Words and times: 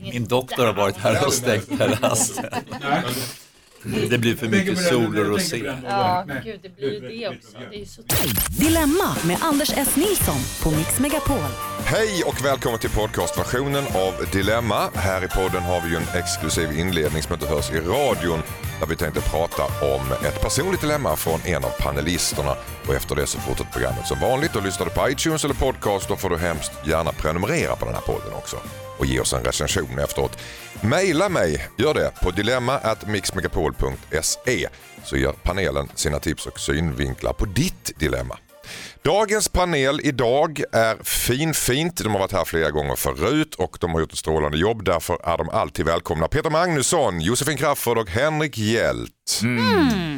Min 0.00 0.24
doktor 0.24 0.66
har 0.66 0.72
varit 0.72 0.96
här 0.96 1.26
och 1.26 1.32
stängt 1.32 1.78
terrassen. 1.78 2.44
Det 4.10 4.18
blir 4.18 4.36
för 4.36 4.48
mycket 4.48 4.78
sol 4.78 5.18
och 5.18 5.26
rosé. 5.26 5.74
Ja, 5.84 6.24
gud 6.44 6.60
det 6.62 6.76
blir 6.76 6.92
ju 6.92 7.08
det 7.08 7.28
också. 7.28 7.58
Det 7.70 7.80
är 7.80 7.84
så 7.84 8.02
Dilemma 8.58 9.16
med 9.26 9.38
Anders 9.40 9.70
S. 9.76 9.96
Nilsson 9.96 10.38
på 10.62 10.70
Mix 10.76 11.00
Megapol. 11.00 11.71
Hej 11.84 12.22
och 12.26 12.44
välkommen 12.44 12.80
till 12.80 12.90
podcastversionen 12.90 13.84
av 13.86 14.14
Dilemma. 14.32 14.90
Här 14.94 15.24
i 15.24 15.28
podden 15.28 15.62
har 15.62 15.80
vi 15.80 15.90
ju 15.90 15.96
en 15.96 16.08
exklusiv 16.14 16.78
inledning 16.78 17.22
som 17.22 17.34
inte 17.34 17.46
hörs 17.46 17.70
i 17.70 17.80
radion 17.80 18.42
där 18.80 18.86
vi 18.86 18.96
tänkte 18.96 19.20
prata 19.20 19.64
om 19.64 20.12
ett 20.26 20.40
personligt 20.40 20.80
dilemma 20.80 21.16
från 21.16 21.40
en 21.44 21.64
av 21.64 21.70
panelisterna 21.80 22.56
och 22.88 22.94
efter 22.94 23.14
det 23.14 23.26
så 23.26 23.38
fortsätter 23.38 23.72
programmet 23.72 24.06
som 24.06 24.20
vanligt 24.20 24.56
och 24.56 24.62
lyssnar 24.62 24.86
du 24.86 24.92
på 24.92 25.10
iTunes 25.10 25.44
eller 25.44 25.54
podcast 25.54 26.08
då 26.08 26.16
får 26.16 26.30
du 26.30 26.38
hemskt 26.38 26.72
gärna 26.86 27.12
prenumerera 27.12 27.76
på 27.76 27.84
den 27.84 27.94
här 27.94 28.02
podden 28.02 28.32
också 28.34 28.56
och 28.98 29.06
ge 29.06 29.20
oss 29.20 29.32
en 29.32 29.44
recension 29.44 29.98
efteråt. 29.98 30.38
Maila 30.80 31.28
mig, 31.28 31.68
gör 31.78 31.94
det 31.94 32.12
på 32.22 32.30
dilemma@mixmegapol.se 32.30 34.68
så 35.04 35.16
ger 35.16 35.32
panelen 35.32 35.88
sina 35.94 36.18
tips 36.18 36.46
och 36.46 36.60
synvinklar 36.60 37.32
på 37.32 37.44
ditt 37.44 37.92
dilemma. 37.96 38.38
Dagens 39.04 39.48
panel 39.48 40.00
idag 40.04 40.62
är 40.72 40.96
finfint. 41.04 41.96
De 41.96 42.12
har 42.12 42.18
varit 42.18 42.32
här 42.32 42.44
flera 42.44 42.70
gånger 42.70 42.96
förut 42.96 43.54
och 43.54 43.76
de 43.80 43.90
har 43.92 44.00
gjort 44.00 44.12
ett 44.12 44.18
strålande 44.18 44.58
jobb. 44.58 44.84
Därför 44.84 45.18
är 45.32 45.38
de 45.38 45.48
alltid 45.48 45.86
välkomna. 45.86 46.28
Peter 46.28 46.50
Magnusson, 46.50 47.20
Josefin 47.20 47.56
Crafoord 47.56 47.98
och 47.98 48.10
Henrik 48.10 48.58
Hjelt. 48.58 49.40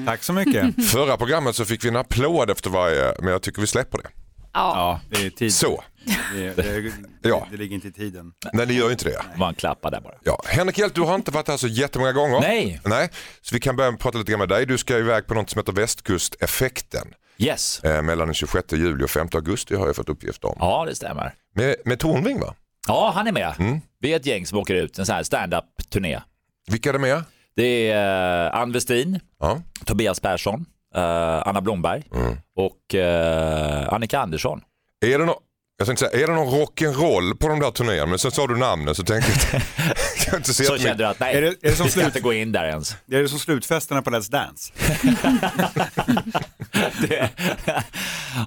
Tack 0.06 0.22
så 0.22 0.32
mycket. 0.32 0.86
Förra 0.90 1.16
programmet 1.16 1.56
så 1.56 1.64
fick 1.64 1.84
vi 1.84 1.88
en 1.88 1.96
applåd 1.96 2.50
efter 2.50 2.70
varje, 2.70 3.14
men 3.18 3.28
jag 3.32 3.42
tycker 3.42 3.60
vi 3.60 3.66
släpper 3.66 3.98
det. 3.98 4.08
Ja, 4.52 5.00
det 5.10 5.26
är 5.26 5.30
tid. 5.30 5.54
Så, 5.54 5.84
Det, 6.34 6.56
det, 6.56 6.92
Ja. 7.28 7.48
det 7.50 7.56
ligger 7.56 7.74
inte 7.74 7.88
i 7.88 7.92
tiden. 7.92 8.32
nej 8.52 8.66
det 8.66 8.74
gör 8.74 8.90
inte 8.90 9.04
det. 9.04 9.22
Bara 9.38 9.48
en 9.48 9.54
klappa 9.54 9.90
där 9.90 10.00
bara. 10.00 10.14
Ja. 10.24 10.42
Henrik 10.46 10.78
Hjelt, 10.78 10.94
du 10.94 11.00
har 11.00 11.14
inte 11.14 11.30
varit 11.30 11.48
här 11.48 11.56
så 11.56 11.66
jättemånga 11.68 12.12
gånger. 12.12 12.40
Nej. 12.40 12.80
Nej. 12.84 13.08
Så 13.42 13.54
vi 13.54 13.60
kan 13.60 13.76
börja 13.76 13.92
prata 13.92 14.18
lite 14.18 14.30
grann 14.32 14.38
med 14.38 14.48
dig. 14.48 14.66
Du 14.66 14.78
ska 14.78 14.98
iväg 14.98 15.26
på 15.26 15.34
något 15.34 15.50
som 15.50 15.58
heter 15.58 15.72
västkusteffekten. 15.72 17.06
Yes. 17.38 17.84
Eh, 17.84 18.02
mellan 18.02 18.26
den 18.28 18.34
26 18.34 18.72
juli 18.72 19.04
och 19.04 19.10
5 19.10 19.28
augusti 19.34 19.74
har 19.74 19.86
jag 19.86 19.96
fått 19.96 20.08
uppgift 20.08 20.44
om. 20.44 20.56
Ja, 20.60 20.84
det 20.88 20.94
stämmer. 20.94 21.34
Med, 21.54 21.76
med 21.84 21.98
Tornving 21.98 22.40
va? 22.40 22.54
Ja, 22.88 23.12
han 23.14 23.26
är 23.26 23.32
med. 23.32 23.54
Mm. 23.58 23.80
Vi 24.00 24.12
är 24.12 24.16
ett 24.16 24.26
gäng 24.26 24.46
som 24.46 24.58
åker 24.58 24.74
ut, 24.74 24.98
en 24.98 25.06
sån 25.06 25.14
här 25.14 25.22
stand-up-turné. 25.22 26.20
Vilka 26.70 26.88
är 26.88 26.92
det 26.92 26.98
med? 26.98 27.22
Det 27.56 27.90
är 27.90 28.46
uh, 28.50 28.56
Ann 28.60 28.72
Westin, 28.72 29.20
Ja. 29.40 29.60
Tobias 29.84 30.20
Persson, 30.20 30.66
eh, 30.94 31.48
Anna 31.48 31.60
Blomberg 31.60 32.02
Mm. 32.14 32.36
och 32.56 32.94
eh, 32.94 33.92
Annika 33.92 34.18
Andersson. 34.18 34.60
Är 35.06 35.18
det, 35.18 35.24
no 35.24 35.34
jag 35.76 35.86
tänkte 35.86 36.08
säga, 36.10 36.22
är 36.22 36.26
det 36.26 36.32
någon 36.34 36.54
rock'n'roll 36.54 37.34
på 37.36 37.48
de 37.48 37.60
där 37.60 37.70
turnéerna? 37.70 38.06
Men 38.06 38.18
sen 38.18 38.30
sa 38.30 38.46
du 38.46 38.56
namnen 38.56 38.94
så 38.94 39.02
tänkte 39.02 39.32
jag 39.52 39.62
jag 40.26 40.34
inte 40.36 40.54
sett 40.54 40.66
Så 40.66 40.78
kände 40.78 41.04
du 41.04 41.06
att 41.06 41.20
nej, 41.20 41.36
Är 41.36 41.40
det- 41.42 41.48
är 41.48 41.54
det 41.60 41.76
som 41.76 41.84
vi 41.86 41.90
ska 41.90 42.00
slut? 42.00 42.06
inte 42.06 42.20
gå 42.20 42.32
in 42.32 42.52
där 42.52 42.64
ens. 42.64 42.96
Det 43.06 43.16
är 43.16 43.26
som 43.26 43.38
slutfesterna 43.38 44.02
på 44.02 44.10
Let's 44.10 44.30
Dance. 44.30 44.72
Det- 47.08 47.30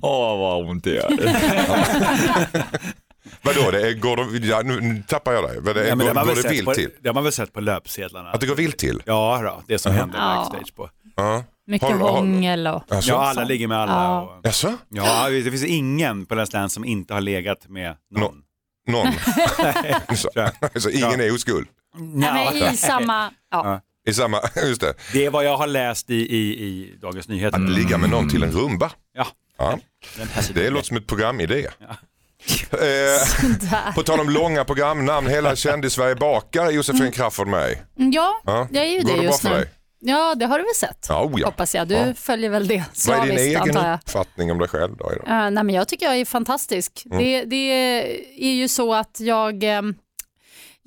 Åh, 0.01 0.37
vad 0.39 0.69
ont 0.69 0.83
det 0.83 0.89
gör. 0.89 1.09
Vadå, 3.41 3.71
det 3.71 3.87
är, 3.89 3.93
går 3.93 4.17
de, 4.17 4.47
ja, 4.47 4.61
nu, 4.61 4.79
nu 4.81 5.03
tappar 5.07 5.33
jag 5.33 5.43
dig. 5.43 5.57
Vad 5.61 5.75
det, 5.75 5.83
är, 5.83 5.87
Ja, 5.87 5.95
men 5.95 6.07
går, 6.07 6.13
man 6.13 6.23
går 6.27 6.33
väl 6.33 6.35
det 6.35 6.41
sett 6.49 6.51
vilt 6.51 6.65
på, 6.65 6.73
till? 6.73 6.89
Det 7.01 7.09
har 7.09 7.13
man 7.13 7.23
väl 7.23 7.33
sett 7.33 7.53
på 7.53 7.59
löpsedlarna. 7.61 8.31
Att 8.31 8.41
det 8.41 8.47
går 8.47 8.55
vilt 8.55 8.77
till? 8.77 9.01
Ja, 9.05 9.39
då, 9.43 9.63
det 9.67 9.79
som 9.79 9.91
händer 9.91 10.17
backstage 10.19 10.75
på. 10.75 10.89
Ja. 11.17 11.43
mycket 11.67 11.87
Har- 11.89 11.97
har- 11.97 12.09
hångel 12.11 12.67
och... 12.67 12.83
Alltså? 12.91 13.11
Ja, 13.11 13.17
alla 13.29 13.43
ligger 13.43 13.67
med 13.67 13.77
alla. 13.77 13.93
Ja. 13.93 14.21
Och, 14.21 14.45
Jaså? 14.47 14.73
ja, 14.89 15.29
det 15.29 15.43
finns 15.43 15.63
ingen 15.65 16.25
på 16.25 16.35
Let's 16.35 16.51
Dance 16.51 16.73
som 16.73 16.85
inte 16.85 17.13
har 17.13 17.21
legat 17.21 17.67
med 17.69 17.95
någon. 18.15 18.35
Någon? 18.87 19.07
så, 20.17 20.29
så 20.79 20.89
ingen 20.89 21.21
är 21.21 21.33
oskuld? 21.33 21.67
Nej, 21.97 22.49
men 22.61 22.73
i 22.73 22.77
samma... 22.77 23.31
Ja. 23.51 23.81
I 24.07 24.13
samma, 24.13 24.41
just 24.63 24.81
det. 24.81 24.93
Det 25.13 25.25
är 25.25 25.29
vad 25.29 25.45
jag 25.45 25.57
har 25.57 25.67
läst 25.67 26.09
i, 26.09 26.15
i, 26.15 26.63
i 26.63 26.97
Dagens 27.01 27.27
Nyheter. 27.27 27.57
Att 27.57 27.69
ligga 27.69 27.97
med 27.97 28.09
någon 28.09 28.29
till 28.29 28.43
en 28.43 28.51
rumba. 28.51 28.91
Ja. 29.13 29.27
Ja. 29.57 29.79
Den 30.17 30.27
här 30.27 30.53
Det 30.53 30.69
låter 30.69 30.85
som 30.87 30.97
ett 30.97 31.07
programidé. 31.07 31.67
Ja. 31.79 31.95
Eh, 32.71 32.77
Där. 32.79 33.91
på 33.95 34.03
tal 34.03 34.19
om 34.19 34.29
långa 34.29 34.65
programnamn, 34.65 35.27
hela 35.27 35.55
kändis-Sverige 35.55 36.15
bakar 36.15 36.69
Josefin 36.71 37.11
Crafoord 37.11 37.47
med. 37.47 37.77
Ja, 37.95 38.41
Ja. 38.45 38.67
jag 38.71 38.85
är 38.85 38.89
ju 38.89 39.01
Går 39.01 39.07
det 39.07 39.13
det 39.13 39.17
bra 39.17 39.23
just 39.23 39.41
för 39.41 39.49
nu. 39.49 39.55
dig? 39.55 39.69
Ja, 39.99 40.35
det 40.35 40.45
har 40.45 40.57
du 40.57 40.63
väl 40.63 40.75
sett? 40.75 41.05
Ja, 41.09 41.23
oh 41.23 41.39
ja. 41.41 41.45
Hoppas 41.47 41.75
jag. 41.75 41.87
Du 41.87 41.95
Ja. 41.95 42.13
följer 42.13 42.49
väl 42.49 42.67
det 42.67 42.75
Vad 42.75 42.83
är 42.83 42.85
din 42.85 42.93
slaviskt 43.37 43.41
egen 43.41 43.61
antar 43.61 43.89
jag. 43.89 43.95
uppfattning 43.95 44.51
om 44.51 44.57
dig 44.59 44.67
själv 44.67 44.97
då? 44.97 45.11
idag? 45.13 45.27
Uh, 45.27 45.51
nej, 45.51 45.63
men 45.63 45.69
jag 45.69 45.87
tycker 45.87 46.05
jag 46.05 46.15
är 46.17 46.25
fantastisk. 46.25 47.03
Mm. 47.05 47.17
Det, 47.23 47.43
det 47.43 47.71
är 48.37 48.53
ju 48.53 48.67
så 48.67 48.93
att 48.93 49.19
jag, 49.19 49.63
ehm, 49.63 49.95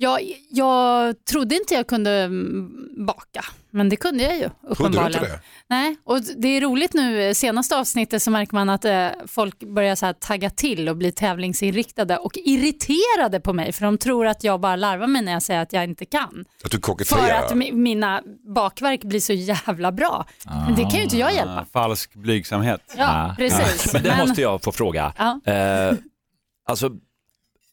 jag, 0.01 0.19
jag 0.49 1.15
trodde 1.25 1.55
inte 1.55 1.73
jag 1.73 1.87
kunde 1.87 2.11
mm, 2.11 3.05
baka, 3.05 3.45
men 3.71 3.89
det 3.89 3.95
kunde 3.95 4.23
jag 4.23 4.33
ju 4.33 4.39
Trodde 4.39 4.53
du 4.61 4.67
uppenbarligen. 4.73 5.23
inte 5.23 5.33
det? 5.35 5.39
Nej, 5.67 5.95
och 6.03 6.21
det 6.37 6.47
är 6.47 6.61
roligt 6.61 6.93
nu, 6.93 7.23
eh, 7.23 7.33
senaste 7.33 7.77
avsnittet 7.77 8.23
så 8.23 8.31
märker 8.31 8.53
man 8.53 8.69
att 8.69 8.85
eh, 8.85 9.07
folk 9.27 9.59
börjar 9.59 9.95
så 9.95 10.05
här 10.05 10.13
tagga 10.13 10.49
till 10.49 10.89
och 10.89 10.97
bli 10.97 11.11
tävlingsinriktade 11.11 12.17
och 12.17 12.31
irriterade 12.37 13.39
på 13.39 13.53
mig 13.53 13.71
för 13.71 13.85
de 13.85 13.97
tror 13.97 14.27
att 14.27 14.43
jag 14.43 14.59
bara 14.59 14.75
larvar 14.75 15.07
mig 15.07 15.21
när 15.21 15.31
jag 15.31 15.41
säger 15.43 15.61
att 15.61 15.73
jag 15.73 15.83
inte 15.83 16.05
kan. 16.05 16.45
Att 16.63 16.71
du 16.71 17.05
För 17.05 17.29
att 17.29 17.51
mi- 17.51 17.73
mina 17.73 18.21
bakverk 18.55 19.03
blir 19.03 19.19
så 19.19 19.33
jävla 19.33 19.91
bra. 19.91 20.25
Men 20.45 20.75
det 20.75 20.81
kan 20.81 20.91
ju 20.91 21.03
inte 21.03 21.17
jag 21.17 21.33
hjälpa. 21.33 21.59
Ah, 21.59 21.65
falsk 21.73 22.13
blygsamhet. 22.15 22.81
Ja, 22.97 23.07
Ah. 23.31 23.35
precis. 23.35 23.93
Men 23.93 24.03
det 24.03 24.17
måste 24.27 24.41
jag 24.41 24.63
få 24.63 24.71
fråga. 24.71 25.13
Ja. 25.17 25.51
Eh, 25.51 25.93
alltså, 26.67 26.89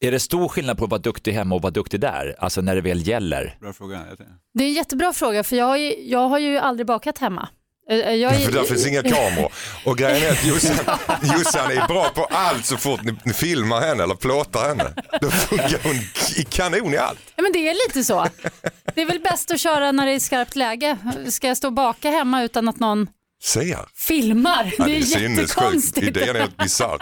är 0.01 0.11
det 0.11 0.21
stor 0.21 0.49
skillnad 0.49 0.79
på 0.79 0.85
att 0.85 0.91
vara 0.91 1.01
duktig 1.01 1.33
hemma 1.33 1.55
och 1.55 1.63
vara 1.63 1.71
duktig 1.71 2.01
där? 2.01 2.37
Alltså 2.39 2.61
när 2.61 2.75
det 2.75 2.81
väl 2.81 3.09
gäller? 3.09 3.57
Bra 3.61 3.73
fråga. 3.73 4.01
Jag 4.09 4.19
Det 4.55 4.65
är 4.65 4.69
en 4.69 4.75
jättebra 4.75 5.13
fråga 5.13 5.45
för 5.45 5.57
jag 5.57 5.65
har 5.65 5.77
ju, 5.77 6.09
jag 6.11 6.29
har 6.29 6.39
ju 6.39 6.59
aldrig 6.59 6.87
bakat 6.87 7.19
hemma. 7.19 7.49
Eh, 7.91 7.97
Jag 7.97 8.35
är, 8.35 8.39
För 8.39 8.53
där 8.53 8.65
finns 8.65 8.87
inga 8.87 9.03
kameror. 9.03 9.53
Och 9.85 9.99
grejen 9.99 10.23
är 10.23 10.31
att 10.31 10.45
Jossan, 10.47 10.77
Jossan 11.23 11.71
är 11.71 11.87
bra 11.89 12.09
på 12.09 12.25
allt 12.31 12.65
så 12.67 12.77
fort 12.77 13.01
ni 13.25 13.33
filmar 13.33 13.81
henne 13.81 14.03
eller 14.03 14.15
plåtar 14.15 14.69
henne. 14.69 14.85
Då 15.21 15.31
funkar 15.31 15.79
hon 15.83 15.95
i 16.37 16.43
kanon 16.51 16.95
i 16.95 16.97
allt. 16.97 17.19
ja, 17.37 17.43
men 17.43 17.53
det 17.53 17.69
är 17.69 17.75
lite 17.89 18.05
så. 18.05 18.27
Det 18.95 19.03
är 19.03 19.07
väl 19.07 19.21
bäst 19.21 19.51
att 19.51 19.61
köra 19.61 19.93
när 19.93 20.07
det 20.07 20.13
är 20.13 20.19
skarpt 20.19 20.57
läge. 20.57 20.97
Ska 21.29 21.49
jag 21.49 21.57
stå 21.57 21.69
och 21.69 21.73
baka 21.75 22.11
hemma 22.11 22.43
utan 22.43 22.69
att 22.69 22.79
någon 22.81 23.07
Ser. 23.43 23.89
filmar? 23.95 24.75
Ja, 24.79 24.85
det 24.85 24.97
är 24.97 25.03
sinnessjukt. 25.03 25.51
jättekonstigt. 25.51 26.07
Idén 26.07 26.37
är 26.37 26.41
helt 26.41 26.57
bisarr. 26.57 26.99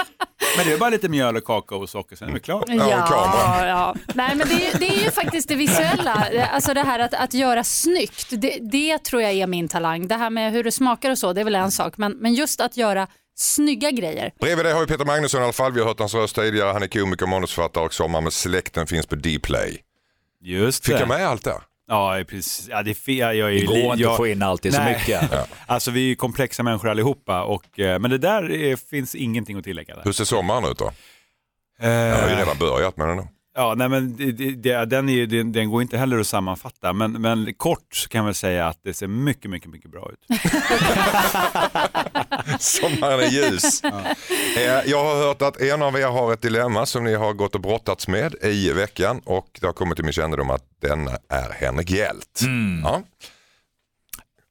Men 0.57 0.67
det 0.67 0.73
är 0.73 0.79
bara 0.79 0.91
lite 0.91 1.09
mjöl 1.09 1.37
och 1.37 1.45
kakao 1.45 1.79
och 1.79 1.89
socker, 1.89 2.17
sen 2.17 2.29
är 2.29 2.33
det 2.33 2.41
klart. 2.41 2.65
Ja, 2.69 3.07
kamera. 3.09 3.69
ja. 3.69 3.95
Nej, 4.15 4.35
men 4.37 4.49
det, 4.49 4.67
är, 4.67 4.79
det 4.79 4.89
är 4.89 5.05
ju 5.05 5.11
faktiskt 5.11 5.49
det 5.49 5.55
visuella, 5.55 6.29
alltså 6.53 6.75
det 6.75 6.83
här 6.83 6.99
att, 6.99 7.15
att 7.15 7.35
göra 7.35 7.65
snyggt, 7.65 8.27
det, 8.31 8.59
det 8.71 8.99
tror 8.99 9.23
jag 9.23 9.33
är 9.33 9.47
min 9.47 9.69
talang. 9.69 10.09
Det 10.09 10.15
här 10.15 10.31
med 10.31 10.53
hur 10.53 10.65
det 10.65 10.73
smakar 10.73 11.11
och 11.11 11.19
så, 11.19 11.33
det 11.33 11.41
är 11.41 11.45
väl 11.45 11.55
en 11.55 11.71
sak, 11.71 11.97
men, 11.97 12.13
men 12.13 12.35
just 12.35 12.61
att 12.61 12.77
göra 12.77 13.07
snygga 13.35 13.91
grejer. 13.91 14.33
Bredvid 14.41 14.65
dig 14.65 14.73
har 14.73 14.81
vi 14.81 14.87
Peter 14.87 15.05
Magnusson 15.05 15.41
i 15.41 15.45
alla 15.45 15.53
fall. 15.53 15.73
Vi 15.73 15.81
har 15.81 15.87
hört 15.89 15.99
hans 15.99 16.15
röst 16.15 16.35
tidigare. 16.35 16.73
Han 16.73 16.83
är 16.83 16.87
komiker, 16.87 17.27
manusförfattare 17.27 17.85
och 17.85 17.95
Sommar 17.95 18.21
med 18.21 18.33
släkten 18.33 18.87
finns 18.87 19.07
på 19.07 19.15
Dplay. 19.15 19.81
Just 20.41 20.87
Fick 20.87 20.95
det. 20.95 21.01
jag 21.01 21.09
med 21.09 21.27
allt 21.27 21.45
där? 21.45 21.63
Ja, 21.89 22.23
precis. 22.29 22.69
Ja, 22.71 22.83
det 22.83 22.91
är 22.91 22.95
fel. 22.95 23.37
Jag 23.37 23.55
är 23.55 23.61
Det 23.61 23.67
går 23.67 23.77
inte 23.77 24.03
jag... 24.03 24.11
att 24.11 24.17
få 24.17 24.27
in 24.27 24.43
alltid 24.43 24.75
så 24.75 24.81
Nej. 24.81 24.93
mycket. 24.99 25.31
Alltså 25.67 25.91
vi 25.91 26.01
är 26.01 26.09
ju 26.09 26.15
komplexa 26.17 26.63
människor 26.63 26.89
allihopa, 26.89 27.43
och, 27.43 27.81
eh, 27.81 27.99
men 27.99 28.11
det 28.11 28.19
där 28.19 28.51
är, 28.53 28.77
finns 28.77 29.15
ingenting 29.15 29.59
att 29.59 29.65
tillägga. 29.65 29.95
Där. 29.95 30.03
Hur 30.05 30.13
ser 30.13 30.25
sommaren 30.25 30.65
ut 30.65 30.79
då? 30.79 30.93
Eh, 31.81 31.89
Jag 31.91 32.17
har 32.23 32.29
ju 32.29 32.35
redan 32.35 32.59
börjat 32.59 32.97
med 32.97 33.09
den. 33.09 33.17
nu. 33.17 33.23
Ja, 33.59 33.75
nej, 33.77 33.89
men 33.89 34.17
det, 34.17 34.33
det, 34.55 34.85
den, 34.85 35.09
är, 35.09 35.13
ju- 35.13 35.27
den, 35.27 35.53
den 35.53 35.71
går 35.71 35.83
inte 35.83 35.99
heller 35.99 36.19
att 36.19 36.27
sammanfatta, 36.27 36.93
men, 36.93 37.13
men 37.13 37.55
kort 37.55 38.07
kan 38.09 38.19
jag 38.19 38.25
väl 38.25 38.35
säga 38.35 38.67
att 38.67 38.79
det 38.83 38.95
ser 38.95 39.07
mycket, 39.07 39.51
mycket, 39.51 39.71
mycket 39.71 39.91
bra 39.91 40.11
ut. 40.13 40.41
Sommaren 42.61 43.21
är 43.21 43.29
ljus. 43.29 43.85
Eh, 43.85 43.93
Jag 44.87 45.05
har 45.05 45.17
hört 45.27 45.43
att 45.43 45.61
en 45.61 45.83
av 45.83 45.99
er 45.99 46.07
har 46.07 46.33
ett 46.33 46.43
dilemma 46.43 46.87
som 46.87 47.05
ni 47.05 47.15
har 47.15 47.33
gått 47.33 47.55
och 47.55 47.61
brottats 47.61 48.09
med 48.09 48.35
i 48.43 48.73
veckan 48.73 49.21
och 49.25 49.47
det 49.61 49.67
har 49.67 49.73
kommit 49.73 49.97
till 49.97 50.05
min 50.05 50.13
kännedom 50.13 50.51
att 50.51 50.63
den 50.83 51.09
är 51.29 51.53
Henrik 51.53 51.91
Hjelt. 51.91 52.41
Ja, 52.85 53.03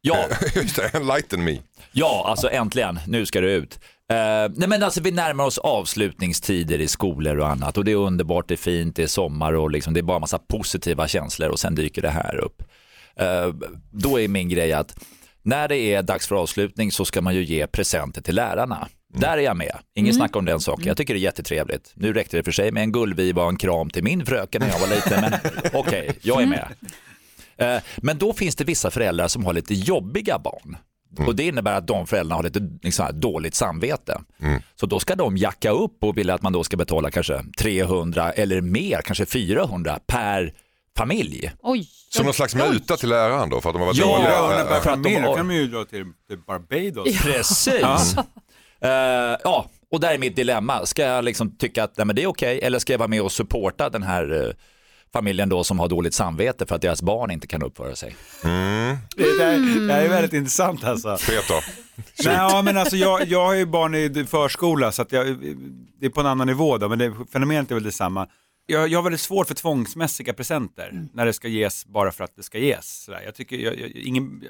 Ja, 0.02 0.26
just 0.56 0.76
det, 0.76 0.90
enlighten 0.94 1.44
me. 1.44 1.58
ja, 1.92 2.26
alltså 2.28 2.50
äntligen, 2.50 3.00
nu 3.08 3.26
ska 3.26 3.42
det 3.42 3.52
ut. 3.52 3.80
Eh, 4.12 4.52
nej 4.56 4.70
men 4.70 4.84
alltså 4.84 5.02
vi 5.02 5.12
närmar 5.12 5.44
oss 5.44 5.58
avslutningstider 5.58 6.80
i 6.80 6.88
skolor 6.88 7.38
och 7.40 7.50
annat 7.50 7.78
och 7.78 7.86
det 7.86 7.92
är 7.92 7.96
underbart, 7.96 8.48
det 8.48 8.54
är 8.54 8.58
fint, 8.58 8.96
det 8.96 9.04
är 9.04 9.08
sommar 9.08 9.54
och 9.54 9.72
liksom, 9.72 9.94
det 9.94 10.00
är 10.00 10.02
bara 10.02 10.20
massa 10.20 10.40
positiva 10.40 11.08
känslor 11.08 11.50
och 11.50 11.60
sen 11.60 11.76
dyker 11.76 12.02
det 12.02 12.10
här 12.10 12.36
upp. 12.36 12.64
Eh, 13.16 13.54
då 13.92 14.20
är 14.20 14.28
min 14.28 14.50
grej 14.50 14.74
att 14.74 14.96
när 15.42 15.68
det 15.68 15.78
är 15.78 16.04
dags 16.04 16.28
för 16.28 16.36
avslutning 16.36 16.92
så 16.92 17.06
ska 17.06 17.22
man 17.22 17.36
ju 17.36 17.44
ge 17.44 17.68
presenter 17.68 18.22
till 18.22 18.36
lärarna. 18.36 18.88
Där 19.14 19.38
är 19.38 19.42
jag 19.42 19.58
med, 19.58 19.78
ingen 19.96 20.14
snack 20.14 20.36
om 20.36 20.46
den 20.46 20.60
saken. 20.60 20.86
Jag 20.88 20.98
tycker 20.98 21.14
det 21.14 21.20
är 21.20 21.22
jättetrevligt. 21.22 21.92
Nu 21.96 22.14
räckte 22.14 22.38
det 22.38 22.44
för 22.44 22.52
sig 22.52 22.72
med 22.72 22.84
en 22.84 22.92
gullviva 22.92 23.44
och 23.44 23.50
en 23.50 23.58
kram 23.58 23.90
till 23.90 24.04
min 24.04 24.26
fröken 24.26 24.62
när 24.62 24.70
jag 24.70 24.80
var 24.80 24.88
liten, 24.88 25.22
men 25.22 25.34
okej, 25.74 26.12
jag 26.22 26.42
är 26.42 26.46
med. 26.48 26.68
Eh, 27.58 27.82
Men 27.98 28.18
då 28.18 28.34
finns 28.34 28.56
det 28.56 28.64
vissa 28.64 28.92
föräldrar 28.92 29.28
som 29.28 29.46
har 29.46 29.54
lite 29.54 29.74
jobbiga 29.74 30.40
barn. 30.40 30.78
Och 31.20 31.36
Det 31.36 31.44
innebär 31.44 31.78
att 31.78 31.88
de 31.88 32.08
föräldrarna 32.08 32.36
har 32.36 32.44
lite 32.44 32.70
liksom, 32.82 33.06
här, 33.06 33.14
dåligt 33.14 33.56
samvete. 33.56 34.22
Så 34.76 34.86
då 34.86 35.00
ska 35.00 35.16
de 35.16 35.38
jacka 35.38 35.70
upp 35.70 36.04
och 36.04 36.18
vill 36.18 36.30
att 36.30 36.42
man 36.42 36.54
då 36.54 36.64
ska 36.64 36.78
betala 36.78 37.12
kanske 37.12 37.44
300 37.60 38.32
eller 38.32 38.62
mer, 38.62 39.02
kanske 39.06 39.26
400 39.26 40.00
per 40.08 40.54
familj. 40.98 41.52
Oj. 41.62 41.88
Som 42.10 42.26
någon 42.26 42.34
slags 42.34 42.56
muta 42.56 42.98
till 42.98 43.10
läraren 43.10 43.50
då 43.50 43.62
för 43.62 43.70
att 43.70 43.74
de 43.76 43.80
har 43.80 43.86
varit 43.88 43.98
Ja, 43.98 44.06
dåliga? 44.18 44.30
Ja, 44.32 44.54
Äh, 44.54 44.60
äh, 44.62 44.68
per 44.68 44.80
familj, 44.82 45.16
de- 45.16 45.22
då 45.24 45.36
kan 45.36 45.46
man 45.48 45.56
ju 45.56 45.68
dra 45.68 45.86
till, 45.86 46.06
till 46.30 46.38
Barbados. 46.48 47.22
Precis. 47.22 48.16
Eh, 48.82 48.90
ja, 49.44 49.70
och 49.92 50.00
där 50.00 50.14
är 50.14 50.18
mitt 50.18 50.36
dilemma. 50.36 50.86
Ska 50.86 51.02
jag 51.04 51.26
liksom 51.26 51.58
tycka 51.58 51.84
att 51.84 51.98
nej, 51.98 52.06
men 52.06 52.16
det 52.16 52.24
är 52.24 52.28
okej 52.28 52.60
eller 52.64 52.80
ska 52.80 52.94
jag 52.94 52.98
vara 52.98 53.08
med 53.08 53.22
och 53.22 53.32
supporta 53.32 53.90
den 53.90 54.04
här 54.04 54.44
eh, 54.48 54.54
familjen 55.16 55.50
då 55.50 55.64
som 55.64 55.80
har 55.80 55.88
dåligt 55.88 56.14
samvete 56.14 56.66
för 56.66 56.76
att 56.76 56.82
deras 56.82 57.02
barn 57.02 57.32
inte 57.32 57.48
kan 57.48 57.64
uppföra 57.64 57.96
sig? 57.96 58.16
Det, 58.42 59.38
där, 59.38 59.88
det 59.88 59.94
här 59.94 60.02
är 60.02 60.10
väldigt 60.10 60.34
intressant 60.34 60.84
alltså. 60.84 61.18
Peter, 61.28 61.66
Nej, 62.26 62.36
ja, 62.36 62.62
men 62.62 62.78
alltså 62.78 62.96
jag, 62.96 63.28
jag 63.28 63.46
har 63.46 63.54
ju 63.54 63.66
barn 63.66 63.96
i 63.96 64.26
förskola 64.26 64.92
så 64.92 65.02
att 65.02 65.12
jag, 65.12 65.38
det 66.00 66.06
är 66.06 66.10
på 66.10 66.20
en 66.22 66.28
annan 66.28 66.48
nivå 66.48 66.78
då, 66.78 66.90
men 66.90 67.00
det, 67.00 67.14
fenomenet 67.32 67.72
är 67.72 67.76
väl 67.76 67.84
detsamma. 67.84 68.28
Jag, 68.66 68.88
jag 68.88 68.98
har 68.98 69.04
väldigt 69.04 69.22
svårt 69.22 69.48
för 69.48 69.56
tvångsmässiga 69.56 70.34
presenter 70.34 71.08
när 71.14 71.26
det 71.26 71.34
ska 71.34 71.48
ges 71.48 71.86
bara 71.86 72.12
för 72.12 72.24
att 72.24 72.36
det 72.36 72.44
ska 72.44 72.58
ges. 72.58 73.04
Sådär. 73.04 73.22
Jag 73.26 73.36
tycker, 73.36 73.56
jag, 73.58 73.80
jag, 73.80 73.90
ingen, 73.90 74.44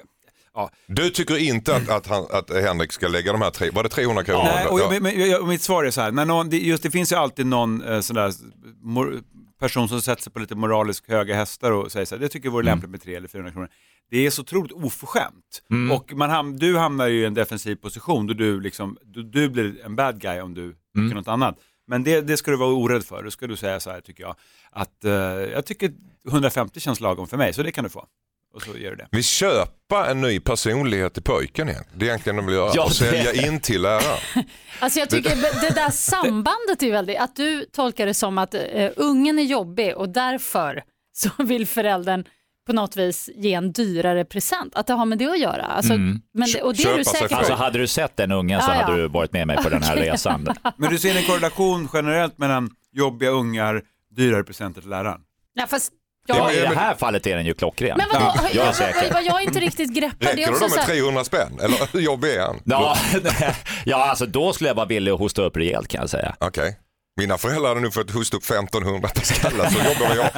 ja. 0.54 0.70
du 0.88 1.10
tycker 1.10 1.38
inte 1.38 1.76
att, 1.76 1.90
att, 1.90 2.08
han, 2.08 2.26
att 2.32 2.50
Henrik 2.50 2.92
ska 2.92 3.08
lägga 3.08 3.32
de 3.32 3.42
här 3.42 3.52
tre, 3.52 3.70
var 3.70 3.84
det 3.84 3.90
300 3.90 4.24
kronor? 4.24 4.44
Nej, 4.44 4.68
och, 4.68 4.80
Ja. 4.80 5.00
men, 5.02 5.30
jag, 5.30 5.42
och 5.42 5.48
mitt 5.48 5.62
svar 5.62 5.84
är 5.84 5.92
så 5.92 6.02
här, 6.02 6.12
när 6.12 6.26
någon, 6.26 6.50
det, 6.50 6.58
just, 6.58 6.84
det 6.84 6.92
finns 6.92 7.12
ju 7.12 7.16
alltid 7.16 7.46
någon 7.46 7.84
eh, 7.84 8.00
sån 8.02 8.16
där 8.16 8.34
mor, 8.82 9.22
person 9.68 9.90
som 9.90 10.02
sätter 10.02 10.24
sig 10.24 10.34
på 10.34 10.40
lite 10.40 10.56
moraliskt 10.56 11.10
höga 11.10 11.36
hästar 11.36 11.72
och 11.72 11.92
säger 11.92 12.06
så 12.06 12.16
här, 12.16 12.20
det 12.22 12.30
tycker 12.30 12.48
jag 12.48 12.52
vore 12.52 12.66
lämpligt 12.66 12.92
med 12.92 13.02
300 13.02 13.18
eller 13.18 13.28
400 13.28 13.52
kronor. 13.52 13.70
Det 14.10 14.26
är 14.26 14.30
så 14.30 14.42
otroligt 14.42 14.72
oförskämt. 14.72 15.64
Och 15.92 16.14
man 16.14 16.30
ham, 16.30 16.58
du 16.58 16.78
hamnar 16.78 17.08
ju 17.08 17.22
i 17.22 17.26
en 17.26 17.34
defensiv 17.34 17.76
position 17.76 18.28
då 18.28 18.34
du, 18.34 18.60
liksom, 18.62 18.98
du, 19.04 19.24
du 19.24 19.50
blir 19.50 19.86
en 19.86 19.96
bad 19.96 20.22
guy 20.22 20.42
om 20.42 20.54
du 20.54 20.72
tycker 20.72 21.16
något 21.16 21.28
annat. 21.28 21.60
Men 21.88 22.04
det, 22.04 22.22
det 22.22 22.38
ska 22.38 22.52
du 22.52 22.58
vara 22.58 22.74
orädd 22.74 23.04
för. 23.04 23.24
Då 23.24 23.32
ska 23.32 23.48
du 23.48 23.56
säga 23.56 23.80
så 23.80 23.92
här 23.92 24.02
tycker 24.02 24.24
jag, 24.24 24.36
att 24.72 25.06
eh, 25.06 25.12
jag 25.56 25.66
tycker 25.66 25.92
150 26.28 26.80
känns 26.80 27.00
lagom 27.00 27.28
för 27.28 27.38
mig, 27.38 27.54
så 27.54 27.64
det 27.64 27.72
kan 27.72 27.84
du 27.84 27.90
få. 27.90 28.06
Och 28.56 28.62
så 28.62 28.78
gör 28.78 28.90
du 28.90 28.96
det. 28.96 29.08
Vi 29.12 29.24
köpa 29.24 30.10
en 30.10 30.22
ny 30.22 30.40
personlighet 30.40 31.14
till 31.14 31.24
pojken 31.24 31.70
igen. 31.70 31.84
Det 31.94 32.06
är 32.06 32.08
egentligen 32.08 32.36
de 32.36 32.46
vill 32.46 32.56
göra. 32.56 32.72
Ja, 32.76 32.84
och 32.84 32.90
det- 32.90 32.96
sälja 32.96 33.48
in 33.48 33.60
till 33.60 33.82
läraren. 33.82 34.20
Alltså 34.80 35.00
jag 35.00 35.10
tycker 35.10 35.36
det 35.62 35.76
där 35.76 35.90
sambandet 35.92 36.84
är 36.84 36.92
väldigt, 36.92 37.20
att 37.20 37.36
du 37.36 37.66
tolkar 37.66 38.06
det 38.06 38.14
som 38.14 38.38
att 38.38 38.56
uh, 38.56 38.90
ungen 38.96 39.40
är 39.40 39.44
jobbig 39.44 39.96
och 39.98 40.10
därför 40.10 40.84
så 41.14 41.30
vill 41.44 41.68
föräldern 41.68 42.24
på 42.68 42.74
något 42.74 42.96
vis 42.96 43.30
ge 43.36 43.54
en 43.54 43.72
dyrare 43.72 44.26
present. 44.26 44.76
Att 44.76 44.88
det 44.88 44.94
har 44.94 45.06
med 45.06 45.18
det 45.18 45.26
att 45.26 45.40
göra. 45.40 45.66
Alltså, 45.66 45.94
men 45.98 46.22
det, 46.54 46.62
och 46.62 46.76
det 46.76 46.84
är 46.84 46.98
du 46.98 47.04
sig 47.04 47.14
säker 47.14 47.28
själv. 47.28 47.40
Alltså 47.40 47.54
hade 47.54 47.80
du 47.80 47.88
sett 47.88 48.18
den 48.18 48.32
ungen 48.32 48.62
så 48.62 48.72
ja. 48.72 48.74
hade 48.74 49.02
du 49.02 49.08
varit 49.08 49.34
med 49.34 49.48
mig 49.48 49.58
på 49.58 49.70
den 49.70 49.84
här 49.84 49.96
resan. 49.96 50.48
Men 50.78 50.90
du 50.90 50.98
ser 50.98 51.16
en 51.16 51.24
korrelation 51.24 51.90
generellt 51.94 52.38
mellan 52.38 52.70
jobbiga 52.94 53.30
ungar, 53.30 53.82
dyrare 54.16 54.44
presenter 54.44 54.82
till 54.82 54.90
läraren? 54.90 55.22
Ja, 55.54 55.68
fast, 55.68 55.92
Ja, 56.28 56.36
ja, 56.38 56.52
I 56.52 56.60
det 56.60 56.76
här 56.76 56.96
fallet 56.96 57.28
är 57.28 57.36
den 57.36 57.46
ju 57.46 57.54
klockren. 57.54 57.98
men 57.98 58.22
vadå, 58.22 58.48
jag 58.54 58.68
är 58.68 58.72
säker. 58.72 59.14
vad 59.14 59.24
jag 59.24 59.44
inte 59.44 59.60
riktigt 59.60 59.94
greppar 59.94 60.18
det 60.20 60.32
Räcker 60.32 60.48
är 60.48 60.52
det 60.52 60.58
så 60.58 60.68
med 60.68 60.80
här, 60.80 60.86
300 60.86 61.24
spänn? 61.24 61.60
Eller 61.62 61.94
hur 61.94 62.00
jobbig 62.00 62.30
är 62.30 62.42
han? 62.42 62.60
Ja, 62.64 62.98
ja, 63.86 64.10
alltså 64.10 64.26
då 64.26 64.54
skulle 64.54 64.70
jag 64.70 64.76
vara 64.76 64.86
villig 64.86 65.12
att 65.12 65.20
hosta 65.20 65.42
upp 65.42 65.58
rejält 65.58 65.88
kan 65.88 66.02
jag 66.02 66.10
säga. 66.10 66.36
Okej. 66.40 66.80
Mina 67.18 67.38
föräldrar 67.38 67.70
hade 67.70 67.82
nog 67.82 67.94
fått 67.94 68.12
hosta 68.12 68.38
upp 68.38 68.44
1500 68.44 69.10
per 69.16 69.22
skalle, 69.22 69.70
så 69.72 69.78
jobbar 69.78 70.16
jag. 70.16 70.30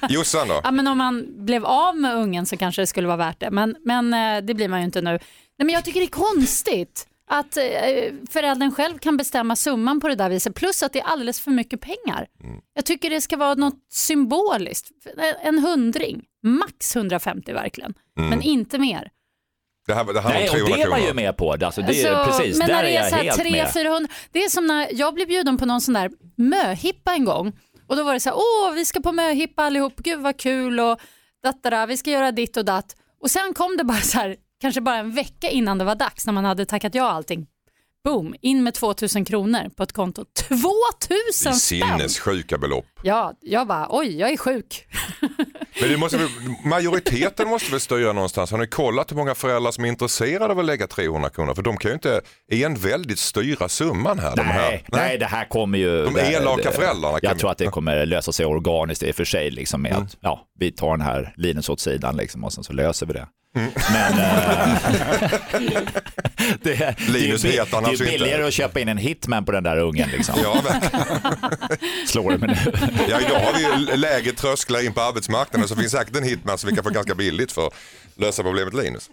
Jossan 0.10 0.48
då? 0.48 0.60
Ja, 0.64 0.70
men 0.70 0.86
om 0.86 0.98
man 0.98 1.44
blev 1.44 1.64
av 1.64 1.96
med 1.96 2.14
ungen 2.14 2.46
så 2.46 2.56
kanske 2.56 2.82
det 2.82 2.86
skulle 2.86 3.06
vara 3.06 3.16
värt 3.16 3.40
det, 3.40 3.50
men, 3.50 3.76
men 3.84 4.14
eh, 4.14 4.44
det 4.44 4.54
blir 4.54 4.68
man 4.68 4.78
ju 4.78 4.84
inte 4.84 5.00
nu. 5.00 5.10
Nej, 5.10 5.20
men 5.66 5.68
jag 5.68 5.84
tycker 5.84 6.00
det 6.00 6.06
är 6.06 6.34
konstigt 6.34 7.06
att 7.28 7.56
eh, 7.56 7.64
föräldern 8.30 8.72
själv 8.72 8.98
kan 8.98 9.16
bestämma 9.16 9.56
summan 9.56 10.00
på 10.00 10.08
det 10.08 10.14
där 10.14 10.28
viset, 10.30 10.54
plus 10.54 10.82
att 10.82 10.92
det 10.92 11.00
är 11.00 11.04
alldeles 11.04 11.40
för 11.40 11.50
mycket 11.50 11.80
pengar. 11.80 12.26
Mm. 12.44 12.60
Jag 12.74 12.84
tycker 12.84 13.10
det 13.10 13.20
ska 13.20 13.36
vara 13.36 13.54
något 13.54 13.78
symboliskt, 13.90 14.90
en 15.42 15.58
hundring, 15.58 16.22
max 16.42 16.96
150 16.96 17.52
verkligen, 17.52 17.94
Mm. 18.18 18.30
men 18.30 18.42
inte 18.42 18.78
mer. 18.78 19.10
Det 19.86 19.94
här, 19.94 20.04
det 20.04 20.20
här 20.20 20.28
Nej, 20.32 20.48
var 20.48 20.60
och 20.62 20.66
300 20.66 20.76
det 20.84 20.90
var 20.90 20.96
kronor. 20.96 21.08
ju 21.08 21.14
med 21.14 21.36
på. 21.36 21.52
Alltså, 21.52 21.82
det 21.82 22.02
är, 22.02 22.12
Alltså, 22.14 22.38
precis, 22.38 22.58
men 22.58 22.66
där 22.68 22.74
när 22.74 22.82
är 22.84 22.86
det 22.86 22.96
är 22.96 23.00
jag 23.02 23.08
så 23.10 23.16
här 23.16 23.22
helt 23.24 23.36
300, 23.36 23.62
med. 23.62 23.72
400, 23.72 24.08
det 24.32 24.44
är 24.44 24.48
som 24.48 24.66
när 24.66 24.88
jag 24.92 25.14
blev 25.14 25.28
bjuden 25.28 25.56
på 25.58 25.66
någon 25.66 25.80
sån 25.80 25.94
där 25.94 26.10
möhippa 26.36 27.12
en 27.14 27.24
gång 27.24 27.52
och 27.86 27.96
då 27.96 28.02
var 28.04 28.14
det 28.14 28.20
så 28.20 28.28
här, 28.30 28.36
åh 28.36 28.72
vi 28.74 28.84
ska 28.84 29.00
på 29.00 29.12
möhippa 29.12 29.62
allihop, 29.62 29.96
gud 29.96 30.20
vad 30.20 30.36
kul 30.36 30.80
och 30.80 31.00
dattara, 31.42 31.86
vi 31.86 31.96
ska 31.96 32.10
göra 32.10 32.32
ditt 32.32 32.56
och 32.56 32.64
datt. 32.64 32.96
Och 33.22 33.30
sen 33.30 33.54
kom 33.54 33.76
det 33.76 33.84
bara 33.84 34.00
så 34.00 34.18
här, 34.18 34.36
kanske 34.60 34.80
bara 34.80 34.96
en 34.96 35.14
vecka 35.14 35.48
innan 35.50 35.78
det 35.78 35.84
var 35.84 35.94
dags 35.94 36.26
när 36.26 36.32
man 36.32 36.44
hade 36.44 36.66
tackat 36.66 36.94
ja 36.94 37.10
allting. 37.10 37.46
Boom, 38.04 38.34
in 38.40 38.62
med 38.64 38.74
2000 38.74 39.24
kronor 39.24 39.70
på 39.76 39.82
ett 39.82 39.92
konto. 39.92 40.24
2000 40.34 40.58
Det 41.08 41.14
är 41.48 41.52
spänn! 41.52 41.58
sinnessjuka 41.98 42.58
belopp. 42.58 42.84
Ja, 43.02 43.32
jag 43.40 43.66
bara, 43.66 43.86
oj 43.90 44.18
jag 44.18 44.30
är 44.32 44.36
sjuk. 44.36 44.86
Men 45.80 45.90
det 45.90 45.96
måste, 45.96 46.16
väl- 46.18 46.28
majoriteten 46.64 47.48
måste 47.48 47.70
väl 47.70 47.80
styra 47.80 48.12
någonstans. 48.12 48.50
Har 48.50 48.58
ni 48.58 48.66
kollat 48.66 49.10
hur 49.12 49.16
många 49.16 49.34
föräldrar 49.34 49.72
som 49.72 49.84
är 49.84 49.88
intresserade 49.88 50.52
av 50.52 50.58
att 50.58 50.64
lägga 50.64 50.86
300 50.86 51.30
kronor? 51.30 51.54
För 51.54 51.62
de 51.62 51.76
kan 51.76 51.90
ju 51.90 51.94
inte 51.94 52.20
enväldigt 52.52 53.18
styra 53.18 53.68
summan 53.68 54.18
här. 54.18 54.36
de 54.36 54.42
här. 54.42 54.70
Nej, 54.70 54.84
nej, 54.92 55.18
det 55.18 55.26
här 55.26 55.44
kommer 55.48 55.78
ju... 55.78 56.04
De 56.04 56.14
det- 56.14 56.32
elaka 56.32 56.62
det- 56.70 56.76
föräldrarna 56.76 57.20
kan- 57.20 57.28
Jag 57.30 57.38
tror 57.38 57.50
att 57.50 57.58
det 57.58 57.66
kommer 57.66 58.06
lösa 58.06 58.32
sig 58.32 58.46
organiskt 58.46 59.02
i 59.02 59.10
och 59.10 59.14
för 59.16 59.24
sig. 59.24 59.50
Liksom, 59.50 59.82
med 59.82 59.92
Mm. 59.92 60.04
att, 60.04 60.16
ja, 60.20 60.46
vi 60.58 60.72
tar 60.72 60.90
den 60.90 61.00
här 61.00 61.34
Linus 61.36 61.68
åt 61.68 61.80
sidan 61.80 62.16
liksom, 62.16 62.44
och 62.44 62.52
sen 62.52 62.64
så 62.64 62.72
löser 62.72 63.06
vi 63.06 63.12
det. 63.12 63.26
Mm. 63.56 63.70
Men 63.92 64.18
eh, 64.18 64.78
det, 66.62 66.62
det, 66.62 67.08
Linus 67.08 67.42
det, 67.42 67.48
är 67.48 67.52
heter 67.52 67.74
han 67.74 67.84
det 67.84 67.90
är 67.90 67.92
inte. 67.92 68.04
billigare 68.04 68.46
att 68.46 68.52
köpa 68.52 68.80
in 68.80 68.88
en 68.88 68.98
hitman 68.98 69.44
på 69.44 69.52
den 69.52 69.62
där 69.62 69.78
ungen. 69.78 70.10
Liksom. 70.10 70.34
Ja. 70.42 70.62
Slår 72.06 72.32
det 72.32 72.38
mig 72.38 72.48
nu. 72.48 72.72
ja, 73.08 73.20
idag 73.20 73.40
har 73.40 73.52
vi 73.52 73.62
ju 73.62 73.96
lägre 73.96 74.32
trösklar 74.32 74.84
in 74.84 74.92
på 74.92 75.00
arbetsmarknaden 75.00 75.68
så 75.68 75.76
finns 75.76 75.92
säkert 75.92 76.16
en 76.16 76.24
hitman 76.24 76.58
som 76.58 76.70
vi 76.70 76.74
kan 76.74 76.84
få 76.84 76.90
ganska 76.90 77.14
billigt 77.14 77.52
för 77.52 77.66
att 77.66 77.74
lösa 78.16 78.42
problemet 78.42 78.74
Linus. 78.74 79.10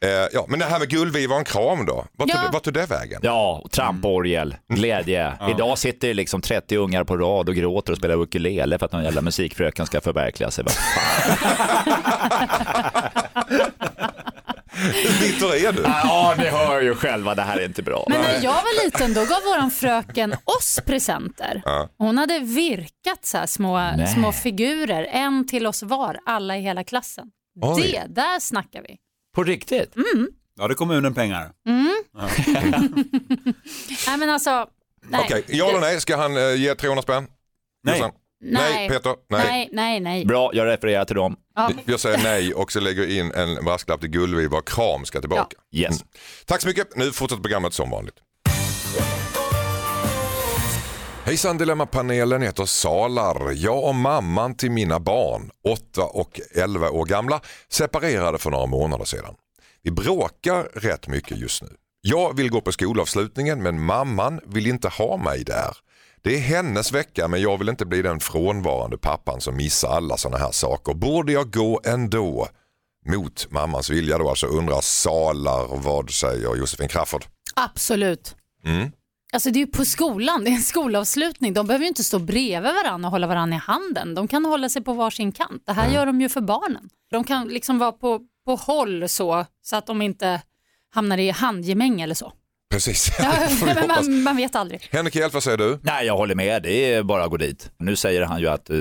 Eh, 0.00 0.08
ja, 0.32 0.44
men 0.48 0.58
det 0.58 0.64
här 0.64 0.78
med 0.78 0.88
guldviva 0.88 1.34
och 1.34 1.38
en 1.38 1.44
kram 1.44 1.86
då, 1.86 1.94
vart 1.94 2.28
tog, 2.28 2.30
Ja. 2.30 2.42
det, 2.46 2.50
vart 2.52 2.62
tog 2.62 2.74
det 2.74 2.86
vägen? 2.86 3.20
Ja, 3.22 3.66
tramporgel, 3.70 4.56
glädje. 4.68 5.32
Idag 5.50 5.78
sitter 5.78 6.08
det 6.08 6.14
liksom 6.14 6.40
30 6.40 6.76
ungar 6.76 7.04
på 7.04 7.16
rad 7.16 7.48
och 7.48 7.54
gråter 7.54 7.92
och 7.92 7.98
spelar 7.98 8.14
ukulele 8.22 8.78
för 8.78 8.86
att 8.86 8.92
någon 8.92 9.04
jävla 9.04 9.20
musikfröken 9.20 9.86
ska 9.86 10.00
förverkliga 10.00 10.50
sig. 10.50 10.64
Vad 10.64 10.74
fan. 10.74 12.00
Hur 14.76 15.20
bitter 15.20 15.66
är 15.68 15.72
du? 15.72 15.82
Ja, 15.82 16.34
ni 16.38 16.44
hör 16.44 16.80
ju 16.80 16.94
själva, 16.94 17.34
det 17.34 17.42
här 17.42 17.56
är 17.58 17.64
inte 17.64 17.82
bra. 17.82 18.06
Men 18.08 18.20
när 18.20 18.34
jag 18.42 18.52
var 18.52 18.84
liten 18.84 19.14
då 19.14 19.20
gav 19.20 19.42
våran 19.44 19.70
fröken 19.70 20.32
oss 20.58 20.80
presenter. 20.86 21.62
Hon 21.98 22.18
hade 22.18 22.38
virkat 22.38 23.24
så 23.24 23.38
här 23.38 23.46
små, 23.46 23.76
Nej. 23.78 24.06
små 24.06 24.32
figurer, 24.32 25.04
en 25.12 25.46
till 25.46 25.66
oss 25.66 25.82
var, 25.82 26.18
alla 26.26 26.56
i 26.56 26.60
hela 26.60 26.84
klassen. 26.84 27.24
Oj. 27.62 27.82
Det, 27.82 28.14
där 28.22 28.40
snackar 28.40 28.82
vi. 28.82 28.96
På 29.34 29.44
riktigt? 29.44 29.94
Ja, 30.58 30.68
det 30.68 30.72
är 30.72 30.76
kommunen 30.76 31.14
pengar. 31.14 31.52
Nej 34.06 34.18
men 34.18 34.30
alltså, 34.30 34.66
nej. 35.02 35.20
Okej, 35.24 35.44
ja 35.48 35.68
eller 35.68 35.80
nej, 35.80 36.00
ska 36.00 36.16
han 36.16 36.36
eh, 36.36 36.54
ge 36.54 36.74
300 36.74 37.02
spänn? 37.02 37.26
Nej. 37.82 37.98
Jossan? 37.98 38.10
Nej. 38.40 38.72
Nej, 38.74 38.88
Peter? 38.88 39.14
Nej. 39.28 39.44
nej, 39.46 39.68
nej, 39.72 40.00
nej. 40.00 40.26
Bra, 40.26 40.50
jag 40.54 40.66
refererar 40.66 41.04
till 41.04 41.16
dem. 41.16 41.36
Ja. 41.54 41.70
Jag 41.84 42.00
säger 42.00 42.18
nej 42.18 42.54
och 42.54 42.72
så 42.72 42.80
lägger 42.80 43.18
in 43.18 43.32
en 43.32 43.64
brasklapp 43.64 44.00
till 44.00 44.10
Gullviva 44.10 44.58
och 44.58 44.68
kram 44.68 45.04
ska 45.04 45.20
tillbaka. 45.20 45.56
Yes. 45.72 46.04
Tack 46.46 46.60
så 46.60 46.68
mycket, 46.68 46.96
nu 46.96 47.12
fortsätter 47.12 47.42
programmet 47.42 47.74
som 47.74 47.90
vanligt. 47.90 48.14
Hejsan 51.26 51.58
Dilemmapanelen 51.58 52.42
heter 52.42 52.64
Salar. 52.64 53.52
Jag 53.52 53.84
och 53.84 53.94
mamman 53.94 54.54
till 54.54 54.70
mina 54.70 55.00
barn, 55.00 55.50
8 55.64 56.02
och 56.04 56.40
11 56.54 56.90
år 56.90 57.06
gamla, 57.06 57.40
separerade 57.68 58.38
för 58.38 58.50
några 58.50 58.66
månader 58.66 59.04
sedan. 59.04 59.34
Vi 59.82 59.90
bråkar 59.90 60.62
rätt 60.62 61.08
mycket 61.08 61.38
just 61.38 61.62
nu. 61.62 61.68
Jag 62.00 62.36
vill 62.36 62.50
gå 62.50 62.60
på 62.60 62.72
skolavslutningen 62.72 63.62
men 63.62 63.84
mamman 63.84 64.40
vill 64.46 64.66
inte 64.66 64.88
ha 64.88 65.16
mig 65.16 65.44
där. 65.44 65.76
Det 66.22 66.36
är 66.36 66.40
hennes 66.40 66.92
vecka 66.92 67.28
men 67.28 67.40
jag 67.40 67.58
vill 67.58 67.68
inte 67.68 67.86
bli 67.86 68.02
den 68.02 68.20
frånvarande 68.20 68.98
pappan 68.98 69.40
som 69.40 69.56
missar 69.56 69.88
alla 69.88 70.16
sådana 70.16 70.38
här 70.38 70.52
saker. 70.52 70.94
Borde 70.94 71.32
jag 71.32 71.52
gå 71.52 71.80
ändå? 71.84 72.48
Mot 73.06 73.50
mammans 73.50 73.90
vilja 73.90 74.18
då 74.18 74.28
alltså 74.28 74.46
undrar 74.46 74.80
Salar, 74.80 75.76
vad 75.76 76.10
säger 76.10 76.56
Josefin 76.56 76.88
Crafoord? 76.88 77.24
Absolut. 77.54 78.36
Mm. 78.64 78.90
Alltså 79.34 79.50
det 79.50 79.58
är 79.58 79.60
ju 79.60 79.66
på 79.66 79.84
skolan, 79.84 80.44
det 80.44 80.50
är 80.50 80.54
en 80.54 80.62
skolavslutning. 80.62 81.54
De 81.54 81.66
behöver 81.66 81.82
ju 81.84 81.88
inte 81.88 82.04
stå 82.04 82.18
bredvid 82.18 82.72
varandra 82.72 83.08
och 83.08 83.10
hålla 83.10 83.26
varandra 83.26 83.56
i 83.56 83.60
handen. 83.60 84.14
De 84.14 84.28
kan 84.28 84.44
hålla 84.44 84.68
sig 84.68 84.82
på 84.82 84.92
varsin 84.92 85.32
kant. 85.32 85.62
Det 85.66 85.72
här 85.72 85.90
gör 85.90 86.06
de 86.06 86.20
ju 86.20 86.28
för 86.28 86.40
barnen. 86.40 86.88
De 87.10 87.24
kan 87.24 87.48
liksom 87.48 87.78
vara 87.78 87.92
på, 87.92 88.20
på 88.46 88.54
håll 88.54 89.08
så, 89.08 89.46
så 89.62 89.76
att 89.76 89.86
de 89.86 90.02
inte 90.02 90.42
hamnar 90.90 91.18
i 91.18 91.30
handgemäng 91.30 92.00
eller 92.00 92.14
så. 92.14 92.32
Precis, 92.70 93.10
Ja, 93.18 93.32
men 93.64 93.88
man, 93.88 94.22
man 94.22 94.36
vet 94.36 94.56
aldrig. 94.56 94.88
Henrik 94.92 95.14
Hjelt, 95.16 95.34
vad 95.34 95.42
säger 95.42 95.58
du? 95.58 95.78
Nej, 95.82 96.06
jag 96.06 96.16
håller 96.16 96.34
med. 96.34 96.62
Det 96.62 96.94
är 96.94 97.02
bara 97.02 97.24
att 97.24 97.30
gå 97.30 97.36
dit. 97.36 97.70
Nu 97.78 97.96
säger 97.96 98.22
han 98.22 98.40
ju 98.40 98.48
att 98.48 98.70
eh, 98.70 98.76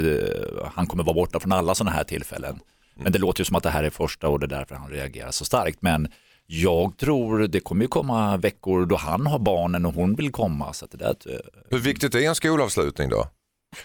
han 0.73 0.87
kommer 0.87 1.03
vara 1.03 1.13
borta 1.15 1.39
från 1.39 1.51
alla 1.51 1.75
sådana 1.75 1.95
här 1.95 2.03
tillfällen. 2.03 2.59
Men 2.95 3.11
det 3.11 3.19
låter 3.19 3.41
ju 3.41 3.45
som 3.45 3.55
att 3.55 3.63
det 3.63 3.69
här 3.69 3.83
är 3.83 3.89
första 3.89 4.27
och 4.27 4.39
det 4.39 4.45
är 4.45 4.57
därför 4.59 4.75
han 4.75 4.89
reagerar 4.89 5.31
så 5.31 5.45
starkt. 5.45 5.81
Men 5.81 6.07
jag 6.45 6.97
tror 6.97 7.47
det 7.47 7.59
kommer 7.59 7.81
ju 7.83 7.87
komma 7.87 8.37
veckor 8.37 8.85
då 8.85 8.95
han 8.95 9.27
har 9.27 9.39
barnen 9.39 9.85
och 9.85 9.93
hon 9.93 10.15
vill 10.15 10.31
komma. 10.31 10.73
Så 10.73 10.85
att 10.85 10.91
det 10.91 10.97
där, 10.97 11.15
eh, 11.25 11.35
Hur 11.69 11.77
viktigt 11.79 12.15
är 12.15 12.19
en 12.21 12.35
skolavslutning 12.35 13.09
då? 13.09 13.27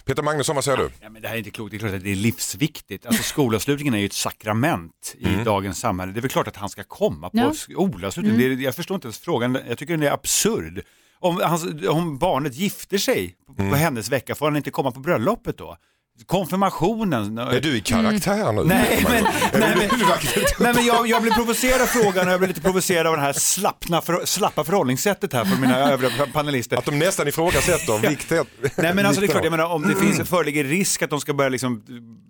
Peter 0.04 0.22
Magnusson, 0.22 0.54
vad 0.54 0.64
säger 0.64 0.78
du? 0.78 0.90
Ja, 1.00 1.10
men 1.10 1.22
det 1.22 1.28
här 1.28 1.34
är 1.34 1.38
inte 1.38 1.50
klokt, 1.50 1.70
det 1.70 1.76
är 1.76 1.78
klart 1.78 1.94
att 1.94 2.04
det 2.04 2.10
är 2.12 2.16
livsviktigt. 2.16 3.06
Alltså 3.06 3.22
skolavslutningen 3.22 3.94
är 3.94 3.98
ju 3.98 4.06
ett 4.06 4.12
sakrament 4.12 5.14
i 5.18 5.44
dagens 5.44 5.78
samhälle. 5.80 6.12
Det 6.12 6.18
är 6.18 6.22
väl 6.22 6.30
klart 6.30 6.48
att 6.48 6.56
han 6.56 6.68
ska 6.68 6.84
komma 6.84 7.30
på 7.30 7.38
Ja. 7.38 7.52
skolavslutningen. 7.54 8.38
Det 8.38 8.46
är, 8.46 8.64
jag 8.64 8.74
förstår 8.74 8.94
inte 8.94 9.06
ens 9.06 9.18
frågan, 9.18 9.58
jag 9.68 9.78
tycker 9.78 9.92
den 9.96 10.02
är 10.06 10.10
absurd. 10.10 10.82
Om, 11.20 11.40
hans, 11.44 11.66
om 11.88 12.18
barnet 12.18 12.54
gifter 12.54 12.98
sig 12.98 13.36
på, 13.46 13.54
på 13.54 13.62
hennes 13.76 14.10
vecka, 14.10 14.34
får 14.34 14.46
han 14.46 14.56
inte 14.56 14.70
komma 14.70 14.90
på 14.90 15.00
bröllopet 15.00 15.58
då? 15.58 15.76
Konfirmationen? 16.26 17.38
Är 17.38 17.60
du 17.60 17.76
i 17.76 17.80
karaktär 17.80 18.52
nu? 18.52 18.64
Nej, 18.64 19.04
men, 19.08 19.24
nej, 19.52 19.74
men, 19.76 19.88
nej, 20.60 20.74
men 20.74 20.86
jag, 20.86 21.06
jag 21.06 21.22
blir 21.22 21.32
provocerad 21.32 21.82
av 21.82 21.86
frågan 21.86 22.26
och 22.26 22.32
jag 22.32 22.40
blir 22.40 22.48
lite 22.48 22.60
provocerad 22.60 23.06
av 23.06 23.16
det 23.16 23.22
här 23.22 23.32
slappna, 23.32 24.00
för, 24.00 24.24
slappa 24.24 24.64
förhållningssättet 24.64 25.32
här 25.32 25.44
från 25.44 25.60
mina 25.60 25.76
övriga 25.92 26.26
panelister. 26.32 26.76
Att 26.76 26.84
de 26.84 26.98
nästan 26.98 27.28
ifrågasätter 27.28 28.08
vikten. 28.08 28.44
Nej 28.76 28.94
men 28.94 29.06
alltså 29.06 29.20
det 29.20 29.26
är 29.26 29.28
klart, 29.30 29.44
jag 29.44 29.50
menar 29.50 29.66
om 29.66 29.82
det 29.82 29.88
Mm. 29.98 30.12
finns, 30.12 30.28
föreligger 30.28 30.64
risk 30.64 31.02
att 31.02 31.10
de 31.10 31.20
ska 31.20 31.34
börja, 31.34 31.48
liksom, 31.48 31.82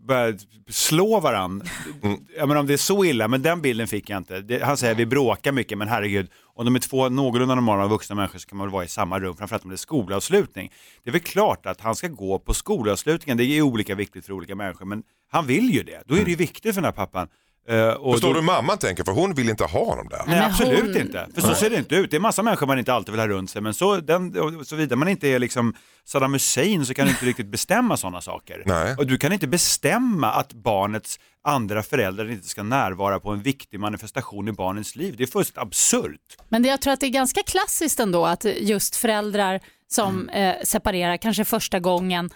börja 0.09 0.35
slå 0.71 1.21
varann. 1.21 1.63
Mm. 2.03 2.19
Jag 2.39 2.49
menar 2.49 2.61
om 2.61 2.67
det 2.67 2.73
är 2.73 2.77
så 2.77 3.05
illa, 3.05 3.29
men 3.29 3.43
den 3.43 3.63
bilden 3.63 3.89
fick 3.89 4.11
jag 4.11 4.17
inte. 4.19 4.41
Det, 4.41 4.65
han 4.65 4.77
säger 4.77 4.95
vi 4.95 5.07
bråkar 5.07 5.53
mycket, 5.53 5.79
men 5.79 5.89
herregud, 5.89 6.29
om 6.59 6.65
de 6.65 6.75
är 6.75 6.81
två 6.81 7.09
någorlunda 7.09 7.55
normala 7.55 7.87
vuxna 7.87 8.17
människor 8.17 8.39
så 8.39 8.49
kan 8.49 8.59
man 8.59 8.67
väl 8.67 8.73
vara 8.73 8.85
i 8.85 8.89
samma 8.89 9.21
rum, 9.21 9.37
framförallt 9.37 9.65
om 9.65 9.71
det 9.71 9.75
är 9.75 9.77
skolavslutning. 9.77 10.73
Det 11.03 11.11
är 11.11 11.13
väl 11.13 11.21
klart 11.21 11.67
att 11.67 11.81
han 11.81 11.97
ska 11.97 12.09
gå 12.09 12.39
på 12.39 12.55
skolavslutningen, 12.55 13.37
det 13.37 13.45
är 13.45 13.47
ju 13.47 13.63
olika 13.63 13.95
viktigt 13.95 14.27
för 14.27 14.33
olika 14.33 14.55
människor, 14.55 14.85
men 14.85 15.03
han 15.29 15.47
vill 15.47 15.71
ju 15.71 15.83
det. 15.83 16.03
Då 16.07 16.15
är 16.15 16.25
det 16.25 16.31
ju 16.31 16.37
viktigt 16.37 16.75
för 16.75 16.81
den 16.81 16.85
här 16.85 16.93
pappan. 16.93 17.29
Eh, 17.69 17.89
och 17.89 18.13
Förstår 18.15 18.29
då, 18.29 18.41
du 18.41 18.47
mamman 18.47 18.79
tänker? 18.79 19.05
För 19.05 19.13
hon 19.13 19.35
vill 19.35 19.49
inte 19.49 19.65
ha 19.65 19.85
honom 19.85 20.09
där. 20.09 20.23
Nej 20.27 20.41
absolut 20.41 20.81
hon- 20.81 21.01
inte, 21.01 21.29
för 21.35 21.41
så 21.41 21.55
ser 21.55 21.71
det 21.71 21.77
inte 21.77 21.95
ut. 21.95 22.11
Det 22.11 22.17
är 22.17 22.21
massa 22.21 22.43
människor 22.43 22.67
man 22.67 22.79
inte 22.79 22.93
alltid 22.93 23.13
vill 23.13 23.21
ha 23.21 23.29
runt 23.29 23.51
sig, 23.51 23.63
men 23.63 23.75
så, 23.75 23.97
den, 23.97 24.35
såvida 24.65 24.97
man 24.97 25.09
inte 25.09 25.29
är 25.29 25.39
liksom 25.39 25.75
Saddam 26.05 26.33
Hussein 26.33 26.87
så 26.87 26.95
kan 26.95 27.05
du 27.07 27.11
inte 27.11 27.27
riktigt 27.27 27.47
bestämma 27.47 27.97
sådana 27.97 28.21
saker. 28.21 28.63
Nej. 28.67 28.95
Och 28.99 29.07
du 29.07 29.19
kan 29.19 29.33
inte 29.33 29.47
bestämma 29.47 30.31
att 30.33 30.53
barnets 30.53 31.19
andra 31.45 31.83
föräldrar 31.83 32.31
inte 32.31 32.49
ska 32.49 32.63
närvara 32.63 33.21
på 33.21 33.31
en 33.31 33.43
viktig 33.43 33.81
manifestation 33.81 34.49
i 34.49 34.53
barnens 34.53 34.97
liv. 34.97 35.15
Det 35.19 35.23
är 35.23 35.27
fullständigt 35.27 35.63
absurt. 35.63 36.37
Men 36.49 36.63
det, 36.63 36.69
jag 36.69 36.81
tror 36.81 36.93
att 36.93 37.01
det 37.01 37.07
är 37.07 37.11
ganska 37.11 37.43
klassiskt 37.43 38.01
ändå 38.01 38.27
att 38.27 38.45
just 38.45 38.97
föräldrar 38.97 39.61
som 39.91 40.29
eh, 40.29 40.55
separerar, 40.65 41.17
kanske 41.17 41.45
första 41.45 41.81
gången, 41.81 42.31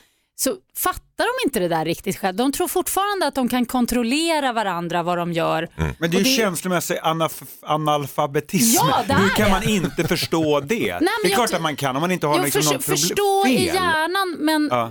så 0.45 0.57
fattar 0.77 1.25
de 1.25 1.47
inte 1.49 1.61
det 1.61 1.69
där 1.69 1.85
riktigt 1.85 2.19
själv. 2.19 2.37
De 2.37 2.53
tror 2.53 2.69
fortfarande 2.69 3.27
att 3.27 3.35
de 3.35 3.49
kan 3.49 3.67
kontrollera 3.67 4.53
varandra, 4.53 5.03
vad 5.03 5.19
de 5.19 5.33
gör. 5.33 5.69
Mm. 5.77 5.95
Men 5.99 6.11
det 6.11 6.17
är 6.17 6.19
ju 6.19 6.25
det- 6.25 6.31
känslomässig 6.31 6.99
analf- 6.99 7.43
analfabetism. 7.63 8.77
Ja, 8.89 9.03
det 9.09 9.15
Hur 9.15 9.29
kan 9.29 9.45
det. 9.45 9.51
man 9.51 9.63
inte 9.69 10.09
förstå 10.09 10.61
det? 10.61 10.93
men 11.01 11.09
det 11.23 11.29
är 11.29 11.31
jag 11.31 11.35
klart 11.35 11.53
att 11.55 11.63
man 11.63 11.77
kan 11.77 11.97
om 11.97 12.01
man 12.01 12.11
inte 12.11 12.27
har 12.27 12.37
Jo, 12.39 12.45
liksom 12.45 12.61
något 12.65 12.73
problem. 12.73 12.97
förstå 12.99 13.47
i 13.47 13.65
hjärnan 13.67 14.37
men 14.39 14.69
Ja. 14.71 14.91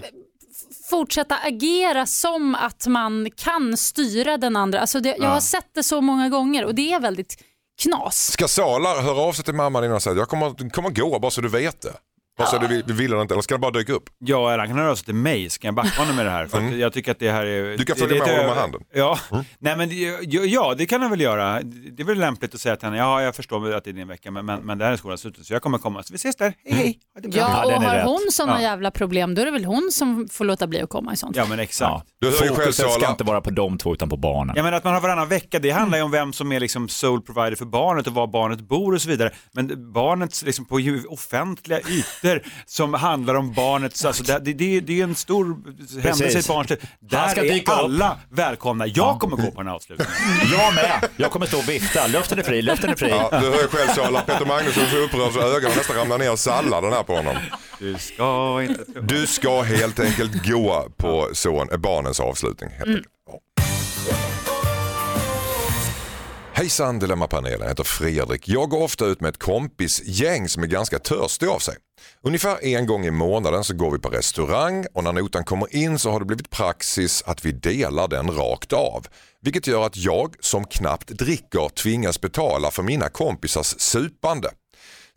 fortsätta 0.89 1.35
agera 1.35 2.05
som 2.05 2.55
att 2.55 2.87
man 2.87 3.29
kan 3.37 3.77
styra 3.77 4.37
den 4.37 4.55
andra. 4.55 4.79
Alltså 4.79 4.99
det, 4.99 5.15
jag 5.19 5.29
har 5.29 5.39
sett 5.39 5.69
det 5.75 5.83
så 5.83 6.01
många 6.01 6.29
gånger 6.29 6.65
och 6.65 6.75
det 6.75 6.93
är 6.93 6.99
väldigt 6.99 7.43
knas. 7.81 8.31
Ska 8.31 8.47
Sala 8.47 9.01
höra 9.01 9.19
av 9.21 9.33
sig 9.33 9.45
till 9.45 9.53
mamman 9.55 9.83
innan 9.83 9.95
och 9.95 10.03
säga 10.03 10.15
jag 10.15 10.29
kommer, 10.29 10.69
kommer 10.69 10.89
gå 10.89 11.19
bara 11.19 11.31
så 11.31 11.41
du 11.41 11.49
vet 11.49 11.81
det? 11.81 11.93
Bara 12.37 12.47
så 12.47 12.57
du 12.57 12.93
vill, 12.93 13.05
eller 13.13 13.21
inte, 13.21 13.33
eller 13.33 13.41
ska 13.41 13.55
det 13.55 13.59
bara 13.59 13.71
dyka 13.71 13.93
upp? 13.93 14.09
Ja, 14.19 14.47
eller 14.49 14.57
han 14.59 14.67
kan 14.67 14.77
höra 14.77 14.91
av 14.91 14.95
sig 14.95 15.05
till 15.05 15.15
mig 15.15 15.49
så 15.49 15.59
kan 15.59 15.67
jag 15.67 15.75
backa 15.75 16.01
honom 16.01 16.15
med 16.15 16.25
det 16.25 16.29
här. 16.31 16.47
För 16.47 16.57
att 16.67 16.75
jag 16.77 16.93
tycker 16.93 17.11
att 17.11 17.19
det 17.19 17.31
här 17.31 17.45
är... 17.45 17.63
Mm. 17.65 17.77
Du 17.77 17.85
kan 17.85 17.95
följa 17.95 18.13
det- 18.13 18.19
med 18.19 18.29
det- 18.29 18.33
honom 18.33 18.47
med 18.53 18.57
handen. 18.61 18.81
Ja, 18.93 19.19
Nej, 19.59 19.77
men, 19.77 19.89
det- 19.89 19.95
ja, 19.95 20.41
ja, 20.43 20.75
det 20.77 20.85
kan 20.85 21.01
han 21.01 21.11
väl 21.11 21.21
göra. 21.21 21.61
Det 21.91 22.03
är 22.03 22.05
väl 22.05 22.19
lämpligt 22.19 22.55
att 22.55 22.61
säga 22.61 22.75
till 22.75 22.85
henne, 22.85 22.97
ja 22.97 23.21
jag 23.21 23.35
förstår 23.35 23.73
att 23.73 23.83
det 23.83 23.89
är 23.89 23.93
din 23.93 24.07
vecka 24.07 24.31
men, 24.31 24.45
men, 24.45 24.59
men 24.61 24.77
det 24.77 24.85
här 24.85 24.91
är 24.91 24.97
skolans 24.97 25.21
slut 25.21 25.45
så 25.45 25.53
jag 25.53 25.61
kommer 25.61 25.77
komma. 25.77 26.03
Så 26.03 26.13
vi 26.13 26.15
ses 26.15 26.35
där, 26.35 26.53
hej 26.65 26.73
hej. 26.73 26.99
Ha 27.15 27.21
bra. 27.21 27.31
Ja, 27.33 27.63
Ja, 27.71 27.75
och 27.75 27.83
har 27.83 27.95
rätt. 27.95 28.05
hon 28.05 28.27
sådana 28.31 28.53
Ja. 28.61 28.61
jävla 28.61 28.91
problem 28.91 29.35
då 29.35 29.41
är 29.41 29.45
det 29.45 29.51
väl 29.51 29.65
hon 29.65 29.89
som 29.91 30.27
får 30.31 30.45
låta 30.45 30.67
bli 30.67 30.81
att 30.81 30.89
komma 30.89 31.13
i 31.13 31.15
sånt 31.15 31.35
Ja 31.35 31.45
men 31.45 31.59
exakt. 31.59 31.89
Ja. 31.91 32.03
Du 32.19 32.27
hör 32.27 32.33
ju 32.33 32.39
själv 32.39 32.55
Fokuset 32.55 32.91
ska 32.91 33.09
inte 33.09 33.23
vara 33.23 33.41
på 33.41 33.49
de 33.49 33.77
två 33.77 33.93
utan 33.93 34.09
på 34.09 34.17
barnen. 34.17 34.55
Jag 34.55 34.63
menar 34.63 34.77
att 34.77 34.83
man 34.83 34.93
har 34.93 35.01
varannan 35.01 35.27
vecka, 35.27 35.59
det 35.59 35.69
handlar 35.71 35.97
ju 35.97 36.03
om 36.03 36.11
vem 36.11 36.33
som 36.33 36.51
är 36.51 36.59
liksom 36.59 36.89
sole 36.89 37.21
provider 37.21 37.55
för 37.55 37.65
barnet 37.65 38.07
och 38.07 38.13
var 38.13 38.27
barnet 38.27 38.59
bor 38.59 38.93
och 38.93 39.01
så 39.01 39.09
vidare. 39.09 39.31
Men 39.51 39.93
barnets 39.93 40.43
liksom 40.43 40.65
på 40.65 40.79
offentliga 41.09 41.79
ytor 41.79 42.20
som 42.65 42.93
handlar 42.93 43.35
om 43.35 43.53
barnets, 43.53 44.05
alltså 44.05 44.23
det, 44.23 44.39
det, 44.39 44.79
det, 44.79 44.99
är 44.99 45.03
en 45.03 45.15
stor 45.15 45.57
händelse 46.01 46.37
i 46.37 46.39
ett 46.39 46.47
barns 46.47 46.69
liv. 46.69 46.79
Där 46.99 47.39
är 47.39 47.41
dyka 47.41 47.71
upp. 47.71 47.77
alla 47.79 48.19
välkomna. 48.29 48.87
Jag 48.87 49.19
kommer 49.19 49.37
gå 49.37 49.51
på 49.51 49.57
den 49.57 49.67
här 49.67 49.75
avslutningen. 49.75 50.13
Jag 50.51 50.75
med. 50.75 51.09
Jag 51.17 51.31
kommer 51.31 51.45
stå 51.45 51.57
och 51.57 51.69
vifta. 51.69 52.07
Luften 52.07 52.39
är 52.39 52.43
fri, 52.43 52.61
luften 52.61 52.89
är 52.89 52.95
fri. 52.95 53.09
Ja, 53.09 53.29
du 53.31 53.49
hör 53.49 53.61
ju 53.61 53.67
själv 53.67 53.87
Sala, 53.95 54.21
Peter 54.21 54.45
Magnusson 54.45 54.83
är 54.83 54.87
så 54.87 54.97
upprörd 54.97 55.33
så 55.33 55.39
ögonen 55.39 55.77
nästan 55.77 55.95
ramlar 55.95 56.17
ner 56.17 56.33
i 56.33 56.37
salladen 56.37 56.93
här 56.93 57.03
på 57.03 57.15
honom. 57.15 57.35
Du 57.79 57.97
ska 57.97 58.61
inte. 58.63 58.83
Du 59.01 59.27
ska 59.27 59.61
helt 59.61 59.99
enkelt 59.99 60.47
gå 60.47 60.89
på 60.97 61.29
son, 61.33 61.67
barnens 61.77 62.19
avslutning. 62.19 62.69
Helt 62.69 62.87
enkelt. 62.87 63.07
Hejsan 66.61 66.99
Dilemmapanelen, 66.99 67.61
jag 67.61 67.69
heter 67.69 67.83
Fredrik. 67.83 68.49
Jag 68.49 68.69
går 68.69 68.81
ofta 68.81 69.05
ut 69.05 69.21
med 69.21 69.29
ett 69.29 69.39
kompisgäng 69.39 70.49
som 70.49 70.63
är 70.63 70.67
ganska 70.67 70.99
törstig 70.99 71.47
av 71.47 71.59
sig. 71.59 71.75
Ungefär 72.23 72.63
en 72.65 72.85
gång 72.85 73.05
i 73.05 73.11
månaden 73.11 73.63
så 73.63 73.73
går 73.73 73.91
vi 73.91 73.99
på 73.99 74.09
restaurang 74.09 74.85
och 74.93 75.03
när 75.03 75.13
notan 75.13 75.43
kommer 75.43 75.75
in 75.75 75.99
så 75.99 76.11
har 76.11 76.19
det 76.19 76.25
blivit 76.25 76.49
praxis 76.49 77.23
att 77.25 77.45
vi 77.45 77.51
delar 77.51 78.07
den 78.07 78.31
rakt 78.31 78.73
av. 78.73 79.05
Vilket 79.41 79.67
gör 79.67 79.85
att 79.85 79.97
jag 79.97 80.35
som 80.39 80.65
knappt 80.65 81.07
dricker 81.07 81.69
tvingas 81.69 82.21
betala 82.21 82.71
för 82.71 82.83
mina 82.83 83.09
kompisars 83.09 83.75
supande. 83.79 84.49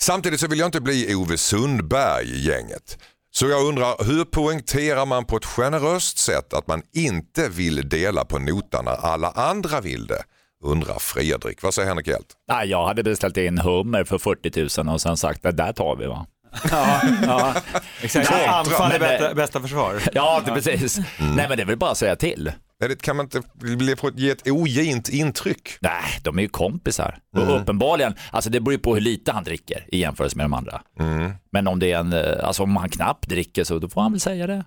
Samtidigt 0.00 0.40
så 0.40 0.46
vill 0.46 0.58
jag 0.58 0.68
inte 0.68 0.80
bli 0.80 1.14
Ove 1.14 1.38
Sundberg 1.38 2.26
i 2.26 2.46
gänget. 2.46 2.98
Så 3.30 3.48
jag 3.48 3.64
undrar, 3.66 4.04
hur 4.04 4.24
poängterar 4.24 5.06
man 5.06 5.24
på 5.24 5.36
ett 5.36 5.44
generöst 5.44 6.18
sätt 6.18 6.54
att 6.54 6.66
man 6.66 6.82
inte 6.92 7.48
vill 7.48 7.88
dela 7.88 8.24
på 8.24 8.38
notan 8.38 8.84
när 8.84 9.06
alla 9.06 9.30
andra 9.30 9.80
vill 9.80 10.06
det? 10.06 10.22
Undrar 10.64 10.98
Fredrik. 10.98 11.62
Vad 11.62 11.74
säger 11.74 11.88
Henrik 11.88 12.06
Hjelt? 12.06 12.26
Nej, 12.48 12.68
jag 12.68 12.86
hade 12.86 13.02
beställt 13.02 13.36
in 13.36 13.58
hummer 13.58 14.04
för 14.04 14.18
40 14.18 14.82
000 14.82 14.94
och 14.94 15.00
sen 15.00 15.16
sagt 15.16 15.42
det 15.42 15.52
där 15.52 15.72
tar 15.72 15.96
vi 15.96 16.06
va. 16.06 16.26
Ja, 16.70 17.00
ja. 17.26 17.54
Exakt. 18.02 18.32
Anfall 18.48 18.92
är 18.92 18.98
bästa, 18.98 19.34
bästa 19.34 19.60
försvar. 19.60 20.02
Ja, 20.12 20.42
det, 20.46 20.52
precis. 20.52 20.98
Nej, 21.18 21.46
men 21.48 21.56
det 21.56 21.62
är 21.62 21.66
väl 21.66 21.76
bara 21.76 21.90
att 21.90 21.98
säga 21.98 22.16
till. 22.16 22.52
Det, 22.80 23.02
kan 23.02 23.16
man 23.16 23.26
inte 23.26 23.42
ge 24.14 24.30
ett 24.30 24.48
ogint 24.48 25.08
intryck? 25.08 25.68
Nej, 25.80 26.20
de 26.22 26.38
är 26.38 26.42
ju 26.42 26.48
kompisar. 26.48 27.18
Och 27.36 27.60
uppenbarligen, 27.60 28.14
alltså 28.30 28.50
det 28.50 28.60
beror 28.60 28.72
ju 28.72 28.78
på 28.78 28.94
hur 28.94 29.00
lite 29.00 29.32
han 29.32 29.44
dricker 29.44 29.84
i 29.88 29.98
jämförelse 29.98 30.36
med 30.36 30.44
de 30.44 30.54
andra. 30.54 30.82
Men 31.52 31.68
om 31.68 31.78
det 31.78 31.92
är 31.92 31.98
en, 31.98 32.12
eh, 32.12 32.46
alltså 32.46 32.62
om 32.62 32.76
han 32.76 32.88
knappt 32.88 33.28
dricker 33.28 33.64
så 33.64 33.78
då 33.78 33.88
får 33.88 34.00
han 34.00 34.12
väl 34.12 34.20
säga 34.20 34.46
det. 34.46 34.64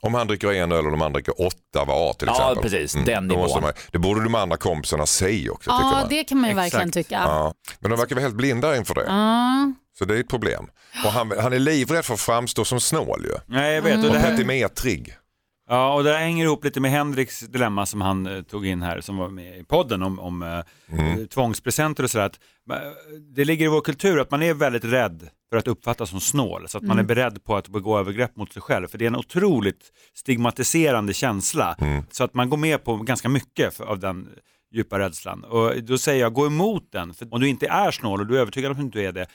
Om 0.00 0.14
han 0.14 0.26
dricker 0.26 0.52
en 0.52 0.72
öl 0.72 0.84
och 0.84 0.90
de 0.90 1.02
andra 1.02 1.20
dricker 1.20 1.40
åtta 1.46 1.84
var 1.84 2.12
till 2.12 2.26
Ja, 2.28 2.34
exempel. 2.52 2.62
precis. 2.70 2.92
Den 3.06 3.28
då 3.28 3.36
måste 3.36 3.58
nivån. 3.58 3.62
man, 3.62 3.72
det 3.92 3.98
borde 3.98 4.22
de 4.22 4.34
andra 4.34 4.56
kompisarna 4.56 5.06
säga 5.06 5.52
också 5.52 5.70
tycker 5.70 5.82
Ja, 5.84 5.90
man. 5.90 6.08
det 6.08 6.24
kan 6.24 6.38
man 6.38 6.50
ju 6.50 6.56
Exakt. 6.56 6.74
verkligen 6.74 6.92
tycka. 6.92 7.14
Ja. 7.14 7.54
Men 7.80 7.90
de 7.90 7.96
verkar 8.00 8.14
vara 8.16 8.22
helt 8.22 8.34
blinda 8.36 8.76
inför 8.76 8.94
det. 8.94 9.04
Ja. 9.06 9.72
Så 9.98 10.04
det 10.04 10.14
är 10.16 10.20
ett 10.20 10.28
problem. 10.28 10.66
Och 11.04 11.12
han, 11.12 11.32
han 11.40 11.52
är 11.52 11.58
livrädd 11.58 12.04
för 12.04 12.14
att 12.14 12.20
framstå 12.20 12.64
som 12.64 12.80
snål 12.80 13.24
ju. 13.24 13.32
Nej, 13.46 13.74
jag 13.74 13.82
vet. 13.82 13.92
Mm. 13.94 14.04
Och 14.06 14.12
det 14.12 14.18
Och 14.18 14.24
här, 14.24 14.30
petimetrig. 14.30 15.14
Ja, 15.68 15.94
och 15.94 16.04
det 16.04 16.12
här 16.12 16.18
hänger 16.18 16.44
ihop 16.44 16.64
lite 16.64 16.80
med 16.80 16.90
Henriks 16.90 17.40
dilemma 17.40 17.86
som 17.86 18.00
han 18.00 18.26
eh, 18.26 18.42
tog 18.42 18.66
in 18.66 18.82
här, 18.82 19.00
som 19.00 19.16
var 19.16 19.28
med 19.28 19.58
i 19.58 19.64
podden 19.64 20.02
om, 20.02 20.18
om 20.18 20.42
eh, 20.42 21.26
tvångspresenter 21.26 22.02
och 22.04 22.10
sådär. 22.10 22.26
Att, 22.26 22.40
eh, 22.70 22.76
det 23.34 23.44
ligger 23.44 23.64
i 23.64 23.68
vår 23.68 23.80
kultur 23.80 24.20
att 24.20 24.30
man 24.30 24.42
är 24.42 24.54
väldigt 24.54 24.84
rädd 24.84 25.28
för 25.50 25.56
att 25.56 25.68
uppfattas 25.68 26.10
som 26.10 26.20
snål, 26.20 26.68
så 26.68 26.78
att 26.78 26.84
man 26.84 26.98
är 26.98 27.02
beredd 27.02 27.44
på 27.44 27.56
att 27.56 27.68
begå 27.68 27.98
övergrepp 27.98 28.36
mot 28.36 28.52
sig 28.52 28.62
själv. 28.62 28.88
För 28.88 28.98
det 28.98 29.04
är 29.04 29.06
en 29.06 29.16
otroligt 29.16 29.92
stigmatiserande 30.14 31.14
känsla, 31.14 31.76
så 32.10 32.24
att 32.24 32.34
man 32.34 32.50
går 32.50 32.56
med 32.56 32.84
på 32.84 32.96
ganska 32.96 33.28
mycket 33.28 33.74
för, 33.74 33.84
av 33.84 33.98
den 33.98 34.28
djupa 34.72 34.98
rädslan. 34.98 35.44
Och 35.44 35.82
då 35.82 35.98
säger 35.98 36.20
jag, 36.20 36.32
gå 36.32 36.46
emot 36.46 36.88
den, 36.92 37.14
för 37.14 37.34
om 37.34 37.40
du 37.40 37.48
inte 37.48 37.66
är 37.66 37.90
snål 37.90 38.20
och 38.20 38.26
du 38.26 38.36
är 38.36 38.40
övertygad 38.40 38.70
om 38.70 38.72
att 38.72 38.78
du 38.78 38.84
inte 38.84 39.00
är 39.00 39.12
det, 39.12 39.20
eh, 39.20 39.26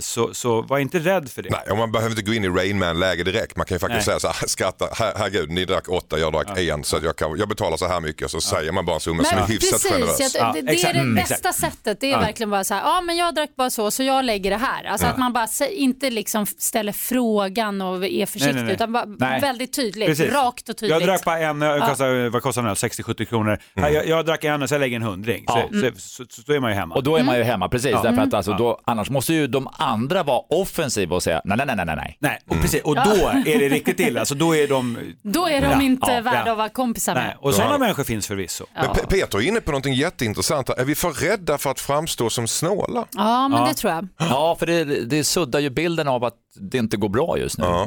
så, 0.00 0.34
så 0.34 0.62
var 0.62 0.78
inte 0.78 0.98
rädd 0.98 1.30
för 1.30 1.42
det. 1.42 1.50
Nej, 1.50 1.60
och 1.70 1.78
man 1.78 1.92
behöver 1.92 2.10
inte 2.10 2.22
gå 2.22 2.34
in 2.34 2.44
i 2.44 2.48
Rain 2.48 2.78
Man-läge 2.78 3.24
direkt. 3.24 3.56
Man 3.56 3.66
kan 3.66 3.74
ju 3.74 3.78
faktiskt 3.78 4.06
Nej. 4.08 4.20
säga 4.20 4.32
så 4.32 4.38
här, 4.40 4.46
skratta, 4.48 4.88
her, 4.98 5.12
herregud 5.16 5.50
ni 5.50 5.64
drack 5.64 5.88
åtta, 5.88 6.18
jag 6.18 6.32
drack 6.32 6.58
en 6.58 6.84
så 6.84 6.96
att 6.96 7.02
jag, 7.02 7.16
kan, 7.16 7.38
jag 7.38 7.48
betalar 7.48 7.76
så 7.76 7.86
här 7.86 8.00
mycket. 8.00 8.30
Så 8.30 8.40
säger 8.40 8.72
man 8.72 8.84
bara 8.84 8.94
en 8.94 9.00
summa 9.00 9.24
som 9.24 9.36
är 9.38 9.40
Men 9.42 9.50
hyfsat 9.50 9.82
generös. 9.82 10.16
precis, 10.18 10.34
jag, 10.34 10.48
Ja, 10.48 10.52
det, 10.52 10.62
det 10.62 10.72
exakt. 10.72 10.90
är 10.90 10.94
det 10.94 11.00
Mm, 11.00 11.14
bästa 11.14 11.34
exakt. 11.34 11.58
sättet. 11.58 12.00
Det 12.00 12.06
är 12.06 12.10
Ja. 12.10 12.20
verkligen 12.20 12.50
bara 12.50 12.64
så 12.64 12.74
här, 12.74 12.80
ja 12.80 13.00
men 13.00 13.16
jag 13.16 13.34
drack 13.34 13.50
bara 13.56 13.70
så, 13.70 13.90
så 13.90 14.02
jag 14.02 14.24
lägger 14.24 14.50
det 14.50 14.56
här. 14.56 14.84
Alltså 14.84 15.06
att 15.06 15.18
man 15.18 15.32
bara 15.32 15.46
inte 15.70 16.10
liksom 16.10 16.46
ställer 16.46 16.92
frågan 16.92 17.80
och 17.82 18.04
är 18.06 18.26
försiktig, 18.26 18.54
nej, 18.54 18.64
nej. 18.64 18.74
utan 18.74 18.92
bara 18.92 19.04
Nej. 19.04 19.40
väldigt 19.40 19.72
tydligt, 19.72 20.08
Precis. 20.08 20.32
rakt 20.32 20.68
och 20.68 20.76
tydligt. 20.76 20.98
Jag 21.00 21.08
drack 21.08 21.24
bara 21.24 21.38
en, 21.38 21.62
öl, 21.62 21.80
kostar, 21.80 22.28
vad 22.28 22.42
kostar 22.42 22.62
den? 22.62 22.68
här? 22.68 22.74
60-70 22.74 23.24
kronor. 23.24 23.58
Mm. 23.74 23.94
Jag, 23.94 24.06
jag 24.08 24.26
drack 24.26 24.44
en 24.44 24.62
och 24.62 24.68
så 24.68 24.74
jag 24.74 24.80
lägger 24.80 24.96
en 24.96 25.02
hundring. 25.02 25.44
Ja. 25.46 25.68
Så, 25.72 25.78
så, 25.80 25.90
så, 25.98 26.24
så, 26.28 26.42
då 26.46 26.52
är 26.52 26.60
man 26.60 26.70
ju 26.70 26.76
hemma. 26.76 26.94
Och 26.94 27.02
då 27.02 27.16
är 27.16 27.24
man 27.24 27.36
ju 27.36 27.42
hemma, 27.42 27.68
precis. 27.68 27.92
Därför 28.02 28.22
att 28.22 28.34
alltså, 28.34 28.52
då, 28.52 28.80
annars 28.84 29.10
måste 29.10 29.34
ju 29.34 29.46
de 29.64 29.74
andra 29.84 30.22
vara 30.22 30.40
offensiva 30.48 31.16
och 31.16 31.22
säga 31.22 31.42
nej, 31.44 31.56
nej, 31.56 31.66
nej, 31.76 31.76
nej, 31.86 31.96
nej. 31.96 32.16
Nej, 32.20 32.38
och, 32.48 32.56
precis, 32.60 32.82
och 32.82 32.94
då 32.94 33.00
är 33.46 33.58
det 33.58 33.68
riktigt 33.68 34.00
illa. 34.00 34.20
Alltså, 34.20 34.34
då 34.34 34.56
är 34.56 34.68
de... 34.68 34.98
Då 35.22 35.46
är 35.48 35.60
de 35.60 35.66
Ja, 35.70 35.82
inte 35.82 36.12
ja, 36.12 36.20
värda 36.20 36.42
ja. 36.46 36.52
att 36.52 36.58
vara 36.58 36.68
kompisar 36.68 37.14
med. 37.14 37.24
Nej, 37.24 37.36
och 37.40 37.54
sådana 37.54 37.78
människor 37.78 38.04
finns 38.04 38.26
förvisso. 38.26 38.64
Men 38.74 38.84
Pe- 38.84 39.06
Peter 39.06 39.38
är 39.38 39.42
inne 39.42 39.60
på 39.60 39.70
någonting 39.70 39.94
jätteintressant. 39.94 40.68
Är 40.68 40.84
vi 40.84 40.94
för 40.94 41.12
rädda 41.12 41.58
för 41.58 41.70
att 41.70 41.80
framstå 41.80 42.30
som 42.30 42.48
snåla? 42.48 43.04
Ja, 43.10 43.48
men 43.48 43.60
Ja. 43.60 43.68
det 43.68 43.74
tror 43.74 43.92
jag. 43.92 44.08
Ja, 44.18 44.56
för 44.58 44.66
det, 44.66 44.84
det 44.84 45.24
suddar 45.24 45.60
ju 45.60 45.70
bilden 45.70 46.08
av 46.08 46.24
att 46.24 46.34
det 46.60 46.78
inte 46.78 46.96
går 46.96 47.08
bra 47.08 47.38
just 47.38 47.58
nu. 47.58 47.64
Ja. 47.64 47.86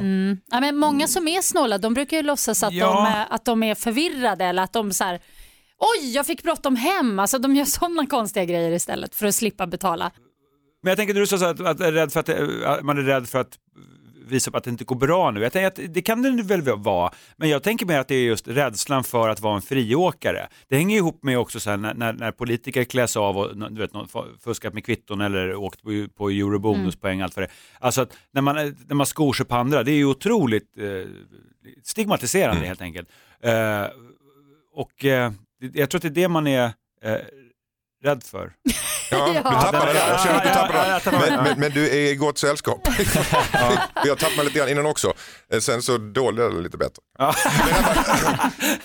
Ja, 0.51 0.59
men 0.59 0.77
många 0.77 1.07
som 1.07 1.27
är 1.27 1.41
snåla, 1.41 1.77
de 1.77 1.93
brukar 1.93 2.17
ju 2.17 2.23
låtsas 2.23 2.63
att, 2.63 2.73
Ja. 2.73 2.85
de, 2.93 3.05
är, 3.05 3.25
att 3.29 3.45
de 3.45 3.63
är 3.63 3.75
förvirrade 3.75 4.45
eller 4.45 4.63
att 4.63 4.73
de 4.73 4.91
så 4.93 5.03
här, 5.03 5.19
oj, 5.79 6.11
jag 6.15 6.25
fick 6.25 6.43
bråttom 6.43 6.75
hem. 6.75 7.19
Alltså, 7.19 7.39
de 7.39 7.55
gör 7.55 7.65
sådana 7.65 8.05
konstiga 8.09 8.45
grejer 8.45 8.71
istället 8.71 9.15
för 9.15 9.25
att 9.27 9.35
slippa 9.35 9.67
betala. 9.67 10.11
Men 10.85 10.91
jag 10.91 10.97
tänker 10.97 11.13
när 11.13 11.21
du 11.21 11.27
sa 11.27 11.37
så 11.37 11.45
att, 11.45 11.59
att, 11.59 11.79
är 11.79 11.91
rädd 11.91 12.13
för 12.13 12.19
att 12.19 12.29
eh, 12.29 12.47
att 12.65 12.83
man 12.83 12.97
är 12.97 13.01
rädd 13.01 13.29
för 13.29 13.39
att 13.39 13.59
visa 14.27 14.51
upp 14.51 14.55
att 14.55 14.63
det 14.63 14.69
inte 14.69 14.83
går 14.83 14.95
bra 14.95 15.31
nu. 15.31 15.41
Jag 15.41 15.51
tänker 15.51 15.67
att 15.67 15.93
det 15.93 16.01
kan 16.01 16.21
det 16.21 16.43
väl 16.43 16.61
vara, 16.61 17.13
men 17.37 17.49
jag 17.49 17.63
tänker 17.63 17.85
mer 17.85 17.99
att 17.99 18.07
det 18.07 18.15
är 18.15 18.23
just 18.25 18.47
rädslan 18.47 19.03
för 19.03 19.29
att 19.29 19.39
vara 19.39 19.55
en 19.55 19.61
friåkare. 19.61 20.47
Det 20.67 20.75
hänger 20.75 20.97
ihop 20.97 21.23
med 21.23 21.39
också 21.39 21.59
så 21.59 21.69
här, 21.69 21.77
när, 21.77 21.93
när, 21.93 22.13
när 22.13 22.31
politiker 22.31 22.83
kläs 22.83 23.17
av 23.17 23.37
och 23.37 23.57
du 23.71 23.81
vet, 23.81 23.91
fuskat 24.43 24.73
med 24.73 24.85
kvitton 24.85 25.21
eller 25.21 25.55
åkt 25.55 25.81
på, 25.83 26.07
på 26.15 26.29
eurobonuspoäng. 26.29 27.21
Allt 27.21 27.33
för 27.33 27.41
det. 27.41 27.49
Alltså 27.79 28.01
att 28.01 28.17
när 28.31 28.41
man, 28.41 28.55
när 28.87 28.95
man 28.95 29.05
skor 29.05 29.33
sig 29.33 29.45
på 29.45 29.55
andra, 29.55 29.83
det 29.83 29.91
är 29.91 29.97
ju 29.97 30.05
otroligt 30.05 30.77
eh, 30.77 31.09
stigmatiserande 31.83 32.65
helt 32.65 32.81
enkelt. 32.81 33.09
Eh, 33.41 33.85
och 34.73 35.05
eh, 35.05 35.31
jag 35.73 35.89
tror 35.89 35.99
att 35.99 36.01
det 36.01 36.07
är 36.07 36.23
det 36.23 36.27
man 36.27 36.47
är 36.47 36.65
eh, 37.03 37.17
rädd 38.03 38.23
för. 38.23 38.53
Ja, 39.11 39.27
du 39.27 39.33
tappade. 39.43 39.93
Jag 39.93 40.43
du 40.43 40.49
jag 40.89 41.03
tappade 41.03 41.29
Men, 41.29 41.43
men, 41.43 41.59
men 41.59 41.71
du 41.71 41.89
är 41.89 42.11
i 42.11 42.15
gott 42.15 42.37
sällskap. 42.37 42.87
Jag 44.05 44.17
tappade 44.19 44.43
lite 44.43 44.59
grann 44.59 44.69
innan 44.69 44.85
också. 44.85 45.13
Eh, 45.53 45.59
Sen 45.59 45.81
så 45.81 45.97
dolde 45.97 46.49
det 46.55 46.61
lite 46.61 46.77
bättre. 46.77 47.01